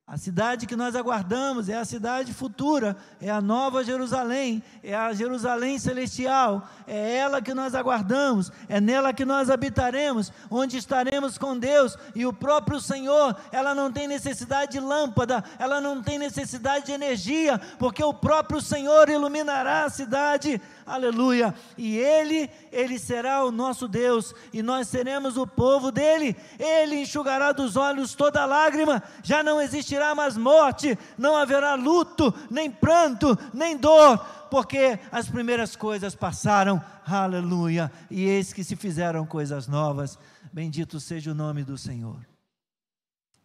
A 0.08 0.16
cidade 0.16 0.68
que 0.68 0.76
nós 0.76 0.94
aguardamos 0.94 1.68
é 1.68 1.76
a 1.76 1.84
cidade 1.84 2.32
futura, 2.32 2.96
é 3.20 3.28
a 3.28 3.40
nova 3.40 3.82
Jerusalém, 3.82 4.62
é 4.80 4.94
a 4.94 5.12
Jerusalém 5.12 5.80
celestial, 5.80 6.64
é 6.86 7.16
ela 7.16 7.42
que 7.42 7.52
nós 7.52 7.74
aguardamos, 7.74 8.52
é 8.68 8.80
nela 8.80 9.12
que 9.12 9.24
nós 9.24 9.50
habitaremos, 9.50 10.32
onde 10.48 10.76
estaremos 10.76 11.36
com 11.36 11.58
Deus 11.58 11.98
e 12.14 12.24
o 12.24 12.32
próprio 12.32 12.80
Senhor. 12.80 13.36
Ela 13.50 13.74
não 13.74 13.90
tem 13.90 14.06
necessidade 14.06 14.70
de 14.70 14.78
lâmpada, 14.78 15.42
ela 15.58 15.80
não 15.80 16.00
tem 16.00 16.20
necessidade 16.20 16.86
de 16.86 16.92
energia, 16.92 17.60
porque 17.76 18.04
o 18.04 18.14
próprio 18.14 18.60
Senhor 18.62 19.08
iluminará 19.08 19.86
a 19.86 19.90
cidade 19.90 20.62
aleluia. 20.86 21.52
E 21.76 21.98
Ele, 21.98 22.48
Ele 22.70 22.98
será 22.98 23.44
o 23.44 23.50
nosso 23.50 23.88
Deus, 23.88 24.32
e 24.52 24.62
nós 24.62 24.86
seremos 24.86 25.36
o 25.36 25.46
povo 25.46 25.90
dele. 25.90 26.36
Ele 26.58 27.00
enxugará 27.00 27.50
dos 27.50 27.76
olhos 27.76 28.14
toda 28.14 28.46
lágrima, 28.46 29.02
já 29.22 29.42
não 29.42 29.60
existirá 29.96 30.14
mais 30.14 30.36
morte, 30.36 30.98
não 31.16 31.36
haverá 31.36 31.74
luto, 31.74 32.32
nem 32.50 32.70
pranto, 32.70 33.36
nem 33.54 33.76
dor, 33.76 34.18
porque 34.50 34.98
as 35.10 35.28
primeiras 35.28 35.74
coisas 35.74 36.14
passaram, 36.14 36.82
aleluia. 37.04 37.90
E 38.10 38.24
eis 38.24 38.52
que 38.52 38.62
se 38.62 38.76
fizeram 38.76 39.26
coisas 39.26 39.66
novas. 39.66 40.18
Bendito 40.52 41.00
seja 41.00 41.32
o 41.32 41.34
nome 41.34 41.64
do 41.64 41.78
Senhor. 41.78 42.24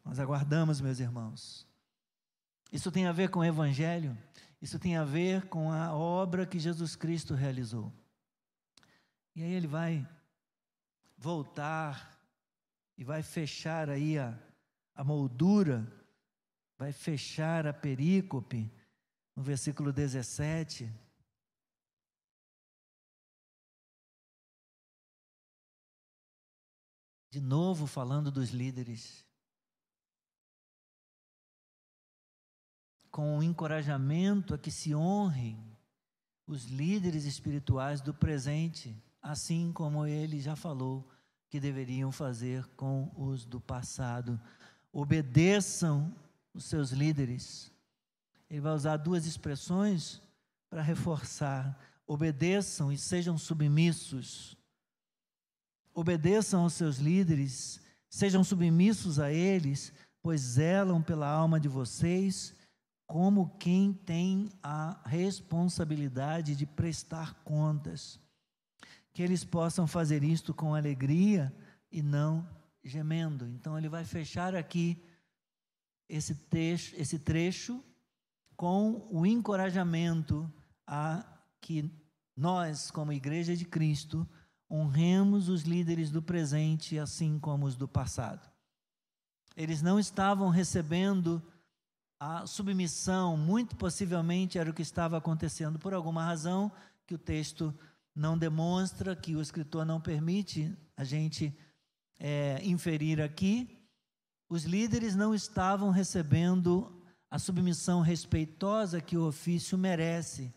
Nós 0.03 0.19
aguardamos, 0.19 0.81
meus 0.81 0.99
irmãos. 0.99 1.65
Isso 2.71 2.91
tem 2.91 3.07
a 3.07 3.11
ver 3.11 3.29
com 3.29 3.39
o 3.39 3.45
Evangelho. 3.45 4.17
Isso 4.61 4.77
tem 4.77 4.97
a 4.97 5.03
ver 5.03 5.47
com 5.47 5.71
a 5.71 5.93
obra 5.93 6.45
que 6.45 6.59
Jesus 6.59 6.95
Cristo 6.95 7.33
realizou. 7.33 7.91
E 9.35 9.43
aí 9.43 9.53
ele 9.53 9.67
vai 9.67 10.07
voltar 11.17 12.19
e 12.97 13.03
vai 13.03 13.23
fechar 13.23 13.89
aí 13.89 14.19
a, 14.19 14.37
a 14.95 15.03
moldura, 15.03 15.87
vai 16.81 16.91
fechar 16.91 17.67
a 17.67 17.73
perícope, 17.73 18.67
no 19.35 19.43
versículo 19.43 19.93
17. 19.93 20.91
De 27.29 27.39
novo 27.39 27.85
falando 27.85 28.31
dos 28.31 28.49
líderes. 28.49 29.23
com 33.11 33.37
o 33.37 33.43
encorajamento 33.43 34.53
a 34.53 34.57
que 34.57 34.71
se 34.71 34.95
honrem 34.95 35.61
os 36.47 36.63
líderes 36.63 37.25
espirituais 37.25 37.99
do 37.99 38.13
presente, 38.13 38.95
assim 39.21 39.73
como 39.73 40.07
ele 40.07 40.39
já 40.39 40.55
falou 40.55 41.05
que 41.49 41.59
deveriam 41.59 42.09
fazer 42.09 42.65
com 42.77 43.11
os 43.17 43.45
do 43.45 43.59
passado. 43.59 44.39
Obedeçam 44.93 46.15
os 46.53 46.65
seus 46.65 46.91
líderes. 46.91 47.71
Ele 48.49 48.61
vai 48.61 48.73
usar 48.73 48.97
duas 48.97 49.25
expressões 49.25 50.21
para 50.69 50.81
reforçar: 50.81 51.77
obedeçam 52.05 52.91
e 52.91 52.97
sejam 52.97 53.37
submissos. 53.37 54.57
Obedeçam 55.93 56.63
aos 56.63 56.73
seus 56.73 56.97
líderes, 56.97 57.81
sejam 58.09 58.43
submissos 58.43 59.19
a 59.19 59.31
eles, 59.31 59.91
pois 60.21 60.39
zelam 60.39 61.01
pela 61.01 61.27
alma 61.27 61.59
de 61.59 61.67
vocês 61.67 62.53
como 63.11 63.49
quem 63.59 63.91
tem 63.91 64.49
a 64.63 64.97
responsabilidade 65.03 66.55
de 66.55 66.65
prestar 66.65 67.33
contas. 67.43 68.17
Que 69.11 69.21
eles 69.21 69.43
possam 69.43 69.85
fazer 69.85 70.23
isto 70.23 70.53
com 70.53 70.73
alegria 70.73 71.53
e 71.91 72.01
não 72.01 72.47
gemendo. 72.81 73.45
Então 73.47 73.77
ele 73.77 73.89
vai 73.89 74.05
fechar 74.05 74.55
aqui 74.55 74.97
esse 76.11 76.35
trecho, 76.35 76.93
esse 76.97 77.17
trecho 77.17 77.81
com 78.57 79.07
o 79.09 79.25
encorajamento 79.25 80.51
a 80.85 81.25
que 81.61 81.89
nós, 82.35 82.91
como 82.91 83.13
Igreja 83.13 83.55
de 83.55 83.63
Cristo, 83.63 84.27
honremos 84.69 85.47
os 85.47 85.63
líderes 85.63 86.11
do 86.11 86.21
presente 86.21 86.99
assim 86.99 87.39
como 87.39 87.65
os 87.65 87.75
do 87.75 87.87
passado. 87.87 88.49
Eles 89.55 89.81
não 89.81 89.97
estavam 89.97 90.49
recebendo 90.49 91.41
a 92.19 92.45
submissão, 92.45 93.37
muito 93.37 93.75
possivelmente 93.75 94.59
era 94.59 94.69
o 94.69 94.73
que 94.73 94.81
estava 94.81 95.17
acontecendo 95.17 95.79
por 95.79 95.93
alguma 95.93 96.23
razão 96.23 96.71
que 97.07 97.15
o 97.15 97.17
texto 97.17 97.73
não 98.13 98.37
demonstra, 98.37 99.15
que 99.15 99.35
o 99.35 99.41
escritor 99.41 99.85
não 99.85 99.99
permite 99.99 100.77
a 100.95 101.03
gente 101.03 101.57
é, 102.19 102.61
inferir 102.63 103.21
aqui. 103.21 103.80
Os 104.51 104.65
líderes 104.65 105.15
não 105.15 105.33
estavam 105.33 105.91
recebendo 105.91 106.91
a 107.29 107.39
submissão 107.39 108.01
respeitosa 108.01 108.99
que 108.99 109.15
o 109.15 109.25
ofício 109.25 109.77
merece, 109.77 110.53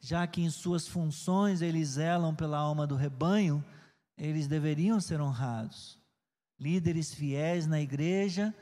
já 0.00 0.26
que 0.26 0.42
em 0.42 0.50
suas 0.50 0.88
funções 0.88 1.62
eles 1.62 1.90
zelam 1.90 2.34
pela 2.34 2.58
alma 2.58 2.84
do 2.84 2.96
rebanho, 2.96 3.64
eles 4.18 4.48
deveriam 4.48 5.00
ser 5.00 5.20
honrados. 5.20 6.00
Líderes 6.58 7.14
fiéis 7.14 7.64
na 7.64 7.80
igreja 7.80 8.52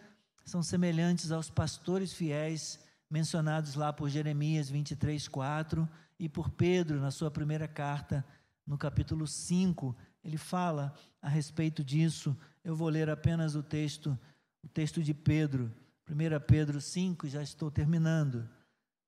são 0.45 0.63
semelhantes 0.63 1.31
aos 1.31 1.49
pastores 1.49 2.13
fiéis 2.13 2.79
mencionados 3.09 3.77
lá 3.77 3.95
por 3.95 4.11
Jeremias 4.11 4.69
23, 4.69 5.27
4 5.27 5.89
e 6.19 6.29
por 6.29 6.51
Pedro 6.51 7.01
na 7.01 7.11
sua 7.11 7.31
primeira 7.31 7.67
carta, 7.67 8.23
no 8.67 8.77
capítulo 8.77 9.27
5. 9.27 9.97
Ele 10.23 10.37
fala 10.37 10.95
a 11.23 11.31
respeito 11.31 11.83
disso. 11.83 12.37
Eu 12.63 12.77
vou 12.77 12.91
ler 12.91 13.09
apenas 13.09 13.55
o 13.55 13.63
texto, 13.63 14.19
o 14.63 14.69
texto 14.69 15.03
de 15.03 15.15
Pedro, 15.15 15.73
1 16.09 16.15
Pedro 16.47 16.81
5, 16.81 17.29
já 17.29 17.43
estou 17.43 17.71
terminando, 17.71 18.49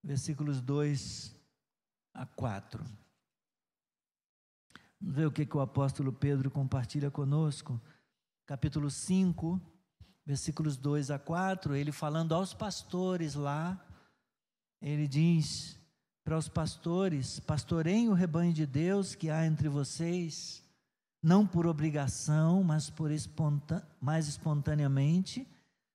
versículos 0.02 0.60
2 0.60 1.36
a 2.14 2.26
4. 2.26 2.84
Vamos 5.00 5.16
ver 5.16 5.26
o 5.26 5.32
que, 5.32 5.44
que 5.44 5.56
o 5.56 5.60
apóstolo 5.60 6.12
Pedro 6.12 6.50
compartilha 6.50 7.10
conosco. 7.10 7.80
Capítulo 8.46 8.90
5, 8.90 9.60
versículos 10.24 10.76
2 10.76 11.10
a 11.10 11.18
4, 11.18 11.74
ele 11.74 11.90
falando 11.90 12.34
aos 12.34 12.54
pastores 12.54 13.34
lá, 13.34 13.84
ele 14.80 15.08
diz 15.08 15.78
para 16.24 16.38
os 16.38 16.48
pastores: 16.48 17.40
pastoreiem 17.40 18.08
o 18.08 18.14
rebanho 18.14 18.52
de 18.52 18.66
Deus 18.66 19.14
que 19.14 19.30
há 19.30 19.44
entre 19.46 19.68
vocês, 19.68 20.64
não 21.22 21.46
por 21.46 21.66
obrigação, 21.66 22.64
mas 22.64 22.90
por 22.90 23.10
mais 24.00 24.26
espontaneamente, 24.26 25.46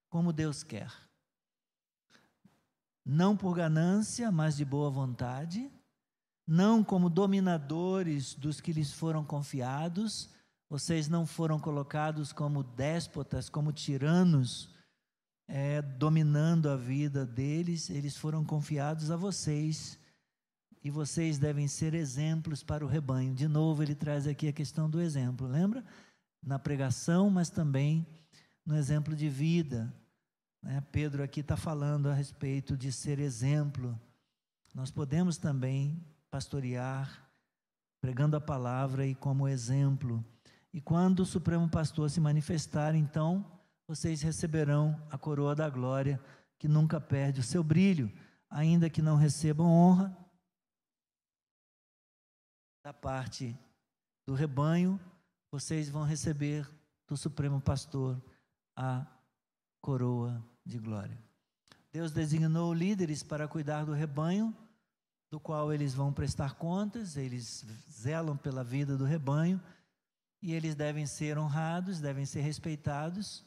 como 0.10 0.32
Deus 0.32 0.64
quer. 0.64 0.92
Não 3.06 3.36
por 3.36 3.56
ganância, 3.56 4.32
mas 4.32 4.56
de 4.56 4.64
boa 4.64 4.90
vontade, 4.90 5.70
não 6.46 6.84
como 6.84 7.10
dominadores 7.10 8.34
dos 8.34 8.62
que 8.62 8.72
lhes 8.72 8.94
foram 8.94 9.24
confiados, 9.26 10.30
vocês 10.70 11.10
não 11.10 11.26
foram 11.26 11.60
colocados 11.60 12.32
como 12.32 12.64
déspotas, 12.64 13.50
como 13.50 13.74
tiranos, 13.74 14.70
é, 15.48 15.82
dominando 15.82 16.70
a 16.70 16.76
vida 16.76 17.26
deles, 17.26 17.90
eles 17.90 18.16
foram 18.16 18.44
confiados 18.44 19.12
a 19.12 19.18
vocês 19.18 19.98
e 20.88 20.90
vocês 20.90 21.38
devem 21.38 21.68
ser 21.68 21.94
exemplos 21.94 22.64
para 22.64 22.86
o 22.86 22.88
rebanho. 22.88 23.34
De 23.34 23.46
novo, 23.46 23.84
ele 23.84 23.94
traz 23.94 24.26
aqui 24.26 24.48
a 24.48 24.54
questão 24.54 24.90
do 24.90 25.02
exemplo, 25.02 25.46
lembra? 25.46 25.84
Na 26.42 26.58
pregação, 26.58 27.30
mas 27.30 27.50
também 27.50 28.08
no 28.66 28.74
exemplo 28.74 29.14
de 29.14 29.28
vida. 29.28 29.94
Né? 30.64 30.82
Pedro 30.90 31.22
aqui 31.22 31.42
está 31.42 31.58
falando 31.58 32.08
a 32.08 32.14
respeito 32.14 32.78
de 32.78 32.90
ser 32.90 33.20
exemplo. 33.20 34.00
Nós 34.74 34.90
podemos 34.90 35.38
também 35.38 36.02
pastorear, 36.32 37.22
pregando 38.00 38.38
a 38.38 38.42
palavra 38.42 39.06
e 39.06 39.14
como 39.14 39.46
exemplo. 39.46 40.24
E 40.74 40.80
quando 40.80 41.20
o 41.20 41.26
Supremo 41.26 41.68
Pastor 41.68 42.10
se 42.10 42.22
manifestar, 42.22 42.96
então 42.96 43.46
vocês 43.86 44.22
receberão 44.22 44.98
a 45.12 45.18
coroa 45.18 45.54
da 45.54 45.70
glória, 45.70 46.18
que 46.58 46.70
nunca 46.70 46.98
perde 47.02 47.42
o 47.42 47.44
seu 47.44 47.62
brilho, 47.62 48.10
ainda 48.50 48.90
que 48.90 49.02
não 49.02 49.18
recebam 49.18 49.68
honra 49.68 50.27
da 52.88 52.94
parte 52.94 53.54
do 54.26 54.34
rebanho, 54.34 54.98
vocês 55.52 55.90
vão 55.90 56.06
receber 56.06 56.66
do 57.06 57.18
Supremo 57.18 57.60
Pastor 57.60 58.18
a 58.78 59.06
coroa 59.82 60.42
de 60.66 60.80
glória. 60.80 61.18
Deus 61.92 62.14
designou 62.14 62.74
líderes 62.74 63.22
para 63.22 63.46
cuidar 63.46 63.84
do 63.84 63.92
rebanho, 63.92 64.56
do 65.30 65.38
qual 65.38 65.74
eles 65.74 65.94
vão 65.94 66.14
prestar 66.14 66.54
contas, 66.54 67.18
eles 67.18 67.66
zelam 67.92 68.38
pela 68.38 68.64
vida 68.64 68.96
do 68.96 69.04
rebanho 69.04 69.62
e 70.42 70.54
eles 70.54 70.74
devem 70.74 71.06
ser 71.06 71.38
honrados, 71.38 72.00
devem 72.00 72.26
ser 72.26 72.40
respeitados, 72.40 73.44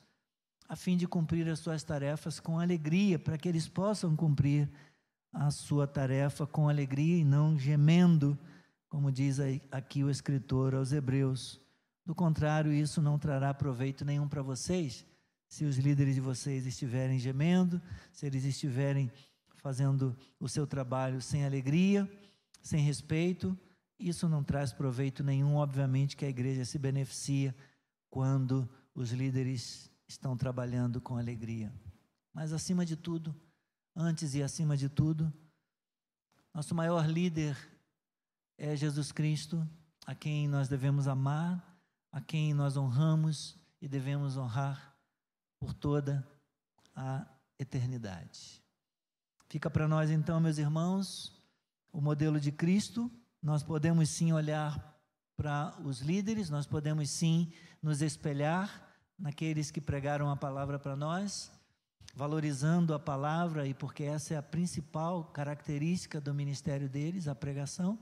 a 0.68 0.76
fim 0.76 0.98
de 0.98 1.08
cumprir 1.08 1.48
as 1.48 1.60
suas 1.60 1.82
tarefas 1.82 2.38
com 2.38 2.60
alegria, 2.60 3.18
para 3.18 3.38
que 3.38 3.48
eles 3.48 3.66
possam 3.66 4.14
cumprir 4.14 4.70
a 5.32 5.50
sua 5.50 5.86
tarefa 5.86 6.46
com 6.46 6.68
alegria 6.68 7.16
e 7.16 7.24
não 7.24 7.58
gemendo, 7.58 8.38
como 8.90 9.10
diz 9.10 9.38
aqui 9.70 10.02
o 10.02 10.10
escritor 10.10 10.74
aos 10.74 10.92
Hebreus. 10.92 11.60
Do 12.04 12.14
contrário, 12.14 12.72
isso 12.72 13.00
não 13.00 13.18
trará 13.18 13.54
proveito 13.54 14.04
nenhum 14.04 14.28
para 14.28 14.42
vocês, 14.42 15.06
se 15.48 15.64
os 15.64 15.78
líderes 15.78 16.16
de 16.16 16.20
vocês 16.20 16.66
estiverem 16.66 17.18
gemendo, 17.18 17.80
se 18.12 18.26
eles 18.26 18.44
estiverem 18.44 19.10
fazendo 19.56 20.16
o 20.38 20.48
seu 20.48 20.66
trabalho 20.66 21.22
sem 21.22 21.44
alegria, 21.44 22.10
sem 22.62 22.84
respeito, 22.84 23.56
isso 23.98 24.28
não 24.28 24.42
traz 24.42 24.72
proveito 24.72 25.22
nenhum, 25.22 25.56
obviamente 25.56 26.16
que 26.16 26.24
a 26.24 26.28
igreja 26.28 26.64
se 26.64 26.78
beneficia 26.78 27.54
quando 28.08 28.68
os 28.94 29.12
líderes 29.12 29.90
estão 30.08 30.36
trabalhando 30.36 31.00
com 31.00 31.16
alegria. 31.16 31.72
Mas 32.32 32.52
acima 32.52 32.84
de 32.84 32.96
tudo, 32.96 33.34
antes 33.94 34.34
e 34.34 34.42
acima 34.42 34.76
de 34.76 34.88
tudo, 34.88 35.32
nosso 36.52 36.74
maior 36.74 37.06
líder 37.08 37.56
é 38.60 38.76
Jesus 38.76 39.10
Cristo, 39.10 39.66
a 40.06 40.14
quem 40.14 40.46
nós 40.46 40.68
devemos 40.68 41.08
amar, 41.08 41.80
a 42.12 42.20
quem 42.20 42.52
nós 42.52 42.76
honramos 42.76 43.58
e 43.80 43.88
devemos 43.88 44.36
honrar 44.36 44.94
por 45.58 45.72
toda 45.72 46.28
a 46.94 47.26
eternidade. 47.58 48.62
Fica 49.48 49.70
para 49.70 49.88
nós 49.88 50.10
então, 50.10 50.38
meus 50.38 50.58
irmãos, 50.58 51.42
o 51.90 52.02
modelo 52.02 52.38
de 52.38 52.52
Cristo 52.52 53.10
nós 53.42 53.62
podemos 53.62 54.10
sim 54.10 54.30
olhar 54.30 54.94
para 55.38 55.74
os 55.82 56.00
líderes, 56.00 56.50
nós 56.50 56.66
podemos 56.66 57.08
sim 57.08 57.50
nos 57.82 58.02
espelhar 58.02 58.86
naqueles 59.18 59.70
que 59.70 59.80
pregaram 59.80 60.28
a 60.28 60.36
palavra 60.36 60.78
para 60.78 60.94
nós, 60.94 61.50
valorizando 62.14 62.92
a 62.92 62.98
palavra 62.98 63.66
e 63.66 63.72
porque 63.72 64.02
essa 64.02 64.34
é 64.34 64.36
a 64.36 64.42
principal 64.42 65.24
característica 65.24 66.20
do 66.20 66.34
ministério 66.34 66.90
deles, 66.90 67.26
a 67.26 67.34
pregação, 67.34 67.98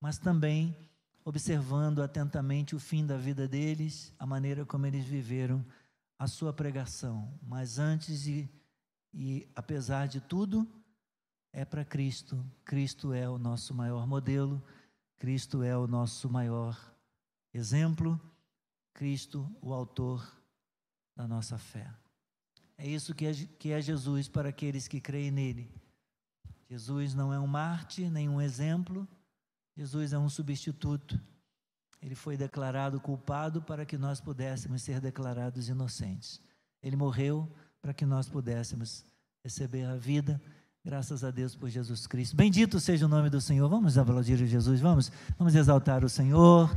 mas 0.00 0.18
também 0.18 0.76
observando 1.24 2.02
atentamente 2.02 2.74
o 2.74 2.80
fim 2.80 3.06
da 3.06 3.16
vida 3.16 3.46
deles, 3.46 4.12
a 4.18 4.26
maneira 4.26 4.64
como 4.64 4.86
eles 4.86 5.04
viveram 5.04 5.64
a 6.18 6.26
sua 6.26 6.52
pregação. 6.52 7.38
Mas 7.42 7.78
antes 7.78 8.26
e, 8.26 8.50
e 9.12 9.48
apesar 9.54 10.08
de 10.08 10.20
tudo, 10.20 10.66
é 11.52 11.64
para 11.64 11.84
Cristo. 11.84 12.44
Cristo 12.64 13.12
é 13.12 13.28
o 13.28 13.38
nosso 13.38 13.74
maior 13.74 14.06
modelo, 14.06 14.62
Cristo 15.18 15.62
é 15.62 15.76
o 15.76 15.86
nosso 15.86 16.28
maior 16.30 16.76
exemplo, 17.52 18.20
Cristo, 18.94 19.48
o 19.60 19.72
autor 19.72 20.26
da 21.16 21.28
nossa 21.28 21.58
fé. 21.58 21.92
É 22.78 22.88
isso 22.88 23.14
que 23.14 23.26
é, 23.26 23.34
que 23.34 23.72
é 23.72 23.80
Jesus 23.80 24.28
para 24.28 24.48
aqueles 24.48 24.88
que 24.88 25.00
creem 25.00 25.30
nele. 25.30 25.70
Jesus 26.68 27.14
não 27.14 27.32
é 27.32 27.38
um 27.38 27.46
mártir, 27.46 28.10
nem 28.10 28.28
um 28.28 28.40
exemplo, 28.40 29.06
Jesus 29.76 30.12
é 30.12 30.18
um 30.18 30.28
substituto. 30.28 31.20
Ele 32.02 32.14
foi 32.14 32.36
declarado 32.36 33.00
culpado 33.00 33.60
para 33.60 33.84
que 33.84 33.98
nós 33.98 34.20
pudéssemos 34.20 34.82
ser 34.82 35.00
declarados 35.00 35.68
inocentes. 35.68 36.40
Ele 36.82 36.96
morreu 36.96 37.50
para 37.80 37.92
que 37.92 38.06
nós 38.06 38.28
pudéssemos 38.28 39.04
receber 39.44 39.84
a 39.84 39.96
vida. 39.96 40.40
Graças 40.82 41.22
a 41.22 41.30
Deus 41.30 41.54
por 41.54 41.68
Jesus 41.68 42.06
Cristo. 42.06 42.34
Bendito 42.34 42.80
seja 42.80 43.04
o 43.04 43.08
nome 43.08 43.28
do 43.28 43.40
Senhor. 43.40 43.68
Vamos 43.68 43.98
aplaudir 43.98 44.38
Jesus, 44.46 44.80
vamos, 44.80 45.12
vamos 45.38 45.54
exaltar 45.54 46.04
o 46.04 46.08
Senhor. 46.08 46.74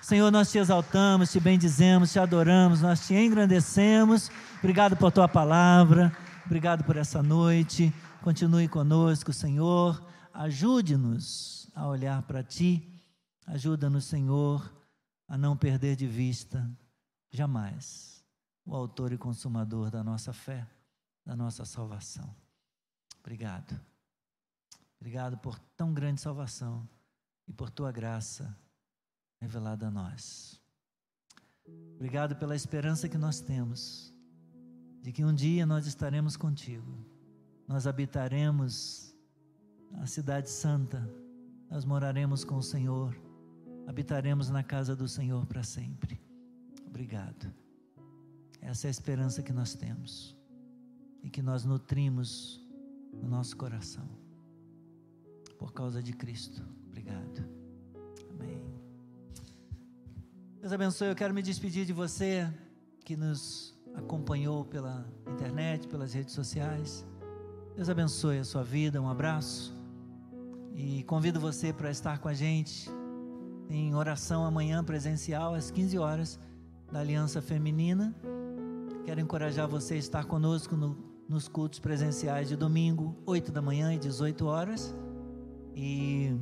Senhor, 0.00 0.30
nós 0.30 0.50
te 0.50 0.58
exaltamos, 0.58 1.30
te 1.30 1.38
bendizemos, 1.38 2.10
te 2.10 2.18
adoramos, 2.18 2.80
nós 2.80 3.06
te 3.06 3.14
engrandecemos. 3.14 4.30
Obrigado 4.58 4.96
por 4.96 5.12
tua 5.12 5.28
palavra, 5.28 6.16
obrigado 6.46 6.82
por 6.84 6.96
essa 6.96 7.22
noite. 7.22 7.92
Continue 8.22 8.68
conosco, 8.68 9.32
Senhor. 9.34 10.02
Ajude-nos 10.32 11.59
a 11.74 11.86
olhar 11.86 12.22
para 12.22 12.42
ti. 12.42 12.86
Ajuda-nos, 13.46 14.04
Senhor, 14.04 14.72
a 15.26 15.36
não 15.36 15.56
perder 15.56 15.96
de 15.96 16.06
vista 16.06 16.68
jamais 17.30 18.24
o 18.64 18.74
autor 18.74 19.12
e 19.12 19.18
consumador 19.18 19.90
da 19.90 20.04
nossa 20.04 20.32
fé, 20.32 20.66
da 21.24 21.34
nossa 21.34 21.64
salvação. 21.64 22.34
Obrigado. 23.20 23.80
Obrigado 25.00 25.38
por 25.38 25.58
tão 25.76 25.94
grande 25.94 26.20
salvação 26.20 26.88
e 27.48 27.52
por 27.52 27.70
tua 27.70 27.90
graça 27.90 28.56
revelada 29.40 29.88
a 29.88 29.90
nós. 29.90 30.60
Obrigado 31.94 32.36
pela 32.36 32.54
esperança 32.54 33.08
que 33.08 33.18
nós 33.18 33.40
temos 33.40 34.14
de 35.02 35.12
que 35.12 35.24
um 35.24 35.34
dia 35.34 35.64
nós 35.64 35.86
estaremos 35.86 36.36
contigo. 36.36 36.98
Nós 37.66 37.86
habitaremos 37.86 39.14
a 40.00 40.06
cidade 40.06 40.50
santa, 40.50 41.08
nós 41.70 41.84
moraremos 41.84 42.44
com 42.44 42.56
o 42.56 42.62
Senhor, 42.62 43.16
habitaremos 43.86 44.50
na 44.50 44.62
casa 44.62 44.96
do 44.96 45.06
Senhor 45.06 45.46
para 45.46 45.62
sempre. 45.62 46.20
Obrigado. 46.86 47.52
Essa 48.60 48.86
é 48.86 48.88
a 48.88 48.90
esperança 48.90 49.42
que 49.42 49.52
nós 49.52 49.74
temos 49.74 50.36
e 51.22 51.30
que 51.30 51.40
nós 51.40 51.64
nutrimos 51.64 52.60
no 53.12 53.28
nosso 53.28 53.56
coração. 53.56 54.06
Por 55.58 55.72
causa 55.72 56.02
de 56.02 56.12
Cristo. 56.12 56.62
Obrigado. 56.88 57.48
Amém. 58.30 58.60
Deus 60.60 60.72
abençoe. 60.72 61.08
Eu 61.08 61.14
quero 61.14 61.32
me 61.32 61.42
despedir 61.42 61.86
de 61.86 61.92
você 61.92 62.52
que 63.04 63.16
nos 63.16 63.78
acompanhou 63.94 64.64
pela 64.64 65.06
internet, 65.26 65.86
pelas 65.86 66.12
redes 66.12 66.34
sociais. 66.34 67.06
Deus 67.76 67.88
abençoe 67.88 68.38
a 68.38 68.44
sua 68.44 68.62
vida. 68.62 69.00
Um 69.00 69.08
abraço. 69.08 69.79
E 70.74 71.02
convido 71.04 71.40
você 71.40 71.72
para 71.72 71.90
estar 71.90 72.18
com 72.18 72.28
a 72.28 72.34
gente 72.34 72.90
em 73.68 73.94
oração 73.94 74.44
amanhã 74.44 74.82
presencial 74.82 75.54
às 75.54 75.70
15 75.70 75.98
horas 75.98 76.38
da 76.90 77.00
Aliança 77.00 77.40
Feminina. 77.40 78.14
Quero 79.04 79.20
encorajar 79.20 79.68
você 79.68 79.94
a 79.94 79.98
estar 79.98 80.24
conosco 80.24 80.76
no 80.76 81.10
nos 81.30 81.46
cultos 81.46 81.78
presenciais 81.78 82.48
de 82.48 82.56
domingo, 82.56 83.16
8 83.24 83.52
da 83.52 83.62
manhã 83.62 83.94
e 83.94 83.98
18 84.00 84.46
horas. 84.46 84.92
E 85.76 86.36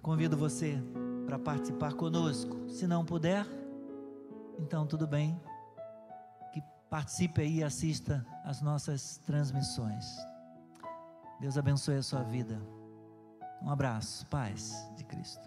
convido 0.00 0.38
você 0.38 0.82
para 1.26 1.38
participar 1.38 1.92
conosco. 1.92 2.66
Se 2.70 2.86
não 2.86 3.04
puder, 3.04 3.46
então 4.58 4.86
tudo 4.86 5.06
bem. 5.06 5.38
Que 6.54 6.62
participe 6.88 7.42
aí 7.42 7.56
e 7.56 7.62
assista 7.62 8.26
as 8.42 8.62
nossas 8.62 9.18
transmissões. 9.18 10.06
Deus 11.38 11.58
abençoe 11.58 11.96
a 11.96 12.02
sua 12.02 12.22
vida. 12.22 12.58
Um 13.64 13.70
abraço, 13.70 14.26
paz 14.26 14.74
de 14.94 15.04
Cristo. 15.04 15.40